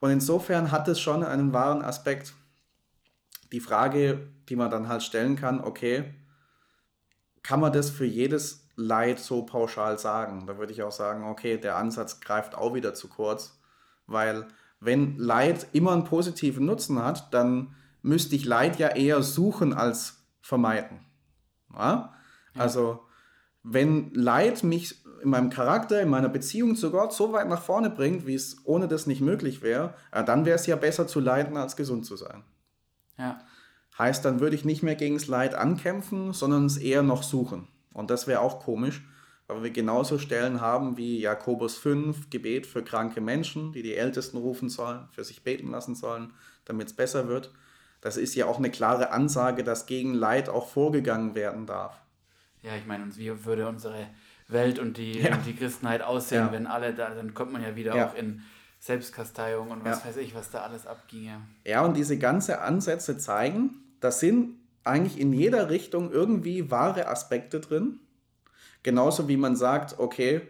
Und 0.01 0.11
insofern 0.11 0.71
hat 0.71 0.87
es 0.87 1.01
schon 1.01 1.25
einen 1.25 1.53
wahren 1.53 1.83
Aspekt. 1.83 2.35
Die 3.51 3.61
Frage, 3.61 4.29
die 4.49 4.55
man 4.55 4.71
dann 4.71 4.89
halt 4.89 5.03
stellen 5.03 5.35
kann, 5.35 5.61
okay, 5.61 6.15
kann 7.43 7.59
man 7.61 7.73
das 7.73 7.91
für 7.91 8.05
jedes 8.05 8.68
Leid 8.81 9.19
so 9.19 9.43
pauschal 9.43 9.99
sagen. 9.99 10.47
Da 10.47 10.57
würde 10.57 10.73
ich 10.73 10.85
auch 10.85 10.93
sagen, 10.93 11.25
okay, 11.25 11.59
der 11.59 11.77
Ansatz 11.77 12.21
greift 12.21 12.55
auch 12.55 12.75
wieder 12.75 12.95
zu 12.95 13.09
kurz, 13.09 13.59
weil 14.07 14.47
wenn 14.79 15.19
Leid 15.19 15.67
immer 15.73 15.93
einen 15.93 16.05
positiven 16.05 16.65
Nutzen 16.65 17.03
hat, 17.03 17.35
dann 17.35 17.75
müsste 18.03 18.37
ich 18.37 18.45
Leid 18.45 18.79
ja 18.79 18.89
eher 18.89 19.23
suchen 19.23 19.75
als 19.75 20.25
vermeiden. 20.41 21.01
Ja? 21.77 22.15
Also 22.57 23.01
wenn 23.65 24.15
Leid 24.15 24.63
mich 24.63 25.05
in 25.25 25.31
meinem 25.31 25.51
Charakter, 25.51 26.01
in 26.01 26.09
meiner 26.09 26.29
Beziehung 26.29 26.77
zu 26.77 26.93
Gott 26.93 27.13
so 27.13 27.33
weit 27.33 27.49
nach 27.49 27.61
vorne 27.61 27.91
bringt, 27.91 28.29
wie 28.29 28.37
es 28.37 28.59
ohne 28.65 28.87
das 28.87 29.09
nicht 29.09 29.21
möglich 29.21 29.61
wäre, 29.61 29.95
dann 30.13 30.45
wäre 30.45 30.55
es 30.55 30.67
ja 30.67 30.77
besser 30.77 31.09
zu 31.09 31.19
leiden, 31.19 31.57
als 31.57 31.75
gesund 31.75 32.07
zu 32.07 32.17
sein. 32.17 32.45
Ja. 33.17 33.41
Heißt, 33.99 34.25
dann 34.25 34.39
würde 34.39 34.55
ich 34.55 34.65
nicht 34.65 34.85
mehr 34.85 34.95
gegen 34.95 35.17
das 35.17 35.27
Leid 35.27 35.57
ankämpfen, 35.57 36.33
sondern 36.33 36.67
es 36.67 36.77
eher 36.77 37.03
noch 37.03 37.25
suchen. 37.25 37.67
Und 37.99 38.11
das 38.11 38.29
wäre 38.29 38.41
auch 38.41 38.61
komisch, 38.61 39.03
weil 39.49 39.65
wir 39.65 39.71
genauso 39.71 40.19
Stellen 40.19 40.61
haben 40.61 40.97
wie 40.97 41.19
Jakobus 41.19 41.77
5, 41.79 42.31
Gebet 42.31 42.65
für 42.65 42.85
kranke 42.85 43.21
Menschen, 43.21 43.73
die 43.73 43.83
die 43.83 43.97
Ältesten 43.97 44.37
rufen 44.37 44.69
sollen, 44.69 45.09
für 45.11 45.25
sich 45.25 45.43
beten 45.43 45.73
lassen 45.73 45.97
sollen, 45.97 46.33
damit 46.65 46.87
es 46.87 46.93
besser 46.93 47.27
wird. 47.27 47.51
Das 48.01 48.17
ist 48.17 48.37
ja 48.37 48.47
auch 48.47 48.59
eine 48.59 48.71
klare 48.71 49.11
Ansage, 49.11 49.65
dass 49.65 49.87
gegen 49.87 50.15
Leid 50.15 50.49
auch 50.49 50.69
vorgegangen 50.69 51.35
werden 51.35 51.67
darf. 51.67 52.01
ja, 52.63 52.77
ich 52.77 52.87
meine, 52.87 53.05
wie 53.17 53.45
würde 53.45 53.67
unsere 53.67 54.07
Welt 54.47 54.79
und 54.79 54.97
die, 54.97 55.21
ja. 55.21 55.35
und 55.35 55.45
die 55.45 55.57
Christenheit 55.57 56.03
aussehen, 56.03 56.47
ja. 56.47 56.53
wenn 56.53 56.69
alle 56.69 56.95
da, 56.95 57.11
dann 57.11 57.35
kommt 57.35 57.53
man 57.53 57.63
ja 57.63 57.75
wieder 57.75 57.97
ja. 57.97 58.07
auch 58.07 58.15
in 58.15 58.43
Selbstkasteiung 58.79 59.73
und 59.73 59.85
was 59.85 60.07
weiß 60.07 60.19
ich, 60.19 60.37
was 60.37 60.53
da 60.53 60.61
alles 60.63 60.87
abginge. 60.87 61.41
Ja, 61.65 61.85
und 61.85 61.97
diese 61.97 62.17
ganzen 62.17 62.55
Ansätze 62.55 63.19
zeigen, 63.19 63.71
das 63.99 64.21
sind 64.21 64.55
eigentlich 64.89 65.21
in 65.21 65.33
jeder 65.33 65.71
Richtung 65.71 66.11
irgendwie 66.11 66.71
wahre 66.71 67.09
Aspekte 67.09 67.61
drin. 67.61 68.01
Genauso 68.83 69.29
wie 69.29 69.37
man 69.37 69.57
sagt, 69.57 69.99
okay, 69.99 70.43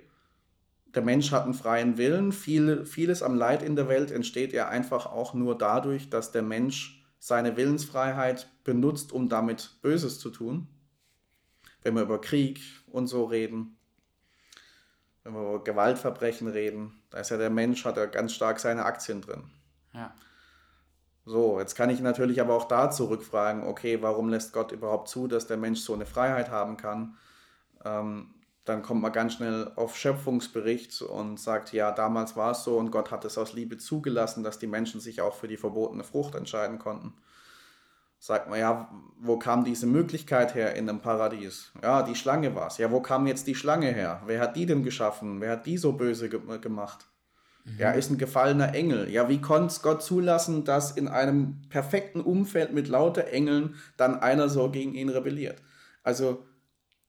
der 0.95 1.03
Mensch 1.03 1.32
hat 1.32 1.45
einen 1.45 1.55
freien 1.55 1.99
Willen. 1.99 2.32
Viel, 2.32 2.86
vieles 2.86 3.22
am 3.22 3.34
Leid 3.34 3.62
in 3.62 3.76
der 3.76 3.89
Welt 3.89 4.11
entsteht 4.11 4.53
ja 4.53 4.68
einfach 4.68 5.07
auch 5.07 5.34
nur 5.34 5.57
dadurch, 5.57 6.11
dass 6.11 6.32
der 6.32 6.43
Mensch 6.43 7.05
seine 7.18 7.57
Willensfreiheit 7.57 8.49
benutzt, 8.64 9.12
um 9.12 9.28
damit 9.28 9.78
Böses 9.82 10.18
zu 10.18 10.30
tun. 10.30 10.68
Wenn 11.82 11.95
wir 11.95 12.03
über 12.03 12.20
Krieg 12.20 12.61
und 12.86 13.07
so 13.07 13.24
reden, 13.24 13.76
wenn 15.24 15.34
wir 15.34 15.41
über 15.41 15.64
Gewaltverbrechen 15.64 16.49
reden, 16.49 17.03
da 17.11 17.18
ist 17.18 17.30
ja 17.30 17.36
der 17.36 17.51
Mensch, 17.51 17.84
hat 17.84 17.97
ja 17.97 18.07
ganz 18.07 18.32
stark 18.32 18.61
seine 18.61 18.84
Aktien 18.84 19.20
drin. 19.20 19.45
Ja. 19.93 20.14
So, 21.29 21.61
jetzt 21.61 21.74
kann 21.74 21.91
ich 21.91 22.01
natürlich 22.01 22.41
aber 22.41 22.55
auch 22.55 22.64
da 22.64 22.91
zurückfragen, 22.91 23.62
okay, 23.64 24.01
warum 24.01 24.31
lässt 24.31 24.55
Gott 24.55 24.72
überhaupt 24.72 25.09
zu, 25.09 25.29
dass 25.29 25.47
der 25.47 25.59
Mensch 25.59 25.81
so 25.81 25.93
eine 25.93 26.07
Freiheit 26.07 26.51
haben 26.51 26.79
kann? 26.79 27.16
Ähm, 27.85 28.31
dann 28.64 28.81
kommt 28.81 29.03
man 29.03 29.12
ganz 29.12 29.35
schnell 29.35 29.70
auf 29.76 29.95
Schöpfungsbericht 29.95 31.03
und 31.03 31.39
sagt, 31.39 31.74
ja, 31.74 31.93
damals 31.93 32.35
war 32.35 32.53
es 32.53 32.64
so 32.64 32.79
und 32.79 32.91
Gott 32.91 33.11
hat 33.11 33.26
es 33.26 33.37
aus 33.37 33.53
Liebe 33.53 33.76
zugelassen, 33.76 34.43
dass 34.43 34.59
die 34.59 34.66
Menschen 34.66 35.03
sich 35.03 35.20
auch 35.20 35.35
für 35.35 35.49
die 35.49 35.59
verbotene 35.59 36.03
Frucht 36.03 36.35
entscheiden 36.35 36.79
konnten. 36.79 37.12
Sagt 38.18 38.49
man, 38.49 38.59
ja, 38.59 38.91
wo 39.20 39.39
kam 39.39 39.64
diese 39.64 39.87
Möglichkeit 39.87 40.55
her 40.55 40.76
in 40.76 40.89
einem 40.89 41.01
Paradies? 41.03 41.72
Ja, 41.83 42.03
die 42.03 42.14
Schlange 42.14 42.55
war 42.55 42.68
es. 42.68 42.79
Ja, 42.79 42.91
wo 42.91 43.03
kam 43.03 43.26
jetzt 43.26 43.47
die 43.47 43.55
Schlange 43.55 43.93
her? 43.93 44.22
Wer 44.24 44.41
hat 44.41 44.57
die 44.57 44.64
denn 44.64 44.83
geschaffen? 44.83 45.43
Wer 45.43 45.53
hat 45.53 45.66
die 45.66 45.76
so 45.76 45.93
böse 45.93 46.31
ge 46.31 46.41
gemacht? 46.59 47.07
Mhm. 47.65 47.79
Ja, 47.79 47.91
ist 47.93 48.11
ein 48.11 48.19
gefallener 48.19 48.75
Engel. 48.75 49.11
Ja, 49.11 49.29
wie 49.29 49.41
konnte 49.41 49.69
es 49.69 49.83
Gott 49.83 50.03
zulassen, 50.03 50.65
dass 50.65 50.93
in 50.93 51.09
einem 51.09 51.63
perfekten 51.69 52.21
Umfeld 52.21 52.73
mit 52.73 52.89
lauter 52.89 53.29
Engeln 53.29 53.77
dann 53.97 54.21
einer 54.21 54.49
so 54.49 54.71
gegen 54.71 54.95
ihn 54.95 55.09
rebelliert? 55.09 55.63
Also, 56.03 56.47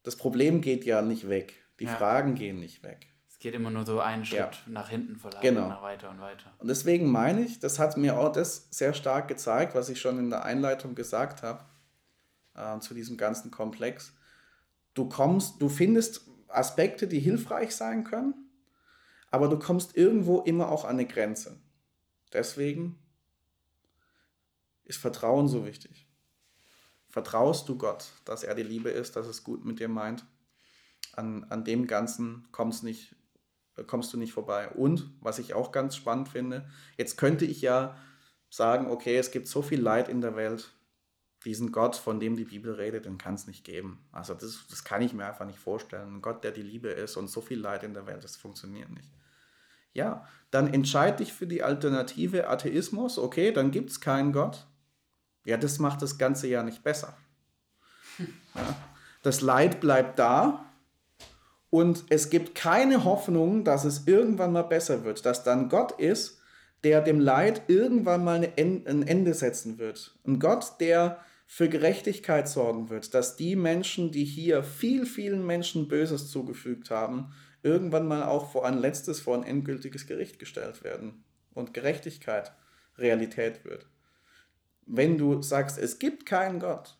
das 0.03 0.15
Problem 0.15 0.61
geht 0.61 0.85
ja 0.85 1.01
nicht 1.01 1.29
weg. 1.29 1.53
Die 1.79 1.85
ja. 1.85 1.95
Fragen 1.95 2.35
gehen 2.35 2.59
nicht 2.59 2.83
weg. 2.83 3.07
Es 3.29 3.39
geht 3.39 3.53
immer 3.53 3.69
nur 3.69 3.85
so 3.85 4.01
einen 4.01 4.25
Schritt 4.25 4.39
ja. 4.39 4.51
nach 4.67 4.89
hinten 4.89 5.15
verlagern, 5.15 5.55
genau. 5.55 5.69
nach 5.69 5.81
weiter 5.81 6.09
und 6.09 6.19
weiter. 6.19 6.51
Und 6.57 6.67
deswegen 6.67 7.09
meine 7.09 7.41
ich, 7.41 7.59
das 7.59 7.79
hat 7.79 7.95
mir 7.95 8.19
auch 8.19 8.33
das 8.33 8.67
sehr 8.69 8.93
stark 8.93 9.29
gezeigt, 9.29 9.75
was 9.75 9.87
ich 9.87 10.01
schon 10.01 10.19
in 10.19 10.29
der 10.29 10.43
Einleitung 10.43 10.93
gesagt 10.93 11.41
habe, 11.41 11.63
äh, 12.55 12.79
zu 12.79 12.93
diesem 12.93 13.15
ganzen 13.15 13.49
Komplex. 13.49 14.13
Du 14.93 15.07
kommst, 15.07 15.61
du 15.61 15.69
findest 15.69 16.27
Aspekte, 16.49 17.07
die 17.07 17.19
hilfreich 17.19 17.75
sein 17.75 18.03
können, 18.03 18.48
aber 19.31 19.47
du 19.47 19.59
kommst 19.59 19.95
irgendwo 19.95 20.41
immer 20.41 20.69
auch 20.69 20.85
an 20.85 20.91
eine 20.91 21.05
Grenze. 21.05 21.59
Deswegen 22.33 22.99
ist 24.83 24.99
Vertrauen 24.99 25.47
so 25.47 25.65
wichtig. 25.65 26.07
Vertraust 27.09 27.67
du 27.69 27.77
Gott, 27.77 28.11
dass 28.25 28.43
er 28.43 28.55
die 28.55 28.63
Liebe 28.63 28.89
ist, 28.89 29.15
dass 29.15 29.27
es 29.27 29.43
gut 29.43 29.65
mit 29.65 29.79
dir 29.79 29.87
meint? 29.87 30.25
An, 31.13 31.43
an 31.45 31.63
dem 31.63 31.87
Ganzen 31.87 32.47
kommst, 32.51 32.83
nicht, 32.83 33.15
kommst 33.87 34.13
du 34.13 34.17
nicht 34.17 34.33
vorbei. 34.33 34.69
Und 34.69 35.11
was 35.21 35.39
ich 35.39 35.53
auch 35.53 35.71
ganz 35.71 35.95
spannend 35.95 36.29
finde, 36.29 36.69
jetzt 36.97 37.17
könnte 37.17 37.45
ich 37.45 37.61
ja 37.61 37.97
sagen, 38.49 38.87
okay, 38.87 39.17
es 39.17 39.31
gibt 39.31 39.47
so 39.47 39.61
viel 39.61 39.81
Leid 39.81 40.07
in 40.07 40.21
der 40.21 40.35
Welt, 40.35 40.71
diesen 41.45 41.71
Gott, 41.71 41.95
von 41.95 42.19
dem 42.19 42.35
die 42.35 42.45
Bibel 42.45 42.73
redet, 42.73 43.05
den 43.05 43.17
kann 43.17 43.35
es 43.35 43.47
nicht 43.47 43.63
geben. 43.63 44.05
Also 44.11 44.33
das, 44.33 44.65
das 44.69 44.83
kann 44.83 45.01
ich 45.01 45.13
mir 45.13 45.25
einfach 45.25 45.45
nicht 45.45 45.59
vorstellen. 45.59 46.15
Ein 46.15 46.21
Gott, 46.21 46.43
der 46.43 46.51
die 46.51 46.61
Liebe 46.61 46.89
ist 46.89 47.15
und 47.15 47.29
so 47.29 47.41
viel 47.41 47.59
Leid 47.59 47.83
in 47.83 47.93
der 47.93 48.07
Welt, 48.07 48.23
das 48.23 48.35
funktioniert 48.35 48.89
nicht. 48.89 49.09
Ja, 49.93 50.27
dann 50.51 50.73
entscheide 50.73 51.17
dich 51.17 51.33
für 51.33 51.47
die 51.47 51.63
Alternative 51.63 52.47
Atheismus. 52.47 53.17
Okay, 53.17 53.51
dann 53.51 53.71
gibt 53.71 53.89
es 53.89 54.01
keinen 54.01 54.33
Gott. 54.33 54.67
Ja, 55.45 55.57
das 55.57 55.79
macht 55.79 56.01
das 56.01 56.17
Ganze 56.17 56.47
ja 56.47 56.63
nicht 56.63 56.83
besser. 56.83 57.17
Ja. 58.55 58.75
Das 59.21 59.41
Leid 59.41 59.79
bleibt 59.79 60.17
da 60.17 60.65
und 61.69 62.05
es 62.09 62.29
gibt 62.29 62.55
keine 62.55 63.03
Hoffnung, 63.03 63.63
dass 63.63 63.85
es 63.85 64.07
irgendwann 64.07 64.53
mal 64.53 64.63
besser 64.63 65.03
wird, 65.03 65.25
dass 65.25 65.43
dann 65.43 65.69
Gott 65.69 65.91
ist, 65.99 66.41
der 66.83 67.01
dem 67.01 67.19
Leid 67.19 67.63
irgendwann 67.67 68.23
mal 68.23 68.51
ein 68.57 69.03
Ende 69.07 69.33
setzen 69.33 69.77
wird. 69.77 70.17
Ein 70.25 70.39
Gott, 70.39 70.79
der 70.79 71.19
für 71.51 71.67
Gerechtigkeit 71.67 72.47
sorgen 72.47 72.89
wird, 72.89 73.13
dass 73.13 73.35
die 73.35 73.55
Menschen, 73.55 74.11
die 74.11 74.23
hier 74.23 74.63
viel, 74.63 75.05
vielen 75.05 75.45
Menschen 75.45 75.87
Böses 75.87 76.29
zugefügt 76.29 76.91
haben, 76.91 77.33
irgendwann 77.63 78.07
mal 78.07 78.23
auch 78.23 78.51
vor 78.51 78.65
ein 78.65 78.77
letztes, 78.77 79.19
vor 79.19 79.35
ein 79.35 79.43
endgültiges 79.43 80.05
Gericht 80.05 80.37
gestellt 80.39 80.83
werden 80.83 81.23
und 81.53 81.73
Gerechtigkeit 81.73 82.53
Realität 82.97 83.65
wird 83.65 83.87
wenn 84.89 85.17
du 85.17 85.41
sagst, 85.41 85.77
es 85.77 85.99
gibt 85.99 86.25
keinen 86.25 86.59
Gott, 86.59 86.97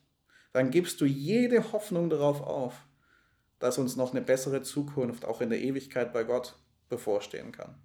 dann 0.53 0.69
gibst 0.69 1.01
du 1.01 1.05
jede 1.05 1.71
Hoffnung 1.71 2.09
darauf 2.09 2.41
auf, 2.41 2.85
dass 3.57 3.79
uns 3.79 3.95
noch 3.95 4.11
eine 4.11 4.21
bessere 4.21 4.61
Zukunft 4.61 5.25
auch 5.25 5.41
in 5.41 5.49
der 5.49 5.59
Ewigkeit 5.59 6.13
bei 6.13 6.23
Gott 6.23 6.55
bevorstehen 6.87 7.51
kann. 7.51 7.75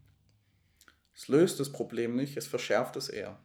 Es 1.14 1.28
löst 1.28 1.58
das 1.58 1.72
Problem 1.72 2.16
nicht, 2.16 2.36
es 2.36 2.46
verschärft 2.46 2.96
es 2.96 3.08
eher. 3.08 3.38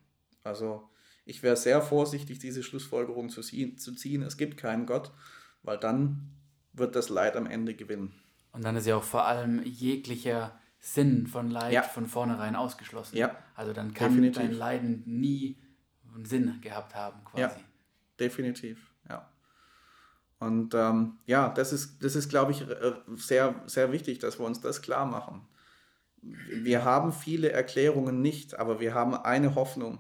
Also 0.44 0.90
ich 1.30 1.44
wäre 1.44 1.56
sehr 1.56 1.82
vorsichtig, 1.82 2.40
diese 2.40 2.64
Schlussfolgerung 2.64 3.30
zu 3.30 3.42
ziehen, 3.42 4.24
es 4.24 4.38
gibt 4.38 4.58
keinen 4.58 4.88
Gott, 4.88 5.12
weil 5.62 5.78
dann 5.78 6.32
wird 6.74 6.96
das 6.96 7.10
Leid 7.10 7.36
am 7.36 7.46
Ende 7.46 7.76
gewinnen. 7.76 8.14
Und 8.52 8.66
dann 8.66 8.76
ist 8.76 8.88
ja 8.88 8.96
auch 8.96 9.04
vor 9.04 9.28
allem 9.28 9.64
jeglicher 9.64 10.60
Sinn 10.80 11.28
von 11.28 11.52
Leid 11.52 11.74
ja. 11.74 11.84
von 11.84 12.08
vornherein 12.08 12.56
ausgeschlossen. 12.56 13.16
Ja. 13.16 13.36
Also 13.56 13.74
dann 13.74 13.94
kann 13.94 14.12
Definitiv. 14.12 14.42
dein 14.42 14.54
Leiden 14.54 15.04
nie 15.06 15.62
einen 16.16 16.26
Sinn 16.26 16.60
gehabt 16.62 16.96
haben, 16.96 17.24
quasi. 17.26 17.42
Ja, 17.42 17.56
definitiv, 18.20 18.92
ja. 19.08 19.30
Und 20.40 20.74
ähm, 20.74 21.20
ja, 21.28 21.50
das 21.50 21.74
ist, 21.74 22.04
das 22.04 22.16
ist, 22.16 22.30
glaube 22.30 22.54
ich, 22.54 22.66
sehr, 23.18 23.62
sehr 23.68 23.92
wichtig, 23.92 24.20
dass 24.20 24.40
wir 24.40 24.46
uns 24.46 24.62
das 24.62 24.82
klar 24.82 25.06
machen. 25.06 25.42
Wir 26.22 26.84
haben 26.84 27.14
viele 27.14 27.52
Erklärungen 27.52 28.22
nicht, 28.22 28.58
aber 28.58 28.80
wir 28.80 28.94
haben 28.94 29.14
eine 29.14 29.56
Hoffnung, 29.56 30.00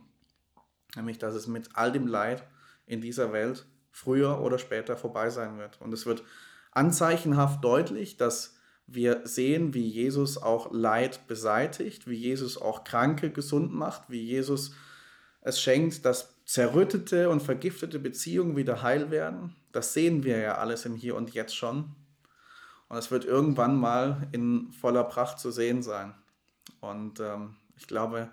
nämlich, 0.95 1.17
dass 1.17 1.35
es 1.35 1.47
mit 1.47 1.69
all 1.73 1.91
dem 1.91 2.07
Leid 2.07 2.43
in 2.85 3.01
dieser 3.01 3.31
Welt 3.31 3.65
früher 3.91 4.41
oder 4.41 4.59
später 4.59 4.97
vorbei 4.97 5.29
sein 5.29 5.57
wird. 5.57 5.79
Und 5.81 5.93
es 5.93 6.05
wird 6.05 6.23
anzeichenhaft 6.71 7.63
deutlich, 7.63 8.17
dass 8.17 8.55
wir 8.87 9.21
sehen, 9.25 9.73
wie 9.73 9.87
Jesus 9.87 10.37
auch 10.37 10.71
Leid 10.71 11.27
beseitigt, 11.27 12.07
wie 12.07 12.15
Jesus 12.15 12.59
auch 12.59 12.83
Kranke 12.83 13.31
gesund 13.31 13.73
macht, 13.73 14.09
wie 14.09 14.23
Jesus 14.23 14.73
es 15.41 15.61
schenkt, 15.61 16.05
dass 16.05 16.35
zerrüttete 16.45 17.29
und 17.29 17.43
vergiftete 17.43 17.99
Beziehungen 17.99 18.55
wieder 18.55 18.81
heil 18.81 19.11
werden. 19.11 19.55
Das 19.71 19.93
sehen 19.93 20.23
wir 20.23 20.39
ja 20.39 20.57
alles 20.57 20.85
im 20.85 20.95
Hier 20.95 21.15
und 21.15 21.33
Jetzt 21.33 21.55
schon. 21.55 21.95
Und 22.87 22.97
es 22.97 23.11
wird 23.11 23.23
irgendwann 23.23 23.75
mal 23.75 24.27
in 24.31 24.71
voller 24.71 25.03
Pracht 25.03 25.39
zu 25.39 25.51
sehen 25.51 25.83
sein. 25.83 26.15
Und 26.79 27.19
ähm, 27.19 27.55
ich 27.77 27.85
glaube, 27.85 28.29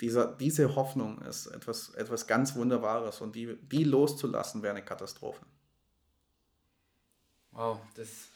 dieser, 0.00 0.34
diese 0.36 0.74
Hoffnung 0.76 1.22
ist 1.22 1.46
etwas, 1.46 1.90
etwas 1.94 2.26
ganz 2.26 2.54
Wunderbares 2.54 3.20
und 3.20 3.34
die, 3.34 3.56
die 3.62 3.84
loszulassen 3.84 4.62
wäre 4.62 4.74
eine 4.74 4.84
Katastrophe. 4.84 5.44
Wow, 7.52 7.80
das 7.94 8.28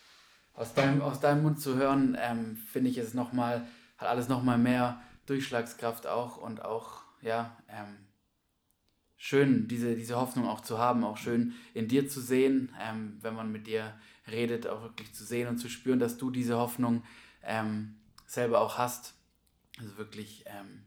aus 0.55 0.75
deinem, 0.75 1.03
aus 1.03 1.21
deinem 1.21 1.43
Mund 1.43 1.61
zu 1.61 1.77
hören, 1.77 2.17
ähm, 2.21 2.57
finde 2.57 2.91
ich 2.91 2.99
es 2.99 3.15
nochmal, 3.15 3.67
hat 3.99 4.09
alles 4.09 4.29
nochmal 4.29 4.59
mehr 4.59 5.01
Durchschlagskraft 5.27 6.07
auch 6.07 6.39
und 6.39 6.65
auch 6.65 7.03
ja, 7.23 7.57
ähm, 7.69 7.99
schön, 9.17 9.69
diese, 9.69 9.95
diese 9.97 10.17
Hoffnung 10.17 10.49
auch 10.49 10.61
zu 10.61 10.79
haben, 10.79 11.05
auch 11.05 11.19
schön 11.19 11.53
in 11.75 11.89
dir 11.89 12.09
zu 12.09 12.21
sehen, 12.21 12.75
ähm, 12.81 13.19
wenn 13.21 13.35
man 13.35 13.53
mit 13.53 13.67
dir 13.67 13.95
redet, 14.27 14.67
auch 14.67 14.83
wirklich 14.83 15.13
zu 15.13 15.25
sehen 15.25 15.49
und 15.49 15.59
zu 15.59 15.69
spüren, 15.69 15.99
dass 15.99 16.17
du 16.17 16.31
diese 16.31 16.57
Hoffnung 16.57 17.05
ähm, 17.43 17.97
selber 18.27 18.61
auch 18.61 18.79
hast. 18.79 19.15
Also 19.79 19.99
wirklich, 19.99 20.45
ähm, 20.47 20.85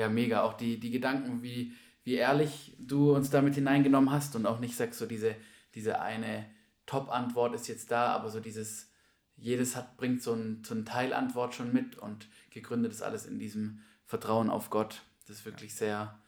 ja, 0.00 0.08
mega. 0.08 0.42
Auch 0.42 0.54
die, 0.54 0.80
die 0.80 0.90
Gedanken, 0.90 1.42
wie, 1.42 1.74
wie 2.02 2.14
ehrlich 2.14 2.76
du 2.78 3.14
uns 3.14 3.30
damit 3.30 3.54
hineingenommen 3.54 4.10
hast 4.10 4.34
und 4.34 4.46
auch 4.46 4.58
nicht 4.58 4.76
sagst, 4.76 4.98
so 4.98 5.06
diese, 5.06 5.36
diese 5.74 6.00
eine 6.00 6.46
Top-Antwort 6.86 7.54
ist 7.54 7.68
jetzt 7.68 7.90
da, 7.90 8.08
aber 8.08 8.30
so 8.30 8.40
dieses, 8.40 8.90
jedes 9.36 9.76
hat, 9.76 9.96
bringt 9.96 10.22
so 10.22 10.32
ein, 10.32 10.62
so 10.64 10.74
ein 10.74 10.84
Teilantwort 10.84 11.54
schon 11.54 11.72
mit 11.72 11.96
und 11.96 12.28
gegründet 12.50 12.92
ist 12.92 13.02
alles 13.02 13.26
in 13.26 13.38
diesem 13.38 13.80
Vertrauen 14.06 14.50
auf 14.50 14.70
Gott 14.70 15.02
das 15.30 15.38
ist 15.38 15.46
wirklich 15.46 15.74
sehr, 15.76 16.18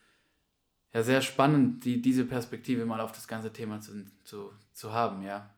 ja, 0.94 1.02
sehr 1.02 1.22
spannend, 1.22 1.84
die, 1.84 2.00
diese 2.00 2.24
Perspektive 2.24 2.86
mal 2.86 3.00
auf 3.00 3.10
das 3.10 3.26
ganze 3.26 3.52
Thema 3.52 3.80
zu, 3.80 4.04
zu, 4.22 4.52
zu 4.72 4.92
haben, 4.92 5.22
ja. 5.22 5.50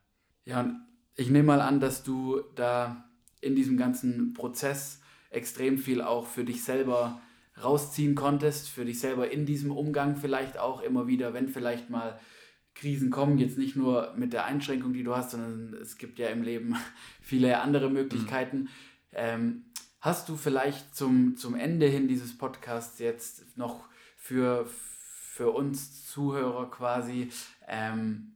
Ja, 0.47 0.61
und 0.61 0.81
ich 1.15 1.29
nehme 1.29 1.49
mal 1.49 1.61
an, 1.61 1.79
dass 1.79 2.03
du 2.03 2.41
da 2.55 3.09
in 3.43 3.55
diesem 3.55 3.77
ganzen 3.77 4.33
Prozess 4.33 5.01
extrem 5.29 5.77
viel 5.77 6.01
auch 6.01 6.27
für 6.27 6.45
dich 6.45 6.65
selber 6.65 7.21
rausziehen 7.63 8.15
konntest, 8.15 8.69
für 8.69 8.85
dich 8.85 8.99
selber 8.99 9.31
in 9.31 9.47
diesem 9.47 9.71
Umgang 9.71 10.17
vielleicht 10.17 10.59
auch 10.59 10.83
immer 10.83 11.07
wieder, 11.07 11.35
wenn 11.35 11.49
vielleicht 11.49 11.91
mal 11.91 12.19
Krisen 12.75 13.11
kommen, 13.11 13.39
jetzt 13.39 13.57
nicht 13.57 13.77
nur 13.77 14.13
mit 14.17 14.33
der 14.33 14.45
Einschränkung, 14.47 14.93
die 14.93 15.05
du 15.05 15.15
hast, 15.15 15.31
sondern 15.31 15.75
es 15.81 15.97
gibt 15.97 16.19
ja 16.19 16.29
im 16.29 16.43
Leben 16.43 16.77
viele 17.23 17.61
andere 17.61 17.89
Möglichkeiten. 17.89 18.63
Mhm. 18.63 18.69
Ähm, 19.13 19.65
hast 20.01 20.29
du 20.29 20.37
vielleicht 20.37 20.95
zum, 20.95 21.37
zum 21.37 21.55
Ende 21.55 21.87
hin 21.87 22.09
dieses 22.09 22.37
Podcasts 22.37 22.99
jetzt 22.99 23.57
noch 23.57 23.85
für, 24.17 24.67
für 24.67 25.51
uns 25.51 26.07
Zuhörer 26.07 26.71
quasi 26.71 27.31
ähm, 27.69 28.34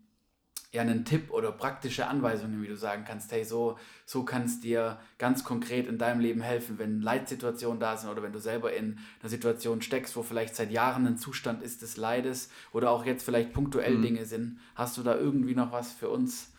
ja 0.70 0.82
einen 0.82 1.04
Tipp 1.04 1.30
oder 1.30 1.50
praktische 1.50 2.06
Anweisungen, 2.06 2.62
wie 2.62 2.68
du 2.68 2.76
sagen 2.76 3.04
kannst, 3.06 3.32
hey, 3.32 3.44
so, 3.44 3.78
so 4.04 4.24
kann 4.24 4.44
es 4.44 4.60
dir 4.60 4.98
ganz 5.16 5.42
konkret 5.42 5.86
in 5.86 5.96
deinem 5.96 6.20
Leben 6.20 6.42
helfen, 6.42 6.78
wenn 6.78 7.00
Leitsituationen 7.00 7.80
da 7.80 7.96
sind 7.96 8.10
oder 8.10 8.22
wenn 8.22 8.32
du 8.32 8.38
selber 8.38 8.74
in 8.74 8.98
einer 9.20 9.30
Situation 9.30 9.80
steckst, 9.80 10.14
wo 10.16 10.22
vielleicht 10.22 10.54
seit 10.54 10.70
Jahren 10.70 11.06
ein 11.06 11.16
Zustand 11.16 11.62
ist 11.62 11.80
des 11.80 11.96
Leides 11.96 12.50
oder 12.72 12.90
auch 12.90 13.06
jetzt 13.06 13.24
vielleicht 13.24 13.54
punktuell 13.54 13.96
mhm. 13.96 14.02
Dinge 14.02 14.24
sind. 14.26 14.60
Hast 14.74 14.98
du 14.98 15.02
da 15.02 15.16
irgendwie 15.16 15.54
noch 15.54 15.72
was 15.72 15.92
für 15.92 16.10
uns 16.10 16.52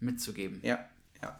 mitzugeben? 0.00 0.60
Ja, 0.62 0.78
ja. 1.22 1.38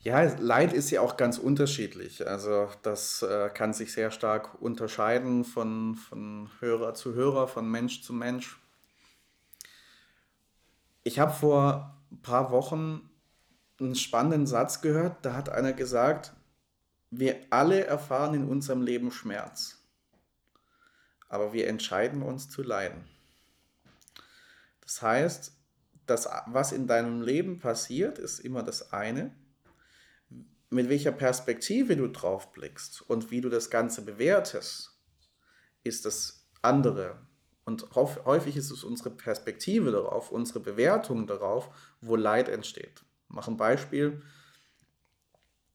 Ja, 0.00 0.22
Leid 0.38 0.72
ist 0.72 0.90
ja 0.90 1.00
auch 1.00 1.16
ganz 1.16 1.38
unterschiedlich. 1.38 2.24
Also 2.24 2.68
das 2.82 3.22
äh, 3.22 3.50
kann 3.52 3.72
sich 3.72 3.92
sehr 3.92 4.12
stark 4.12 4.62
unterscheiden 4.62 5.42
von, 5.42 5.96
von 5.96 6.48
Hörer 6.60 6.94
zu 6.94 7.14
Hörer, 7.14 7.48
von 7.48 7.68
Mensch 7.68 8.00
zu 8.02 8.12
Mensch. 8.12 8.60
Ich 11.04 11.18
habe 11.18 11.32
vor 11.32 11.98
ein 12.10 12.22
paar 12.22 12.50
Wochen 12.50 13.08
einen 13.80 13.94
spannenden 13.94 14.46
Satz 14.46 14.80
gehört. 14.80 15.24
Da 15.24 15.34
hat 15.34 15.48
einer 15.48 15.72
gesagt, 15.72 16.32
wir 17.10 17.40
alle 17.50 17.84
erfahren 17.84 18.34
in 18.34 18.44
unserem 18.44 18.82
Leben 18.82 19.10
Schmerz, 19.10 19.78
aber 21.28 21.52
wir 21.52 21.68
entscheiden 21.68 22.22
uns 22.22 22.50
zu 22.50 22.62
leiden. 22.62 23.04
Das 24.82 25.02
heißt, 25.02 25.52
das, 26.06 26.28
was 26.46 26.72
in 26.72 26.86
deinem 26.86 27.22
Leben 27.22 27.58
passiert, 27.58 28.18
ist 28.18 28.40
immer 28.40 28.62
das 28.62 28.92
eine. 28.92 29.34
Mit 30.70 30.88
welcher 30.88 31.12
Perspektive 31.12 31.96
du 31.96 32.08
drauf 32.08 32.52
blickst 32.52 33.02
und 33.02 33.30
wie 33.30 33.40
du 33.40 33.48
das 33.48 33.70
Ganze 33.70 34.02
bewertest, 34.02 34.98
ist 35.82 36.04
das 36.04 36.46
andere. 36.60 37.26
Und 37.68 37.86
häufig 37.94 38.56
ist 38.56 38.70
es 38.70 38.82
unsere 38.82 39.10
Perspektive 39.10 39.92
darauf, 39.92 40.32
unsere 40.32 40.58
Bewertung 40.58 41.26
darauf, 41.26 41.68
wo 42.00 42.16
Leid 42.16 42.48
entsteht. 42.48 43.04
Ich 43.28 43.34
mache 43.34 43.50
ein 43.50 43.58
Beispiel. 43.58 44.22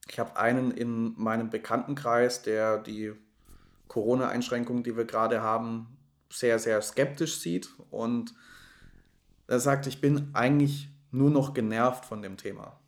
Ich 0.09 0.17
habe 0.17 0.35
einen 0.35 0.71
in 0.71 1.13
meinem 1.21 1.51
Bekanntenkreis, 1.51 2.41
der 2.41 2.79
die 2.79 3.13
Corona-Einschränkungen, 3.89 4.81
die 4.81 4.97
wir 4.97 5.05
gerade 5.05 5.43
haben, 5.43 5.95
sehr, 6.31 6.57
sehr 6.57 6.81
skeptisch 6.81 7.37
sieht. 7.37 7.69
Und 7.91 8.33
er 9.45 9.59
sagt, 9.59 9.85
ich 9.85 10.01
bin 10.01 10.31
eigentlich 10.33 10.89
nur 11.11 11.29
noch 11.29 11.53
genervt 11.53 12.05
von 12.05 12.23
dem 12.23 12.37
Thema. 12.37 12.79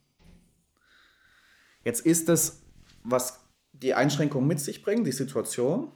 Jetzt 1.83 2.07
ist 2.07 2.27
das, 2.27 2.63
was 3.03 3.45
die 3.71 3.93
Einschränkungen 3.93 4.47
mit 4.47 4.59
sich 4.59 4.81
bringen, 4.81 5.03
die 5.03 5.11
Situation. 5.11 5.91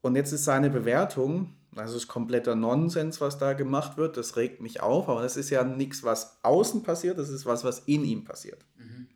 Und 0.00 0.16
jetzt 0.16 0.32
ist 0.32 0.44
seine 0.44 0.70
Bewertung, 0.70 1.57
das 1.78 1.94
ist 1.94 2.08
kompletter 2.08 2.54
Nonsens, 2.54 3.20
was 3.20 3.38
da 3.38 3.52
gemacht 3.52 3.96
wird. 3.96 4.16
Das 4.16 4.36
regt 4.36 4.60
mich 4.60 4.80
auf, 4.80 5.08
aber 5.08 5.22
das 5.22 5.36
ist 5.36 5.50
ja 5.50 5.64
nichts, 5.64 6.02
was 6.02 6.38
außen 6.42 6.82
passiert, 6.82 7.18
das 7.18 7.28
ist 7.28 7.46
was, 7.46 7.64
was 7.64 7.80
in 7.80 8.04
ihm 8.04 8.24
passiert. 8.24 8.64
Mhm. 8.76 9.08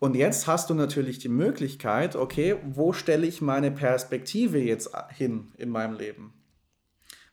Und 0.00 0.16
jetzt 0.16 0.46
hast 0.46 0.70
du 0.70 0.74
natürlich 0.74 1.18
die 1.18 1.28
Möglichkeit, 1.28 2.16
okay, 2.16 2.56
wo 2.64 2.94
stelle 2.94 3.26
ich 3.26 3.42
meine 3.42 3.70
Perspektive 3.70 4.58
jetzt 4.58 4.90
hin 5.10 5.52
in 5.58 5.68
meinem 5.68 5.94
Leben? 5.94 6.32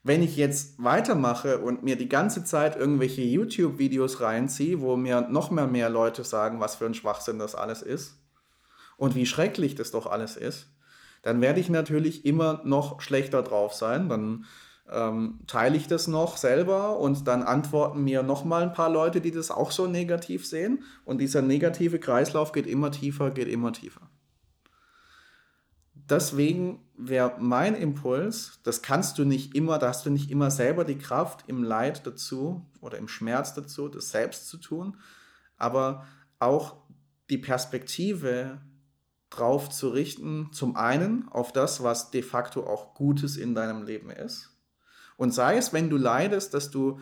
Wenn 0.02 0.22
ich 0.22 0.36
jetzt 0.36 0.82
weitermache 0.82 1.58
und 1.58 1.82
mir 1.82 1.96
die 1.96 2.10
ganze 2.10 2.44
Zeit 2.44 2.76
irgendwelche 2.76 3.22
YouTube-Videos 3.22 4.20
reinziehe, 4.20 4.80
wo 4.80 4.96
mir 4.96 5.22
noch 5.22 5.50
mehr 5.50 5.66
mehr 5.66 5.88
Leute 5.88 6.24
sagen, 6.24 6.60
was 6.60 6.76
für 6.76 6.86
ein 6.86 6.94
Schwachsinn 6.94 7.38
das 7.38 7.54
alles 7.54 7.80
ist 7.80 8.18
und 8.98 9.14
wie 9.14 9.26
schrecklich 9.26 9.74
das 9.74 9.90
doch 9.90 10.06
alles 10.06 10.36
ist, 10.36 10.68
dann 11.22 11.40
werde 11.40 11.60
ich 11.60 11.68
natürlich 11.68 12.24
immer 12.24 12.60
noch 12.64 13.00
schlechter 13.00 13.42
drauf 13.42 13.74
sein. 13.74 14.08
Dann 14.08 14.44
ähm, 14.90 15.40
teile 15.46 15.76
ich 15.76 15.86
das 15.86 16.06
noch 16.06 16.36
selber 16.36 16.98
und 16.98 17.26
dann 17.28 17.42
antworten 17.42 18.02
mir 18.04 18.22
noch 18.22 18.44
mal 18.44 18.62
ein 18.62 18.72
paar 18.72 18.90
Leute, 18.90 19.20
die 19.20 19.30
das 19.30 19.50
auch 19.50 19.70
so 19.70 19.86
negativ 19.86 20.46
sehen. 20.46 20.82
Und 21.04 21.20
dieser 21.20 21.42
negative 21.42 21.98
Kreislauf 21.98 22.52
geht 22.52 22.66
immer 22.66 22.90
tiefer, 22.90 23.30
geht 23.30 23.48
immer 23.48 23.72
tiefer. 23.72 24.08
Deswegen 26.08 26.80
wäre 26.96 27.34
mein 27.38 27.74
Impuls, 27.74 28.60
das 28.62 28.80
kannst 28.80 29.18
du 29.18 29.26
nicht 29.26 29.54
immer, 29.54 29.78
da 29.78 29.88
hast 29.88 30.06
du 30.06 30.10
nicht 30.10 30.30
immer 30.30 30.50
selber 30.50 30.84
die 30.84 30.96
Kraft 30.96 31.44
im 31.48 31.62
Leid 31.62 32.06
dazu 32.06 32.64
oder 32.80 32.96
im 32.96 33.08
Schmerz 33.08 33.52
dazu, 33.52 33.88
das 33.88 34.10
selbst 34.10 34.48
zu 34.48 34.56
tun, 34.56 34.96
aber 35.58 36.06
auch 36.38 36.76
die 37.28 37.36
Perspektive 37.36 38.58
drauf 39.30 39.68
zu 39.68 39.88
richten, 39.88 40.50
zum 40.52 40.76
einen 40.76 41.28
auf 41.28 41.52
das, 41.52 41.82
was 41.82 42.10
de 42.10 42.22
facto 42.22 42.66
auch 42.66 42.94
Gutes 42.94 43.36
in 43.36 43.54
deinem 43.54 43.82
Leben 43.82 44.10
ist. 44.10 44.50
Und 45.16 45.32
sei 45.32 45.56
es, 45.56 45.72
wenn 45.72 45.90
du 45.90 45.96
leidest, 45.96 46.54
dass 46.54 46.70
du 46.70 46.98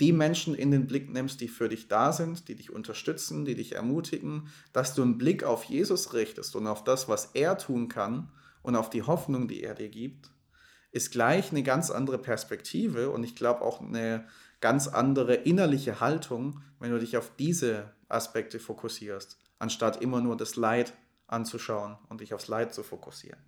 die 0.00 0.12
Menschen 0.12 0.54
in 0.54 0.70
den 0.70 0.86
Blick 0.86 1.10
nimmst, 1.10 1.40
die 1.40 1.48
für 1.48 1.68
dich 1.68 1.88
da 1.88 2.12
sind, 2.12 2.48
die 2.48 2.54
dich 2.54 2.72
unterstützen, 2.72 3.44
die 3.44 3.56
dich 3.56 3.74
ermutigen, 3.74 4.48
dass 4.72 4.94
du 4.94 5.02
einen 5.02 5.18
Blick 5.18 5.42
auf 5.42 5.64
Jesus 5.64 6.14
richtest 6.14 6.54
und 6.54 6.66
auf 6.66 6.84
das, 6.84 7.08
was 7.08 7.30
er 7.34 7.58
tun 7.58 7.88
kann 7.88 8.30
und 8.62 8.76
auf 8.76 8.90
die 8.90 9.02
Hoffnung, 9.02 9.48
die 9.48 9.62
er 9.62 9.74
dir 9.74 9.88
gibt, 9.88 10.30
ist 10.92 11.10
gleich 11.10 11.50
eine 11.50 11.62
ganz 11.62 11.90
andere 11.90 12.18
Perspektive 12.18 13.10
und 13.10 13.24
ich 13.24 13.34
glaube 13.34 13.62
auch 13.62 13.80
eine 13.80 14.26
ganz 14.60 14.86
andere 14.88 15.34
innerliche 15.34 16.00
Haltung, 16.00 16.62
wenn 16.78 16.92
du 16.92 16.98
dich 16.98 17.16
auf 17.16 17.32
diese 17.36 17.92
Aspekte 18.08 18.58
fokussierst, 18.58 19.38
anstatt 19.58 20.00
immer 20.00 20.20
nur 20.20 20.36
das 20.36 20.56
Leid 20.56 20.94
anzuschauen 21.28 21.96
und 22.08 22.20
dich 22.20 22.34
aufs 22.34 22.48
Leid 22.48 22.74
zu 22.74 22.82
fokussieren. 22.82 23.38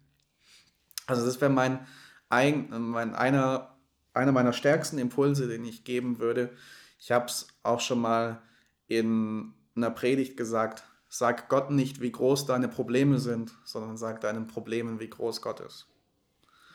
Also 1.07 1.25
das 1.27 1.41
wäre 1.41 1.51
mein, 1.51 1.87
ein, 2.29 2.69
mein 2.71 3.15
einer, 3.15 3.77
einer 4.15 4.33
meiner 4.33 4.53
stärksten 4.53 4.99
Impulse, 4.99 5.49
den 5.49 5.65
ich 5.65 5.85
geben 5.85 6.19
würde. 6.21 6.57
Ich 6.99 7.11
habe 7.11 7.27
es 7.27 7.49
auch 7.63 7.81
schon 7.81 8.01
mal 8.01 8.41
in 8.87 9.55
einer 9.75 9.91
Predigt 9.91 10.37
gesagt, 10.37 10.85
sag 11.09 11.49
Gott 11.49 11.71
nicht, 11.71 12.01
wie 12.01 12.13
groß 12.13 12.47
deine 12.47 12.69
Probleme 12.69 13.19
sind, 13.19 13.53
sondern 13.65 13.97
sag 13.97 14.21
deinen 14.21 14.47
Problemen, 14.47 15.01
wie 15.01 15.11
groß 15.11 15.43
Gott 15.43 15.61
ist. 15.61 15.89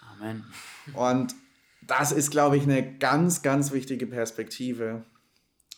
Amen. 0.01 0.45
Und 0.93 1.35
das 1.81 2.11
ist, 2.11 2.31
glaube 2.31 2.57
ich, 2.57 2.63
eine 2.63 2.97
ganz, 2.97 3.41
ganz 3.41 3.71
wichtige 3.71 4.07
Perspektive. 4.07 5.05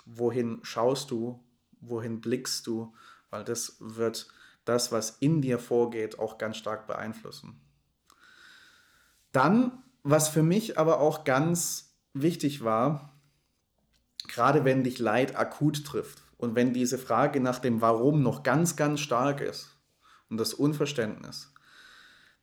Wohin 0.06 0.60
schaust 0.64 1.12
du? 1.12 1.44
Wohin 1.82 2.22
blickst 2.22 2.66
du? 2.66 2.94
Weil 3.30 3.44
das 3.44 3.76
wird 3.80 4.28
das, 4.68 4.92
was 4.92 5.18
in 5.20 5.42
dir 5.42 5.60
vorgeht, 5.60 6.20
auch 6.20 6.38
ganz 6.38 6.58
stark 6.58 6.88
beeinflussen. 6.88 7.62
Dann, 9.32 9.84
was 10.04 10.30
für 10.30 10.44
mich 10.44 10.78
aber 10.78 11.00
auch 11.00 11.24
ganz 11.24 11.96
wichtig 12.14 12.64
war, 12.64 13.14
gerade 14.28 14.66
wenn 14.66 14.84
dich 14.84 15.00
Leid 15.00 15.36
akut 15.36 15.86
trifft 15.86 16.22
und 16.38 16.56
wenn 16.56 16.74
diese 16.74 16.98
Frage 16.98 17.40
nach 17.40 17.60
dem 17.60 17.82
Warum 17.82 18.22
noch 18.22 18.44
ganz, 18.44 18.76
ganz 18.76 19.00
stark 19.00 19.42
ist 19.42 19.78
und 20.30 20.38
das 20.38 20.54
Unverständnis, 20.54 21.54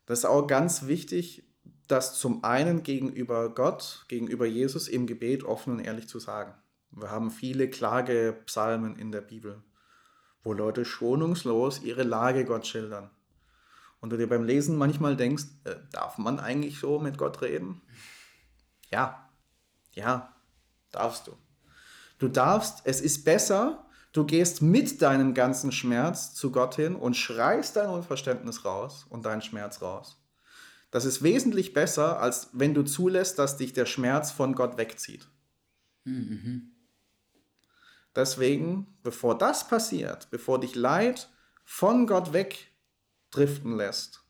das 0.07 0.21
ist 0.21 0.25
auch 0.25 0.47
ganz 0.47 0.87
wichtig, 0.87 1.45
das 1.89 2.19
zum 2.19 2.45
einen 2.45 2.83
gegenüber 2.83 3.53
Gott, 3.53 4.05
gegenüber 4.09 4.47
Jesus 4.47 4.89
im 4.89 5.07
Gebet 5.07 5.45
offen 5.45 5.75
und 5.75 5.81
ehrlich 5.81 6.09
zu 6.09 6.19
sagen. 6.19 6.55
Wir 6.91 7.11
haben 7.11 7.31
viele 7.31 7.69
Klagepsalmen 7.69 8.97
in 8.97 9.11
der 9.11 9.21
Bibel 9.21 9.63
wo 10.45 10.53
Leute 10.53 10.85
schonungslos 10.85 11.83
ihre 11.83 12.03
Lage 12.03 12.45
Gott 12.45 12.67
schildern. 12.67 13.11
Und 14.01 14.11
du 14.11 14.19
dir 14.19 14.29
beim 14.29 14.45
Lesen 14.45 14.77
manchmal 14.77 15.17
denkst, 15.17 15.45
äh, 15.65 15.77
darf 15.91 16.19
man 16.19 16.39
eigentlich 16.39 16.79
so 16.79 16.99
mit 16.99 17.17
Gott 17.17 17.41
reden? 17.41 17.81
Ja, 18.91 19.31
ja, 19.93 20.35
darfst 20.93 21.27
du. 21.27 21.33
Du 22.19 22.29
darfst, 22.29 22.83
es 22.85 23.01
ist 23.01 23.25
besser, 23.25 23.87
du 24.13 24.25
gehst 24.25 24.61
mit 24.61 25.01
deinem 25.01 25.35
ganzen 25.35 25.73
Schmerz 25.73 26.35
zu 26.35 26.53
Gott 26.53 26.77
hin 26.77 26.95
und 26.95 27.17
schreist 27.17 27.77
dein 27.77 27.89
Unverständnis 27.89 28.65
raus 28.65 29.07
und 29.09 29.25
deinen 29.25 29.43
Schmerz 29.43 29.81
raus. 29.81 30.21
Das 30.91 31.07
ist 31.07 31.23
wesentlich 31.23 31.73
besser, 31.73 32.21
als 32.21 32.51
wenn 32.53 32.75
du 32.75 32.85
zulässt, 32.85 33.39
dass 33.39 33.57
dich 33.57 33.73
der 33.73 33.87
Schmerz 33.87 34.31
von 34.31 34.55
Gott 34.55 34.77
wegzieht. 34.77 35.27
Mhm. 36.05 36.74
Deswegen, 38.15 38.97
bevor 39.03 39.37
das 39.37 39.69
passiert, 39.69 40.31
bevor 40.31 40.61
dich 40.61 40.75
Leid 40.75 41.29
von 41.65 42.07
Gott 42.07 42.33
wegdriften 42.33 43.77
lässt, 43.77 44.25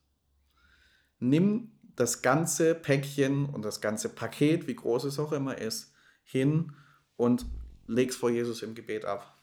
nimm 1.18 1.72
das 1.96 2.22
ganze 2.22 2.74
Päckchen 2.74 3.46
und 3.46 3.62
das 3.62 3.80
ganze 3.80 4.08
Paket, 4.08 4.66
wie 4.66 4.74
groß 4.74 5.04
es 5.04 5.18
auch 5.18 5.32
immer 5.32 5.58
ist, 5.58 5.92
hin 6.24 6.72
und 7.16 7.46
leg's 7.86 8.16
vor 8.16 8.30
Jesus 8.30 8.62
im 8.62 8.74
Gebet 8.74 9.04
ab. 9.04 9.38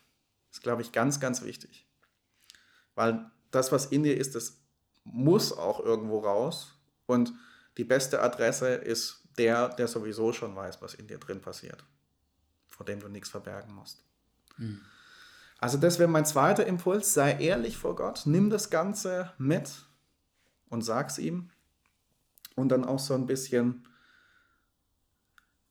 Das 0.50 0.58
ist, 0.58 0.64
glaube 0.64 0.82
ich, 0.82 0.92
ganz, 0.92 1.20
ganz 1.20 1.44
wichtig. 1.44 1.88
Weil 2.96 3.32
das, 3.52 3.72
was 3.72 3.86
in 3.86 4.04
dir 4.04 4.18
ist, 4.18 4.36
das 4.36 4.62
muss 5.04 5.54
auch 5.54 5.80
irgendwo 5.80 6.20
raus. 6.20 6.76
Und 7.06 7.34
die 7.78 7.84
beste 7.84 8.22
Adresse 8.22 8.70
ist 8.70 9.24
der, 9.38 9.70
der 9.70 9.88
sowieso 9.88 10.34
schon 10.34 10.56
weiß, 10.56 10.82
was 10.82 10.94
in 10.94 11.08
dir 11.08 11.20
drin 11.20 11.42
passiert, 11.42 11.86
vor 12.68 12.86
dem 12.86 13.00
du 13.00 13.08
nichts 13.08 13.30
verbergen 13.30 13.74
musst. 13.74 14.04
Also 15.60 15.78
das 15.78 16.00
wäre 16.00 16.10
mein 16.10 16.26
zweiter 16.26 16.66
Impuls, 16.66 17.14
sei 17.14 17.38
ehrlich 17.38 17.78
vor 17.78 17.96
Gott, 17.96 18.24
nimm 18.26 18.50
das 18.50 18.70
Ganze 18.70 19.32
mit 19.38 19.86
und 20.70 20.84
sag's 20.84 21.18
ihm. 21.18 21.50
Und 22.56 22.70
dann 22.70 22.84
auch 22.84 23.00
so 23.00 23.14
ein 23.14 23.28
bisschen, 23.28 23.88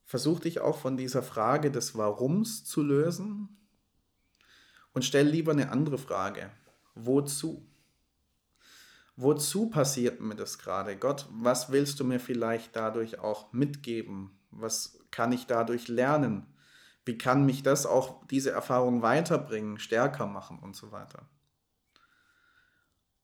versuch 0.05 0.41
dich 0.41 0.61
auch 0.61 0.79
von 0.79 0.97
dieser 0.97 1.23
Frage 1.23 1.71
des 1.71 1.97
Warums 1.97 2.65
zu 2.65 2.83
lösen 2.83 3.61
und 4.93 5.05
stell 5.05 5.27
lieber 5.27 5.53
eine 5.53 5.71
andere 5.71 5.99
Frage. 5.99 6.51
Wozu? 6.95 7.67
Wozu 9.17 9.69
passiert 9.71 10.21
mir 10.21 10.35
das 10.35 10.59
gerade? 10.59 10.97
Gott, 10.97 11.29
was 11.31 11.71
willst 11.71 12.01
du 12.01 12.05
mir 12.05 12.21
vielleicht 12.21 12.75
dadurch 12.75 13.19
auch 13.19 13.53
mitgeben? 13.53 14.31
Was 14.51 14.99
kann 15.11 15.33
ich 15.33 15.47
dadurch 15.47 15.89
lernen? 15.89 16.47
Wie 17.11 17.19
kann 17.19 17.45
mich 17.45 17.65
das 17.65 17.87
auch, 17.87 18.25
diese 18.29 18.53
Erfahrung 18.53 19.03
weiterbringen, 19.03 19.81
stärker 19.81 20.27
machen 20.27 20.61
und 20.61 20.77
so 20.77 20.93
weiter? 20.93 21.29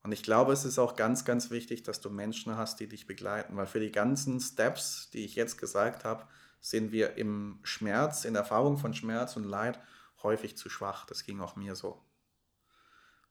Und 0.03 0.11
ich 0.11 0.25
glaube, 0.25 0.53
es 0.53 0.65
ist 0.65 0.81
auch 0.81 0.97
ganz, 0.97 1.25
ganz 1.25 1.51
wichtig, 1.51 1.85
dass 1.85 2.01
du 2.01 2.11
Menschen 2.11 2.57
hast, 2.57 2.81
die 2.81 2.89
dich 2.89 3.07
begleiten, 3.07 3.57
weil 3.57 3.69
für 3.69 3.79
die 3.79 3.93
ganzen 3.93 4.41
Steps, 4.41 5.09
die 5.11 5.25
ich 5.25 5.37
jetzt 5.37 5.57
gesagt 5.57 6.05
habe, 6.05 6.27
sind 6.61 6.91
wir 6.91 7.17
im 7.17 7.61
Schmerz, 7.63 8.25
in 8.25 8.33
der 8.33 8.43
Erfahrung 8.43 8.77
von 8.77 8.93
Schmerz 8.93 9.37
und 9.37 9.45
Leid 9.45 9.79
häufig 10.25 10.57
zu 10.57 10.69
schwach. 10.69 11.07
Das 11.07 11.23
ging 11.23 11.41
auch 11.41 11.55
mir 11.55 11.77
so. 11.77 12.03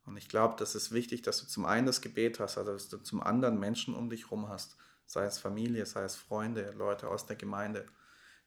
Und 0.06 0.16
ich 0.16 0.30
glaube, 0.30 0.54
das 0.58 0.74
ist 0.74 0.90
wichtig, 0.90 1.20
dass 1.20 1.42
du 1.42 1.46
zum 1.46 1.66
einen 1.66 1.84
das 1.84 2.00
Gebet 2.00 2.40
hast, 2.40 2.56
also 2.56 2.72
dass 2.72 2.88
du 2.88 2.96
zum 2.96 3.22
anderen 3.22 3.60
Menschen 3.60 3.94
um 3.94 4.08
dich 4.08 4.24
herum 4.24 4.48
hast, 4.48 4.78
sei 5.04 5.26
es 5.26 5.38
Familie, 5.38 5.84
sei 5.84 6.04
es 6.04 6.16
Freunde, 6.16 6.70
Leute 6.70 7.08
aus 7.08 7.26
der 7.26 7.36
Gemeinde, 7.36 7.84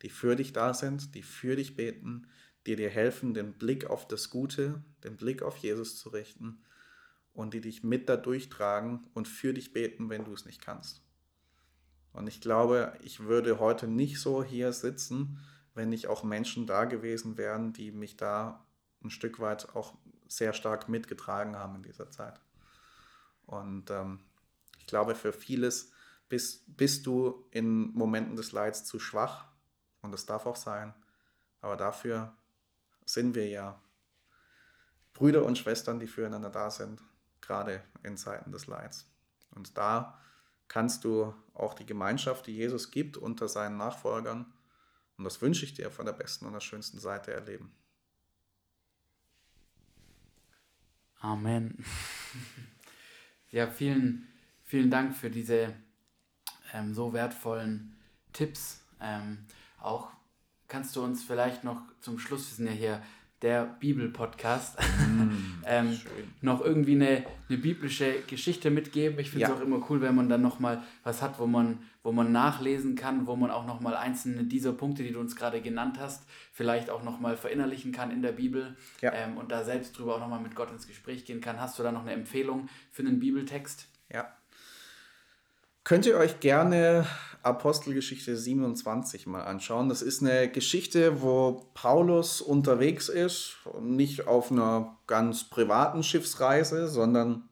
die 0.02 0.10
für 0.10 0.36
dich 0.36 0.54
da 0.54 0.74
sind, 0.74 1.16
die 1.16 1.24
für 1.24 1.56
dich 1.56 1.76
beten, 1.76 2.28
die 2.66 2.76
dir 2.76 2.90
helfen, 2.90 3.34
den 3.34 3.54
Blick 3.54 3.86
auf 3.86 4.08
das 4.08 4.30
Gute, 4.30 4.84
den 5.04 5.18
Blick 5.18 5.42
auf 5.42 5.58
Jesus 5.58 5.98
zu 5.98 6.10
richten 6.10 6.64
und 7.34 7.54
die 7.54 7.62
dich 7.62 7.84
mit 7.84 8.10
da 8.10 8.18
durchtragen 8.18 9.08
und 9.14 9.28
für 9.28 9.54
dich 9.54 9.74
beten, 9.74 10.10
wenn 10.10 10.26
du 10.26 10.34
es 10.34 10.46
nicht 10.46 10.62
kannst. 10.62 11.02
Und 12.12 12.28
ich 12.28 12.42
glaube, 12.42 12.94
ich 13.02 13.22
würde 13.22 13.60
heute 13.60 13.88
nicht 13.88 14.20
so 14.20 14.44
hier 14.44 14.74
sitzen, 14.74 15.40
wenn 15.74 15.90
nicht 15.90 16.08
auch 16.08 16.24
Menschen 16.24 16.66
da 16.68 16.86
gewesen 16.86 17.38
wären, 17.38 17.72
die 17.72 17.92
mich 17.92 18.18
da 18.18 18.66
ein 19.04 19.10
Stück 19.10 19.40
weit 19.40 19.76
auch 19.76 19.96
sehr 20.28 20.54
stark 20.54 20.90
mitgetragen 20.90 21.56
haben 21.56 21.76
in 21.76 21.84
dieser 21.84 22.10
Zeit. 22.10 22.42
Und 23.46 23.90
ähm, 23.90 24.20
ich 24.78 24.88
glaube, 24.88 25.16
für 25.16 25.32
vieles 25.32 25.92
bist, 26.28 26.78
bist 26.78 27.06
du 27.06 27.46
in 27.52 27.94
Momenten 27.94 28.36
des 28.36 28.52
Leids 28.52 28.86
zu 28.86 29.00
schwach 29.00 29.46
und 30.02 30.12
das 30.12 30.26
darf 30.26 30.46
auch 30.46 30.56
sein. 30.56 30.94
Aber 31.62 31.76
dafür 31.76 32.36
sind 33.06 33.36
wir 33.36 33.48
ja 33.48 33.82
Brüder 35.14 35.46
und 35.46 35.58
Schwestern, 35.58 36.00
die 36.00 36.08
füreinander 36.08 36.50
da 36.50 36.72
sind 36.72 37.02
gerade 37.42 37.84
in 38.04 38.18
Zeiten 38.18 38.52
des 38.52 38.68
Leids. 38.68 39.10
Und 39.52 39.78
da 39.78 40.20
kannst 40.68 41.04
du 41.04 41.34
auch 41.54 41.74
die 41.74 41.86
Gemeinschaft, 41.86 42.48
die 42.48 42.56
Jesus 42.56 42.92
gibt 42.92 43.18
unter 43.18 43.48
seinen 43.48 43.78
Nachfolgern, 43.78 44.54
und 45.20 45.26
das 45.26 45.42
wünsche 45.42 45.66
ich 45.66 45.74
dir 45.74 45.92
von 45.92 46.06
der 46.06 46.14
besten 46.14 46.46
und 46.46 46.54
der 46.54 46.62
schönsten 46.62 46.98
Seite 46.98 47.34
erleben. 47.34 47.72
Amen. 51.20 51.84
Ja, 53.52 53.66
vielen, 53.66 54.28
vielen 54.64 54.92
Dank 54.92 55.18
für 55.18 55.32
diese 55.32 55.74
ähm, 56.72 56.94
so 56.94 57.14
wertvollen 57.14 57.98
Tipps. 58.32 58.80
Ähm, 59.02 59.40
auch 59.82 60.10
kannst 60.68 60.96
du 60.96 61.04
uns 61.04 61.24
vielleicht 61.24 61.64
noch 61.64 61.82
zum 62.00 62.20
Schluss, 62.20 62.50
wir 62.50 62.56
sind 62.56 62.68
ja 62.68 62.72
hier 62.74 63.02
der 63.42 63.64
Bibel-Podcast, 63.80 64.78
mm, 64.82 65.32
ähm, 65.66 66.00
noch 66.42 66.62
irgendwie 66.62 66.92
eine, 66.92 67.26
eine 67.48 67.58
biblische 67.58 68.22
Geschichte 68.28 68.70
mitgeben. 68.70 69.18
Ich 69.20 69.30
finde 69.32 69.46
es 69.46 69.50
ja. 69.50 69.56
auch 69.56 69.62
immer 69.62 69.82
cool, 69.90 70.02
wenn 70.02 70.14
man 70.14 70.28
dann 70.28 70.42
nochmal 70.42 70.84
was 71.04 71.22
hat, 71.22 71.40
wo 71.40 71.48
man, 71.48 71.80
wo 72.04 72.12
man 72.12 72.34
nachlesen 72.34 72.96
kann, 72.96 73.28
wo 73.28 73.38
man 73.38 73.50
auch 73.50 73.66
nochmal 73.66 73.96
einzelne 73.96 74.44
dieser 74.44 74.74
Punkte, 74.74 75.04
die 75.04 75.14
du 75.14 75.22
uns 75.22 75.38
gerade 75.38 75.62
genannt 75.62 75.98
hast, 76.00 76.26
vielleicht 76.52 76.90
auch 76.90 77.04
nochmal 77.04 77.38
verinnerlichen 77.38 77.94
kann 77.94 78.12
in 78.12 78.22
der 78.22 78.34
Bibel 78.34 78.76
ja. 79.02 79.14
ähm, 79.14 79.38
und 79.38 79.52
da 79.52 79.64
selbst 79.64 79.98
drüber 79.98 80.16
auch 80.16 80.20
nochmal 80.20 80.42
mit 80.42 80.56
Gott 80.56 80.72
ins 80.72 80.88
Gespräch 80.88 81.24
gehen 81.24 81.40
kann. 81.40 81.62
Hast 81.62 81.80
du 81.80 81.84
da 81.84 81.94
noch 81.94 82.02
eine 82.02 82.12
Empfehlung 82.12 82.68
für 82.92 83.04
einen 83.04 83.20
Bibeltext? 83.20 83.88
Ja. 84.12 84.34
Könnt 85.86 86.06
ihr 86.06 86.18
euch 86.18 86.42
gerne 86.42 87.08
Apostelgeschichte 87.42 88.36
27 88.36 89.26
mal 89.28 89.44
anschauen. 89.44 89.90
Das 89.90 90.02
ist 90.02 90.22
eine 90.22 90.50
Geschichte, 90.50 91.22
wo 91.22 91.70
Paulus 91.74 92.42
unterwegs 92.42 93.10
ist, 93.10 93.58
nicht 93.82 94.28
auf 94.28 94.52
einer 94.52 94.98
ganz 95.08 95.46
privaten 95.46 96.04
Schiffsreise, 96.04 96.88
sondern 96.88 97.50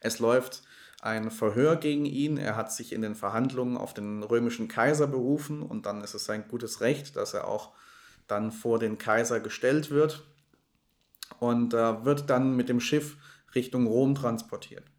es 0.00 0.18
läuft 0.18 0.62
ein 1.00 1.30
Verhör 1.30 1.76
gegen 1.76 2.06
ihn. 2.06 2.36
Er 2.36 2.56
hat 2.56 2.72
sich 2.72 2.92
in 2.92 3.02
den 3.02 3.14
Verhandlungen 3.14 3.76
auf 3.76 3.94
den 3.94 4.22
römischen 4.22 4.68
Kaiser 4.68 5.06
berufen 5.06 5.62
und 5.62 5.86
dann 5.86 6.02
ist 6.02 6.14
es 6.14 6.24
sein 6.24 6.48
gutes 6.48 6.80
Recht, 6.80 7.16
dass 7.16 7.34
er 7.34 7.48
auch 7.48 7.72
dann 8.26 8.52
vor 8.52 8.78
den 8.78 8.96
Kaiser 8.96 9.40
gestellt 9.40 9.90
wird 9.90 10.22
und 11.40 11.74
äh, 11.74 12.04
wird 12.04 12.30
dann 12.30 12.56
mit 12.56 12.68
dem 12.68 12.80
Schiff 12.80 13.16
Richtung 13.54 13.86
Rom 13.86 14.14
transportiert 14.14 14.93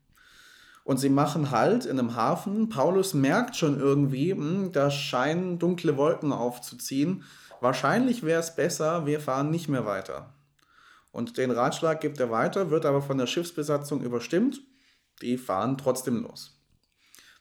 und 0.85 0.99
sie 0.99 1.09
machen 1.09 1.49
Halt 1.49 1.85
in 1.85 1.99
einem 1.99 2.15
Hafen. 2.15 2.69
Paulus 2.69 3.15
merkt 3.15 3.57
schon 3.57 3.79
irgendwie, 3.79 4.31
hm, 4.31 4.71
da 4.71 4.91
scheinen 4.91 5.57
dunkle 5.59 5.97
Wolken 5.97 6.31
aufzuziehen. 6.31 7.23
Wahrscheinlich 7.59 8.21
wäre 8.23 8.39
es 8.39 8.55
besser, 8.55 9.07
wir 9.07 9.19
fahren 9.19 9.49
nicht 9.49 9.67
mehr 9.67 9.87
weiter. 9.87 10.33
Und 11.11 11.37
den 11.37 11.49
Ratschlag 11.49 12.01
gibt 12.01 12.19
er 12.19 12.29
weiter, 12.29 12.69
wird 12.69 12.85
aber 12.85 13.01
von 13.01 13.17
der 13.17 13.25
Schiffsbesatzung 13.25 14.01
überstimmt. 14.01 14.61
Die 15.23 15.37
fahren 15.37 15.77
trotzdem 15.77 16.21
los. 16.21 16.61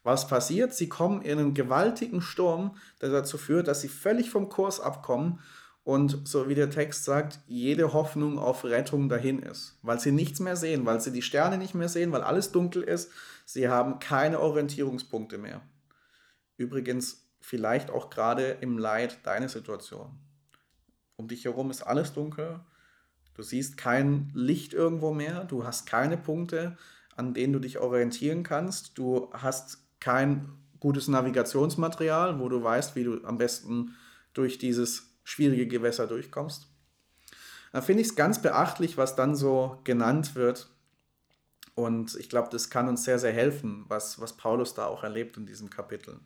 Was 0.02 0.26
passiert? 0.26 0.72
Sie 0.74 0.88
kommen 0.88 1.20
in 1.20 1.38
einen 1.38 1.54
gewaltigen 1.54 2.22
Sturm, 2.22 2.76
der 3.02 3.10
dazu 3.10 3.36
führt, 3.36 3.68
dass 3.68 3.82
sie 3.82 3.88
völlig 3.88 4.30
vom 4.30 4.48
Kurs 4.48 4.80
abkommen 4.80 5.40
und 5.84 6.26
so 6.26 6.48
wie 6.48 6.54
der 6.54 6.70
Text 6.70 7.04
sagt, 7.04 7.40
jede 7.46 7.92
Hoffnung 7.92 8.38
auf 8.38 8.64
Rettung 8.64 9.10
dahin 9.10 9.40
ist, 9.40 9.78
weil 9.82 10.00
sie 10.00 10.12
nichts 10.12 10.40
mehr 10.40 10.56
sehen, 10.56 10.86
weil 10.86 11.00
sie 11.00 11.12
die 11.12 11.22
Sterne 11.22 11.58
nicht 11.58 11.74
mehr 11.74 11.90
sehen, 11.90 12.10
weil 12.10 12.22
alles 12.22 12.52
dunkel 12.52 12.82
ist, 12.82 13.10
sie 13.44 13.68
haben 13.68 13.98
keine 13.98 14.40
Orientierungspunkte 14.40 15.36
mehr. 15.36 15.60
Übrigens 16.56 17.28
vielleicht 17.40 17.90
auch 17.90 18.08
gerade 18.08 18.56
im 18.62 18.78
Leid 18.78 19.18
deine 19.24 19.50
Situation. 19.50 20.18
Um 21.16 21.28
dich 21.28 21.44
herum 21.44 21.70
ist 21.70 21.82
alles 21.82 22.14
dunkel, 22.14 22.60
du 23.34 23.42
siehst 23.42 23.76
kein 23.76 24.30
Licht 24.34 24.72
irgendwo 24.72 25.12
mehr, 25.12 25.44
du 25.44 25.66
hast 25.66 25.84
keine 25.84 26.16
Punkte, 26.16 26.78
an 27.14 27.34
denen 27.34 27.52
du 27.52 27.58
dich 27.58 27.78
orientieren 27.78 28.42
kannst, 28.42 28.96
du 28.96 29.28
hast 29.34 29.84
kein 30.00 30.48
gutes 30.80 31.08
Navigationsmaterial, 31.08 32.40
wo 32.40 32.48
du 32.48 32.62
weißt, 32.62 32.96
wie 32.96 33.04
du 33.04 33.22
am 33.24 33.36
besten 33.36 33.94
durch 34.32 34.58
dieses 34.58 35.13
schwierige 35.24 35.66
Gewässer 35.66 36.06
durchkommst. 36.06 36.68
Da 37.72 37.80
finde 37.80 38.02
ich 38.02 38.08
es 38.08 38.14
ganz 38.14 38.40
beachtlich, 38.40 38.96
was 38.96 39.16
dann 39.16 39.34
so 39.34 39.80
genannt 39.82 40.36
wird. 40.36 40.68
Und 41.74 42.14
ich 42.14 42.28
glaube, 42.28 42.48
das 42.52 42.70
kann 42.70 42.88
uns 42.88 43.02
sehr, 43.02 43.18
sehr 43.18 43.32
helfen, 43.32 43.84
was, 43.88 44.20
was 44.20 44.36
Paulus 44.36 44.74
da 44.74 44.86
auch 44.86 45.02
erlebt 45.02 45.36
in 45.36 45.46
diesem 45.46 45.70
Kapitel. 45.70 46.20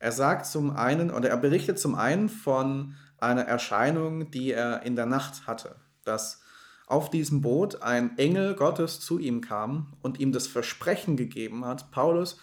Er 0.00 0.10
sagt 0.10 0.46
zum 0.46 0.70
einen, 0.76 1.10
oder 1.12 1.28
er 1.28 1.36
berichtet 1.36 1.78
zum 1.78 1.94
einen 1.94 2.28
von 2.28 2.96
einer 3.18 3.42
Erscheinung, 3.42 4.30
die 4.30 4.52
er 4.52 4.82
in 4.82 4.96
der 4.96 5.06
Nacht 5.06 5.46
hatte, 5.46 5.76
dass 6.04 6.42
auf 6.86 7.10
diesem 7.10 7.42
Boot 7.42 7.82
ein 7.82 8.16
Engel 8.16 8.54
Gottes 8.54 9.00
zu 9.00 9.18
ihm 9.18 9.40
kam 9.40 9.92
und 10.00 10.18
ihm 10.18 10.32
das 10.32 10.46
Versprechen 10.46 11.16
gegeben 11.16 11.64
hat, 11.64 11.90
Paulus, 11.90 12.38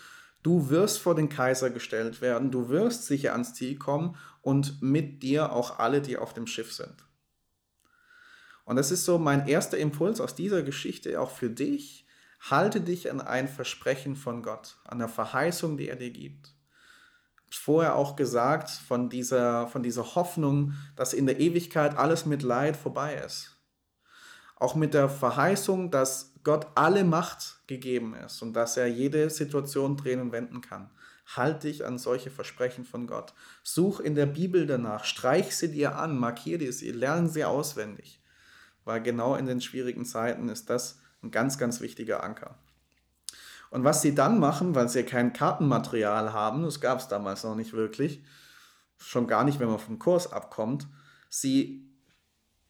du 0.45 0.69
wirst 0.69 0.99
vor 0.99 1.15
den 1.15 1.27
Kaiser 1.27 1.71
gestellt 1.71 2.21
werden, 2.21 2.51
du 2.51 2.69
wirst 2.69 3.07
sicher 3.07 3.31
ans 3.31 3.55
Ziel 3.55 3.77
kommen 3.77 4.15
und 4.43 4.79
mit 4.79 5.23
dir 5.23 5.51
auch 5.51 5.79
alle, 5.79 6.01
die 6.01 6.17
auf 6.17 6.35
dem 6.35 6.45
Schiff 6.45 6.71
sind. 6.71 7.03
Und 8.63 8.75
das 8.75 8.91
ist 8.91 9.05
so 9.05 9.17
mein 9.17 9.47
erster 9.47 9.79
Impuls 9.79 10.21
aus 10.21 10.35
dieser 10.35 10.61
Geschichte 10.61 11.19
auch 11.19 11.31
für 11.31 11.49
dich. 11.49 12.05
Halte 12.39 12.79
dich 12.81 13.09
an 13.09 13.21
ein 13.21 13.47
Versprechen 13.47 14.15
von 14.15 14.43
Gott, 14.43 14.77
an 14.85 14.99
der 14.99 15.07
Verheißung, 15.07 15.77
die 15.77 15.89
er 15.89 15.95
dir 15.95 16.11
gibt. 16.11 16.53
Ich 17.49 17.57
habe 17.57 17.63
vorher 17.63 17.95
auch 17.95 18.15
gesagt 18.15 18.69
von 18.69 19.09
dieser, 19.09 19.67
von 19.67 19.81
dieser 19.81 20.13
Hoffnung, 20.13 20.73
dass 20.95 21.13
in 21.13 21.25
der 21.25 21.39
Ewigkeit 21.39 21.97
alles 21.97 22.27
mit 22.27 22.43
Leid 22.43 22.77
vorbei 22.77 23.15
ist. 23.15 23.57
Auch 24.57 24.75
mit 24.75 24.93
der 24.93 25.09
Verheißung, 25.09 25.89
dass 25.89 26.34
Gott 26.45 26.67
alle 26.75 27.03
Macht 27.03 27.57
gegeben 27.67 28.13
ist 28.13 28.41
und 28.41 28.53
dass 28.53 28.77
er 28.77 28.85
jede 28.87 29.29
Situation 29.29 29.97
drehen 29.97 30.21
und 30.21 30.31
wenden 30.31 30.61
kann. 30.61 30.91
Halt 31.35 31.63
dich 31.63 31.83
an 31.83 31.97
solche 31.97 32.29
Versprechen 32.29 32.85
von 32.85 33.07
Gott. 33.07 33.33
Such 33.63 33.99
in 33.99 34.13
der 34.13 34.27
Bibel 34.27 34.67
danach, 34.67 35.05
streich 35.05 35.55
sie 35.57 35.71
dir 35.71 35.97
an, 35.97 36.17
markier 36.17 36.59
dir 36.59 36.71
sie, 36.71 36.91
lern 36.91 37.27
sie 37.27 37.43
auswendig. 37.43 38.21
Weil 38.85 39.01
genau 39.01 39.35
in 39.35 39.47
den 39.47 39.59
schwierigen 39.59 40.05
Zeiten 40.05 40.47
ist 40.47 40.69
das 40.69 40.99
ein 41.23 41.31
ganz, 41.31 41.57
ganz 41.57 41.81
wichtiger 41.81 42.23
Anker. 42.23 42.55
Und 43.71 43.83
was 43.83 44.03
sie 44.03 44.13
dann 44.13 44.39
machen, 44.39 44.75
weil 44.75 44.87
sie 44.87 45.03
kein 45.03 45.33
Kartenmaterial 45.33 46.31
haben, 46.31 46.63
das 46.63 46.79
gab 46.79 46.99
es 46.99 47.07
damals 47.07 47.43
noch 47.43 47.55
nicht 47.55 47.73
wirklich, 47.73 48.23
schon 48.97 49.25
gar 49.25 49.43
nicht, 49.43 49.59
wenn 49.59 49.67
man 49.67 49.79
vom 49.79 49.97
Kurs 49.97 50.31
abkommt, 50.31 50.87
sie 51.27 51.89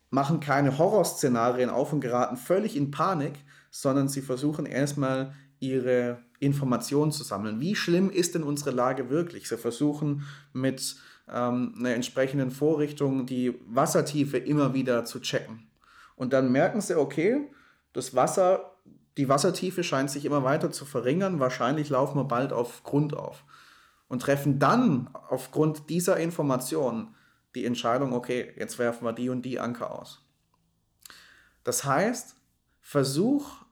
machen 0.10 0.40
keine 0.40 0.78
Horrorszenarien 0.78 1.70
auf 1.70 1.92
und 1.92 2.00
geraten 2.00 2.38
völlig 2.38 2.78
in 2.78 2.90
Panik, 2.90 3.34
sondern 3.82 4.08
sie 4.08 4.22
versuchen 4.22 4.66
erstmal 4.66 5.34
ihre 5.60 6.20
Informationen 6.40 7.12
zu 7.12 7.24
sammeln. 7.24 7.60
Wie 7.60 7.76
schlimm 7.76 8.10
ist 8.10 8.34
denn 8.34 8.44
unsere 8.44 8.72
Lage 8.72 9.10
wirklich? 9.10 9.50
Sie 9.50 9.58
versuchen 9.58 10.24
mit 10.54 10.96
ähm, 11.28 11.76
einer 11.78 11.94
entsprechenden 11.94 12.52
Vorrichtung 12.52 13.26
die 13.26 13.60
Wassertiefe 13.68 14.38
immer 14.38 14.74
wieder 14.74 15.04
zu 15.04 15.20
checken. 15.20 15.68
Und 16.16 16.32
dann 16.32 16.54
merken 16.54 16.80
sie, 16.80 16.98
okay, 16.98 17.52
das 17.92 18.16
Wasser, 18.16 18.78
die 19.18 19.28
Wassertiefe 19.28 19.84
scheint 19.84 20.10
sich 20.10 20.24
immer 20.24 20.46
weiter 20.46 20.72
zu 20.72 20.86
verringern. 20.86 21.42
Wahrscheinlich 21.42 21.90
laufen 21.90 22.18
wir 22.18 22.26
bald 22.26 22.54
auf 22.54 22.84
Grund 22.84 23.14
auf. 23.14 23.44
Und 24.08 24.22
treffen 24.22 24.58
dann 24.58 25.10
aufgrund 25.28 25.90
dieser 25.90 26.16
Information 26.16 27.14
die 27.56 27.66
Entscheidung, 27.66 28.14
okay, 28.14 28.54
jetzt 28.58 28.80
werfen 28.80 29.04
wir 29.04 29.12
die 29.12 29.28
und 29.28 29.42
die 29.42 29.60
Anker 29.60 30.00
aus. 30.00 30.26
Das 31.66 31.84
heißt, 31.84 32.38
versuch 32.80 33.65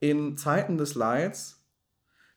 in 0.00 0.36
Zeiten 0.36 0.76
des 0.78 0.94
Leids 0.94 1.64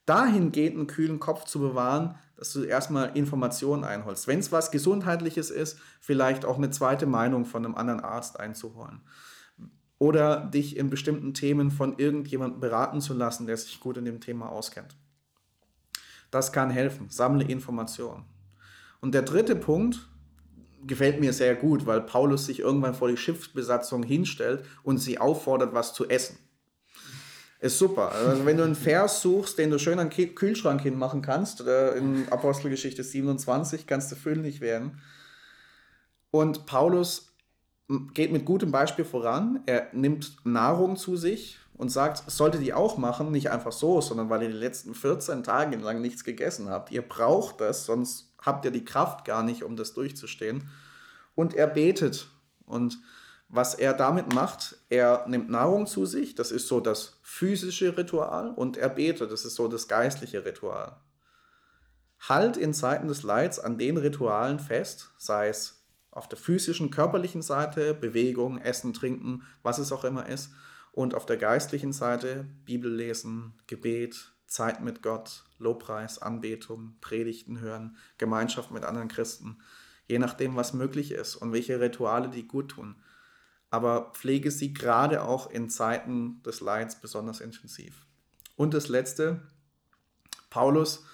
dahingehend 0.05 0.77
einen 0.77 0.87
kühlen 0.87 1.19
Kopf 1.19 1.43
zu 1.45 1.59
bewahren, 1.59 2.15
dass 2.37 2.53
du 2.53 2.63
erstmal 2.63 3.15
Informationen 3.17 3.83
einholst. 3.83 4.27
Wenn 4.27 4.39
es 4.39 4.51
was 4.51 4.71
Gesundheitliches 4.71 5.49
ist, 5.49 5.79
vielleicht 5.99 6.45
auch 6.45 6.57
eine 6.57 6.69
zweite 6.69 7.05
Meinung 7.05 7.45
von 7.45 7.65
einem 7.65 7.75
anderen 7.75 7.99
Arzt 7.99 8.39
einzuholen. 8.39 9.01
Oder 9.99 10.45
dich 10.45 10.77
in 10.77 10.89
bestimmten 10.89 11.33
Themen 11.33 11.71
von 11.71 11.97
irgendjemandem 11.97 12.59
beraten 12.59 13.01
zu 13.01 13.13
lassen, 13.13 13.47
der 13.47 13.57
sich 13.57 13.79
gut 13.79 13.97
in 13.97 14.05
dem 14.05 14.21
Thema 14.21 14.49
auskennt. 14.49 14.95
Das 16.31 16.51
kann 16.51 16.69
helfen. 16.69 17.09
Sammle 17.09 17.45
Informationen. 17.45 18.25
Und 19.01 19.13
der 19.13 19.23
dritte 19.23 19.55
Punkt 19.55 20.07
gefällt 20.85 21.19
mir 21.19 21.33
sehr 21.33 21.55
gut, 21.55 21.85
weil 21.85 22.01
Paulus 22.01 22.45
sich 22.45 22.59
irgendwann 22.59 22.93
vor 22.93 23.07
die 23.07 23.17
Schiffsbesatzung 23.17 24.03
hinstellt 24.03 24.63
und 24.83 24.99
sie 24.99 25.19
auffordert, 25.19 25.73
was 25.73 25.93
zu 25.93 26.07
essen. 26.07 26.37
Ist 27.59 27.79
super. 27.79 28.11
Also 28.11 28.45
wenn 28.45 28.57
du 28.57 28.63
einen 28.63 28.75
Vers 28.75 29.21
suchst, 29.21 29.57
den 29.57 29.71
du 29.71 29.79
schön 29.79 29.97
an 29.97 30.09
den 30.09 30.35
Kühlschrank 30.35 30.81
hinmachen 30.81 31.21
kannst, 31.23 31.61
in 31.61 32.27
Apostelgeschichte 32.29 33.03
27 33.03 33.87
kannst 33.87 34.11
du 34.11 34.15
fündig 34.15 34.61
werden. 34.61 35.01
Und 36.29 36.67
Paulus 36.67 37.33
geht 38.13 38.31
mit 38.31 38.45
gutem 38.45 38.71
Beispiel 38.71 39.05
voran. 39.05 39.63
Er 39.65 39.87
nimmt 39.93 40.37
Nahrung 40.43 40.97
zu 40.97 41.15
sich 41.15 41.57
und 41.73 41.89
sagt, 41.89 42.29
solltet 42.29 42.61
ihr 42.61 42.77
auch 42.77 42.97
machen, 42.97 43.31
nicht 43.31 43.49
einfach 43.49 43.71
so, 43.71 44.01
sondern 44.01 44.29
weil 44.29 44.43
ihr 44.43 44.49
die 44.49 44.55
letzten 44.55 44.93
14 44.93 45.43
Tage 45.43 45.77
lang 45.77 46.01
nichts 46.01 46.23
gegessen 46.23 46.69
habt. 46.69 46.91
Ihr 46.91 47.01
braucht 47.01 47.61
das, 47.61 47.85
sonst 47.85 48.33
habt 48.39 48.65
ihr 48.65 48.71
die 48.71 48.85
Kraft 48.85 49.25
gar 49.25 49.41
nicht, 49.41 49.63
um 49.63 49.75
das 49.75 49.93
durchzustehen. 49.93 50.69
Und 51.33 51.53
er 51.55 51.67
betet. 51.67 52.27
Und 52.65 52.99
was 53.49 53.75
er 53.75 53.93
damit 53.93 54.33
macht, 54.33 54.77
er 54.89 55.25
nimmt 55.27 55.49
Nahrung 55.49 55.87
zu 55.87 56.05
sich, 56.05 56.35
das 56.35 56.51
ist 56.51 56.67
so 56.67 56.79
das 56.79 57.19
physische 57.21 57.97
Ritual, 57.97 58.51
und 58.51 58.77
er 58.77 58.89
betet, 58.89 59.31
das 59.31 59.45
ist 59.45 59.55
so 59.55 59.67
das 59.67 59.87
geistliche 59.87 60.45
Ritual. 60.45 60.97
Halt 62.19 62.57
in 62.57 62.73
Zeiten 62.73 63.07
des 63.07 63.23
Leids 63.23 63.59
an 63.59 63.77
den 63.77 63.97
Ritualen 63.97 64.59
fest, 64.59 65.11
sei 65.17 65.47
es 65.47 65.85
auf 66.11 66.27
der 66.27 66.37
physischen, 66.37 66.89
körperlichen 66.89 67.41
Seite, 67.41 67.93
Bewegung, 67.93 68.57
Essen, 68.57 68.93
Trinken, 68.93 69.43
was 69.63 69.77
es 69.77 69.91
auch 69.91 70.03
immer 70.03 70.27
ist, 70.27 70.51
und 70.91 71.13
auf 71.13 71.25
der 71.25 71.37
geistlichen 71.37 71.93
Seite 71.93 72.47
Bibel 72.65 72.91
lesen, 72.91 73.53
Gebet, 73.67 74.33
Zeit 74.47 74.81
mit 74.81 75.03
Gott, 75.03 75.43
Lobpreis, 75.59 76.19
Anbetung, 76.19 76.95
Predigten 77.01 77.59
hören, 77.59 77.97
Gemeinschaft 78.17 78.71
mit 78.71 78.83
anderen 78.83 79.07
Christen, 79.07 79.59
je 80.07 80.19
nachdem, 80.19 80.55
was 80.55 80.73
möglich 80.73 81.11
ist 81.11 81.35
und 81.35 81.53
welche 81.53 81.79
Rituale 81.79 82.29
die 82.29 82.47
gut 82.47 82.71
tun 82.71 82.95
aber 83.69 84.11
pflege 84.13 84.51
sie 84.51 84.73
gerade 84.73 85.23
auch 85.23 85.49
in 85.49 85.69
Zeiten 85.69 86.41
des 86.43 86.61
Leids 86.61 87.01
besonders 87.01 87.41
intensiv. 87.41 88.05
Und 88.55 88.73
das 88.73 88.87
Letzte, 88.87 89.41
Paulus 90.49 91.05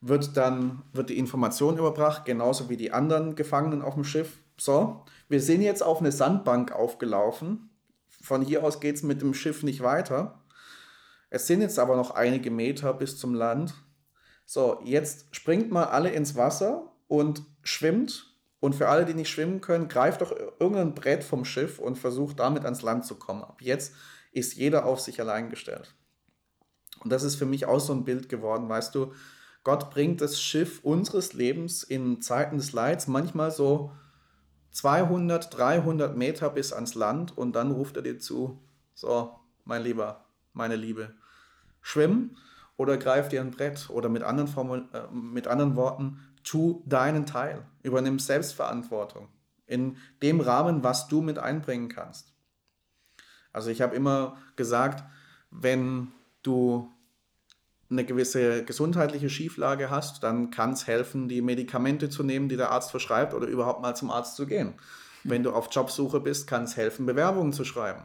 wird 0.00 0.36
dann 0.36 0.82
wird 0.92 1.10
die 1.10 1.18
Information 1.18 1.78
überbracht, 1.78 2.24
genauso 2.24 2.68
wie 2.68 2.76
die 2.76 2.92
anderen 2.92 3.36
Gefangenen 3.36 3.82
auf 3.82 3.94
dem 3.94 4.04
Schiff. 4.04 4.38
So, 4.58 5.04
wir 5.28 5.40
sind 5.40 5.62
jetzt 5.62 5.82
auf 5.82 6.00
eine 6.00 6.12
Sandbank 6.12 6.72
aufgelaufen. 6.72 7.70
Von 8.08 8.42
hier 8.42 8.64
aus 8.64 8.80
geht 8.80 8.96
es 8.96 9.02
mit 9.02 9.22
dem 9.22 9.34
Schiff 9.34 9.62
nicht 9.62 9.82
weiter. 9.82 10.42
Es 11.30 11.46
sind 11.46 11.62
jetzt 11.62 11.78
aber 11.78 11.96
noch 11.96 12.10
einige 12.10 12.50
Meter 12.50 12.92
bis 12.92 13.16
zum 13.16 13.34
Land. 13.34 13.74
So, 14.44 14.80
jetzt 14.84 15.34
springt 15.34 15.70
mal 15.70 15.84
alle 15.84 16.10
ins 16.10 16.36
Wasser 16.36 16.92
und 17.08 17.44
schwimmt 17.62 18.31
und 18.62 18.76
für 18.76 18.88
alle, 18.88 19.04
die 19.04 19.14
nicht 19.14 19.28
schwimmen 19.28 19.60
können, 19.60 19.88
greift 19.88 20.20
doch 20.20 20.30
irgendein 20.30 20.94
Brett 20.94 21.24
vom 21.24 21.44
Schiff 21.44 21.80
und 21.80 21.98
versucht 21.98 22.38
damit 22.38 22.64
ans 22.64 22.82
Land 22.82 23.04
zu 23.04 23.16
kommen. 23.16 23.42
Ab 23.42 23.60
jetzt 23.60 23.92
ist 24.30 24.54
jeder 24.54 24.86
auf 24.86 25.00
sich 25.00 25.20
allein 25.20 25.50
gestellt. 25.50 25.96
Und 27.00 27.10
das 27.10 27.24
ist 27.24 27.34
für 27.34 27.44
mich 27.44 27.66
auch 27.66 27.80
so 27.80 27.92
ein 27.92 28.04
Bild 28.04 28.28
geworden, 28.28 28.68
weißt 28.68 28.94
du, 28.94 29.12
Gott 29.64 29.90
bringt 29.90 30.20
das 30.20 30.40
Schiff 30.40 30.78
unseres 30.84 31.32
Lebens 31.32 31.82
in 31.82 32.22
Zeiten 32.22 32.56
des 32.56 32.72
Leids 32.72 33.08
manchmal 33.08 33.50
so 33.50 33.90
200, 34.70 35.58
300 35.58 36.16
Meter 36.16 36.48
bis 36.48 36.72
ans 36.72 36.94
Land 36.94 37.36
und 37.36 37.56
dann 37.56 37.72
ruft 37.72 37.96
er 37.96 38.02
dir 38.02 38.20
zu, 38.20 38.60
so, 38.94 39.32
mein 39.64 39.82
Lieber, 39.82 40.24
meine 40.52 40.76
Liebe, 40.76 41.12
schwimm 41.80 42.36
oder 42.76 42.96
greif 42.96 43.28
dir 43.28 43.40
ein 43.40 43.50
Brett 43.50 43.90
oder 43.90 44.08
mit 44.08 44.22
anderen, 44.22 44.46
Formul 44.46 44.88
äh, 44.92 45.12
mit 45.12 45.48
anderen 45.48 45.74
Worten, 45.74 46.20
tu 46.44 46.82
deinen 46.86 47.26
Teil, 47.26 47.64
übernimm 47.82 48.18
Selbstverantwortung 48.18 49.28
in 49.66 49.96
dem 50.22 50.40
Rahmen, 50.40 50.84
was 50.84 51.08
du 51.08 51.22
mit 51.22 51.38
einbringen 51.38 51.88
kannst. 51.88 52.32
Also 53.52 53.70
ich 53.70 53.80
habe 53.80 53.94
immer 53.94 54.36
gesagt, 54.56 55.04
wenn 55.50 56.08
du 56.42 56.90
eine 57.90 58.04
gewisse 58.04 58.64
gesundheitliche 58.64 59.28
Schieflage 59.28 59.90
hast, 59.90 60.22
dann 60.22 60.50
kann 60.50 60.72
es 60.72 60.86
helfen, 60.86 61.28
die 61.28 61.42
Medikamente 61.42 62.08
zu 62.08 62.22
nehmen, 62.22 62.48
die 62.48 62.56
der 62.56 62.70
Arzt 62.70 62.90
verschreibt 62.90 63.34
oder 63.34 63.46
überhaupt 63.46 63.82
mal 63.82 63.94
zum 63.94 64.10
Arzt 64.10 64.36
zu 64.36 64.46
gehen. 64.46 64.74
Wenn 65.24 65.42
du 65.42 65.52
auf 65.52 65.68
Jobsuche 65.70 66.20
bist, 66.20 66.46
kann 66.46 66.64
es 66.64 66.76
helfen, 66.76 67.06
Bewerbungen 67.06 67.52
zu 67.52 67.64
schreiben. 67.64 68.02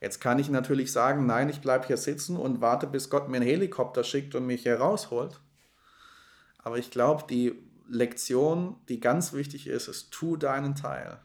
Jetzt 0.00 0.20
kann 0.20 0.38
ich 0.38 0.48
natürlich 0.48 0.92
sagen, 0.92 1.26
nein, 1.26 1.48
ich 1.48 1.60
bleibe 1.60 1.86
hier 1.86 1.96
sitzen 1.96 2.36
und 2.36 2.60
warte, 2.60 2.86
bis 2.86 3.10
Gott 3.10 3.28
mir 3.28 3.38
einen 3.38 3.46
Helikopter 3.46 4.04
schickt 4.04 4.34
und 4.34 4.46
mich 4.46 4.62
hier 4.62 4.78
rausholt. 4.78 5.40
Aber 6.58 6.78
ich 6.78 6.90
glaube, 6.90 7.24
die 7.28 7.54
Lektion, 7.88 8.76
die 8.88 9.00
ganz 9.00 9.32
wichtig 9.32 9.66
ist, 9.66 9.88
ist, 9.88 10.10
tu 10.10 10.36
deinen 10.36 10.74
Teil. 10.74 11.20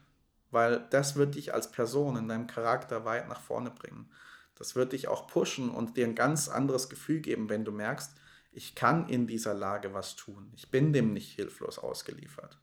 Weil 0.50 0.86
das 0.90 1.16
wird 1.16 1.34
dich 1.34 1.52
als 1.52 1.70
Person 1.70 2.16
in 2.16 2.28
deinem 2.28 2.46
Charakter 2.46 3.04
weit 3.04 3.28
nach 3.28 3.40
vorne 3.40 3.70
bringen. 3.70 4.10
Das 4.54 4.76
wird 4.76 4.92
dich 4.92 5.08
auch 5.08 5.26
pushen 5.26 5.68
und 5.68 5.96
dir 5.96 6.06
ein 6.06 6.14
ganz 6.14 6.48
anderes 6.48 6.88
Gefühl 6.88 7.20
geben, 7.20 7.48
wenn 7.48 7.64
du 7.64 7.72
merkst, 7.72 8.14
ich 8.52 8.76
kann 8.76 9.08
in 9.08 9.26
dieser 9.26 9.52
Lage 9.52 9.94
was 9.94 10.14
tun. 10.14 10.52
Ich 10.54 10.70
bin 10.70 10.92
dem 10.92 11.12
nicht 11.12 11.32
hilflos 11.32 11.78
ausgeliefert. 11.78 12.58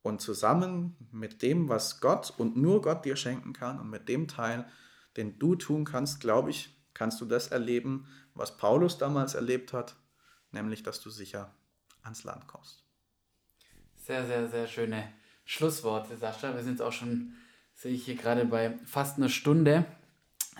Und 0.00 0.22
zusammen 0.22 0.96
mit 1.12 1.42
dem, 1.42 1.68
was 1.68 2.00
Gott 2.00 2.32
und 2.38 2.56
nur 2.56 2.80
Gott 2.80 3.04
dir 3.04 3.16
schenken 3.16 3.52
kann 3.52 3.78
und 3.78 3.90
mit 3.90 4.08
dem 4.08 4.26
Teil, 4.26 4.66
den 5.16 5.38
du 5.38 5.56
tun 5.56 5.84
kannst, 5.84 6.20
glaube 6.20 6.50
ich, 6.50 6.74
kannst 6.94 7.20
du 7.20 7.26
das 7.26 7.48
erleben, 7.48 8.06
was 8.34 8.56
Paulus 8.56 8.96
damals 8.96 9.34
erlebt 9.34 9.74
hat, 9.74 9.96
nämlich 10.52 10.82
dass 10.82 11.00
du 11.00 11.10
sicher 11.10 11.54
ans 12.02 12.24
Land 12.24 12.46
kommst. 12.46 12.84
Sehr, 13.96 14.26
sehr, 14.26 14.48
sehr 14.48 14.66
schöne 14.66 15.08
Schlussworte, 15.44 16.16
Sascha. 16.16 16.54
Wir 16.54 16.62
sind 16.62 16.72
jetzt 16.72 16.82
auch 16.82 16.92
schon, 16.92 17.34
sehe 17.74 17.92
ich 17.92 18.04
hier 18.04 18.16
gerade 18.16 18.44
bei 18.44 18.78
fast 18.84 19.16
einer 19.16 19.28
Stunde. 19.28 19.84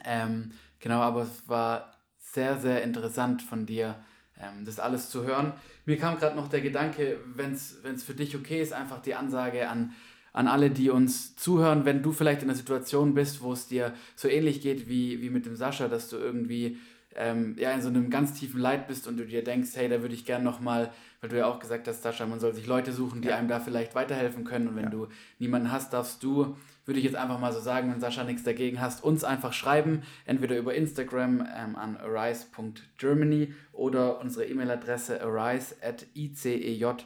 Ähm, 0.05 0.53
genau, 0.81 1.01
aber 1.01 1.23
es 1.23 1.49
war 1.49 1.95
sehr, 2.19 2.59
sehr 2.59 2.83
interessant 2.83 3.43
von 3.43 3.67
dir, 3.67 3.97
ähm, 4.41 4.65
das 4.65 4.79
alles 4.79 5.11
zu 5.11 5.25
hören. 5.25 5.53
Mir 5.87 5.99
kam 5.99 6.19
gerade 6.19 6.37
noch 6.37 6.49
der 6.49 6.61
Gedanke, 6.61 7.19
wenn 7.35 7.53
es 7.53 8.05
für 8.05 8.15
dich 8.15 8.37
okay 8.37 8.61
ist, 8.61 8.73
einfach 8.73 9.01
die 9.01 9.15
Ansage 9.15 9.69
an, 9.69 9.95
an 10.33 10.47
alle, 10.47 10.71
die 10.71 10.91
uns 10.91 11.37
zuhören, 11.37 11.85
wenn 11.85 12.03
du 12.03 12.13
vielleicht 12.13 12.43
in 12.43 12.49
einer 12.49 12.57
Situation 12.57 13.15
bist, 13.15 13.43
wo 13.43 13.53
es 13.53 13.67
dir 13.67 13.95
so 14.15 14.29
ähnlich 14.29 14.61
geht 14.61 14.89
wie, 14.89 15.21
wie 15.21 15.31
mit 15.31 15.47
dem 15.47 15.57
Sascha, 15.57 15.89
dass 15.89 16.09
du 16.09 16.17
irgendwie 16.17 16.79
ähm, 17.17 17.57
ja, 17.59 17.73
in 17.73 17.83
so 17.83 17.89
einem 17.89 18.11
ganz 18.11 18.39
tiefen 18.39 18.61
Leid 18.61 18.87
bist 18.87 19.09
und 19.09 19.17
du 19.17 19.25
dir 19.25 19.43
denkst, 19.43 19.71
hey, 19.75 19.89
da 19.89 20.03
würde 20.03 20.15
ich 20.15 20.25
gerne 20.25 20.45
nochmal, 20.45 20.93
weil 21.21 21.31
du 21.31 21.39
ja 21.39 21.47
auch 21.47 21.59
gesagt 21.59 21.89
hast, 21.89 22.03
Sascha, 22.03 22.27
man 22.27 22.39
soll 22.39 22.55
sich 22.55 22.67
Leute 22.67 22.93
suchen, 22.93 23.23
die 23.23 23.29
ja. 23.29 23.37
einem 23.37 23.49
da 23.49 23.61
vielleicht 23.61 23.95
weiterhelfen 23.95 24.45
können. 24.45 24.69
Und 24.69 24.77
wenn 24.77 24.85
ja. 24.85 24.91
du 24.91 25.09
niemanden 25.39 25.73
hast, 25.73 25.93
darfst 25.93 26.23
du, 26.23 26.57
würde 26.85 27.01
ich 27.01 27.05
jetzt 27.05 27.17
einfach 27.17 27.41
mal 27.41 27.53
so 27.53 27.61
sagen, 27.61 27.91
wenn 27.91 28.01
Sascha 28.01 28.25
nichts 28.25 28.45
dagegen 28.45 28.81
hast, 28.81 29.03
uns 29.03 29.25
einfach 29.25 29.53
schreiben, 29.53 30.03
entweder 30.27 30.57
über 30.57 30.75
Instagram 30.75 31.41
ähm, 31.41 31.77
an 31.77 31.97
arise.germany 31.97 33.53
oder 33.73 34.21
unsere 34.21 34.47
E-Mail-Adresse 34.47 35.21
arise.icej.de. 35.23 37.05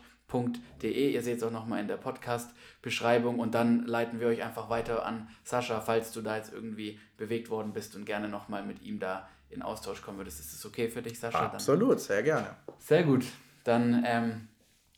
Ihr 1.12 1.22
seht 1.22 1.38
es 1.38 1.42
auch 1.42 1.50
nochmal 1.50 1.80
in 1.80 1.88
der 1.88 1.96
Podcast-Beschreibung 1.96 3.38
und 3.38 3.54
dann 3.54 3.86
leiten 3.86 4.20
wir 4.20 4.26
euch 4.26 4.42
einfach 4.42 4.68
weiter 4.68 5.06
an 5.06 5.28
Sascha, 5.44 5.80
falls 5.80 6.12
du 6.12 6.22
da 6.22 6.36
jetzt 6.36 6.52
irgendwie 6.52 6.98
bewegt 7.16 7.50
worden 7.50 7.72
bist 7.72 7.96
und 7.96 8.04
gerne 8.04 8.28
nochmal 8.28 8.64
mit 8.64 8.82
ihm 8.82 8.98
da 8.98 9.28
in 9.52 9.62
Austausch 9.62 10.02
kommen 10.02 10.18
würdest. 10.18 10.40
Ist 10.40 10.52
das 10.52 10.64
okay 10.66 10.88
für 10.88 11.02
dich, 11.02 11.18
Sascha? 11.18 11.46
Absolut, 11.46 11.92
Dann, 11.92 11.98
sehr 11.98 12.22
gerne. 12.22 12.56
Sehr 12.78 13.02
gut. 13.04 13.24
Dann 13.64 14.04
ähm, 14.06 14.48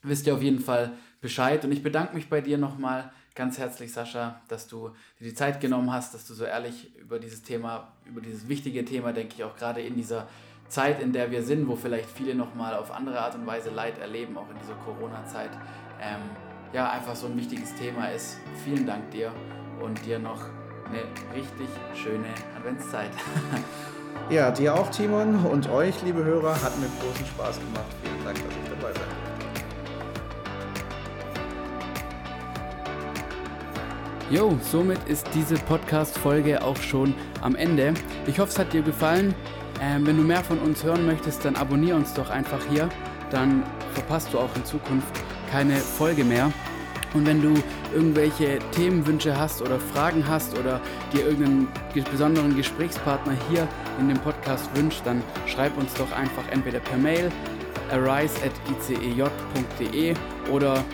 wisst 0.03 0.27
ihr 0.27 0.35
auf 0.35 0.43
jeden 0.43 0.61
Fall 0.61 0.93
Bescheid 1.21 1.65
und 1.65 1.73
ich 1.73 1.83
bedanke 1.83 2.15
mich 2.15 2.29
bei 2.29 2.41
dir 2.41 2.59
nochmal 2.59 3.11
ganz 3.35 3.59
herzlich, 3.59 3.93
Sascha, 3.93 4.41
dass 4.49 4.69
du 4.69 4.91
dir 5.19 5.29
die 5.29 5.35
Zeit 5.35 5.61
genommen 5.61 5.93
hast, 5.93 6.15
dass 6.15 6.27
du 6.27 6.35
so 6.35 6.45
ehrlich 6.45 6.95
über 6.97 7.19
dieses 7.19 7.43
Thema, 7.43 7.93
über 8.07 8.21
dieses 8.21 8.49
wichtige 8.49 8.85
Thema, 8.85 9.13
denke 9.13 9.35
ich, 9.37 9.45
auch 9.45 9.57
gerade 9.57 9.81
in 9.81 9.97
dieser 9.97 10.29
Zeit, 10.69 11.03
in 11.03 11.13
der 11.13 11.31
wir 11.31 11.43
sind, 11.43 11.69
wo 11.69 11.77
vielleicht 11.77 12.09
viele 12.09 12.35
nochmal 12.35 12.75
auf 12.75 12.91
andere 12.91 13.21
Art 13.21 13.35
und 13.35 13.47
Weise 13.47 13.71
Leid 13.71 13.99
erleben, 13.99 14.37
auch 14.39 14.49
in 14.51 14.59
dieser 14.59 14.75
Corona-Zeit, 14.75 15.51
ähm, 16.01 16.21
ja, 16.73 16.91
einfach 16.91 17.15
so 17.15 17.27
ein 17.27 17.37
wichtiges 17.37 17.75
Thema 17.75 18.09
ist. 18.09 18.39
Vielen 18.65 18.87
Dank 18.87 19.11
dir 19.11 19.33
und 19.81 20.05
dir 20.05 20.19
noch 20.19 20.41
eine 20.87 21.03
richtig 21.35 21.69
schöne 21.95 22.29
Adventszeit. 22.57 23.11
ja, 24.31 24.51
dir 24.51 24.75
auch, 24.75 24.91
Timon, 24.91 25.45
und 25.45 25.69
euch, 25.71 25.95
liebe 26.03 26.25
Hörer, 26.25 26.55
hat 26.62 26.79
mir 26.79 26.87
großen 27.01 27.27
Spaß 27.27 27.59
gemacht. 27.61 27.87
Vielen 28.03 28.25
Dank, 28.25 28.37
dass 28.37 28.57
ich 28.57 28.71
dabei 28.71 28.93
sein 28.93 29.25
Jo, 34.31 34.59
somit 34.62 34.99
ist 35.07 35.29
diese 35.35 35.57
Podcast-Folge 35.57 36.62
auch 36.62 36.79
schon 36.79 37.15
am 37.43 37.55
Ende. 37.55 37.93
Ich 38.27 38.39
hoffe, 38.39 38.51
es 38.53 38.59
hat 38.59 38.73
dir 38.73 38.83
gefallen. 38.83 39.35
Ähm, 39.83 40.07
wenn 40.07 40.17
du 40.17 40.23
mehr 40.23 40.43
von 40.43 40.59
uns 40.61 40.83
hören 40.83 41.05
möchtest, 41.05 41.45
dann 41.45 41.57
abonniere 41.57 41.97
uns 41.97 42.15
doch 42.15 42.31
einfach 42.31 42.61
hier. 42.71 42.89
Dann 43.31 43.62
verpasst 43.93 44.33
du 44.33 44.39
auch 44.39 44.55
in 44.57 44.65
Zukunft 44.65 45.12
keine 45.51 45.77
Folge 45.77 46.25
mehr. 46.25 46.51
Und 47.15 47.27
wenn 47.27 47.41
du 47.41 47.55
irgendwelche 47.95 48.59
Themenwünsche 48.73 49.39
hast 49.39 49.62
oder 49.62 49.79
Fragen 49.79 50.29
hast 50.29 50.59
oder 50.59 50.81
dir 51.12 51.27
irgendeinen 51.27 51.69
besonderen 52.11 52.57
Gesprächspartner 52.57 53.35
hier 53.49 53.67
in 53.99 54.09
dem 54.09 54.19
Podcast 54.19 54.69
wünscht, 54.77 55.03
dann 55.05 55.23
schreib 55.47 55.79
uns 55.79 55.95
doch 55.95 56.11
einfach 56.12 56.47
entweder 56.51 56.81
per 56.81 56.99
Mail 56.99 57.31
arise.icej.de 57.91 59.25
oder 60.51 60.85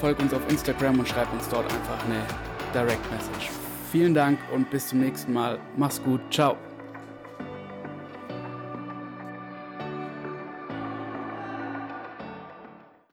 folg 0.00 0.18
uns 0.20 0.32
auf 0.32 0.40
Instagram 0.48 0.98
und 1.00 1.08
schreib 1.08 1.32
uns 1.32 1.48
dort 1.48 1.64
einfach 1.66 2.04
eine 2.06 2.22
Direct 2.72 3.10
Message. 3.12 3.50
Vielen 3.90 4.14
Dank 4.14 4.38
und 4.52 4.70
bis 4.70 4.88
zum 4.88 5.00
nächsten 5.00 5.32
Mal. 5.32 5.58
Mach's 5.76 6.02
gut. 6.02 6.20
Ciao. 6.30 6.67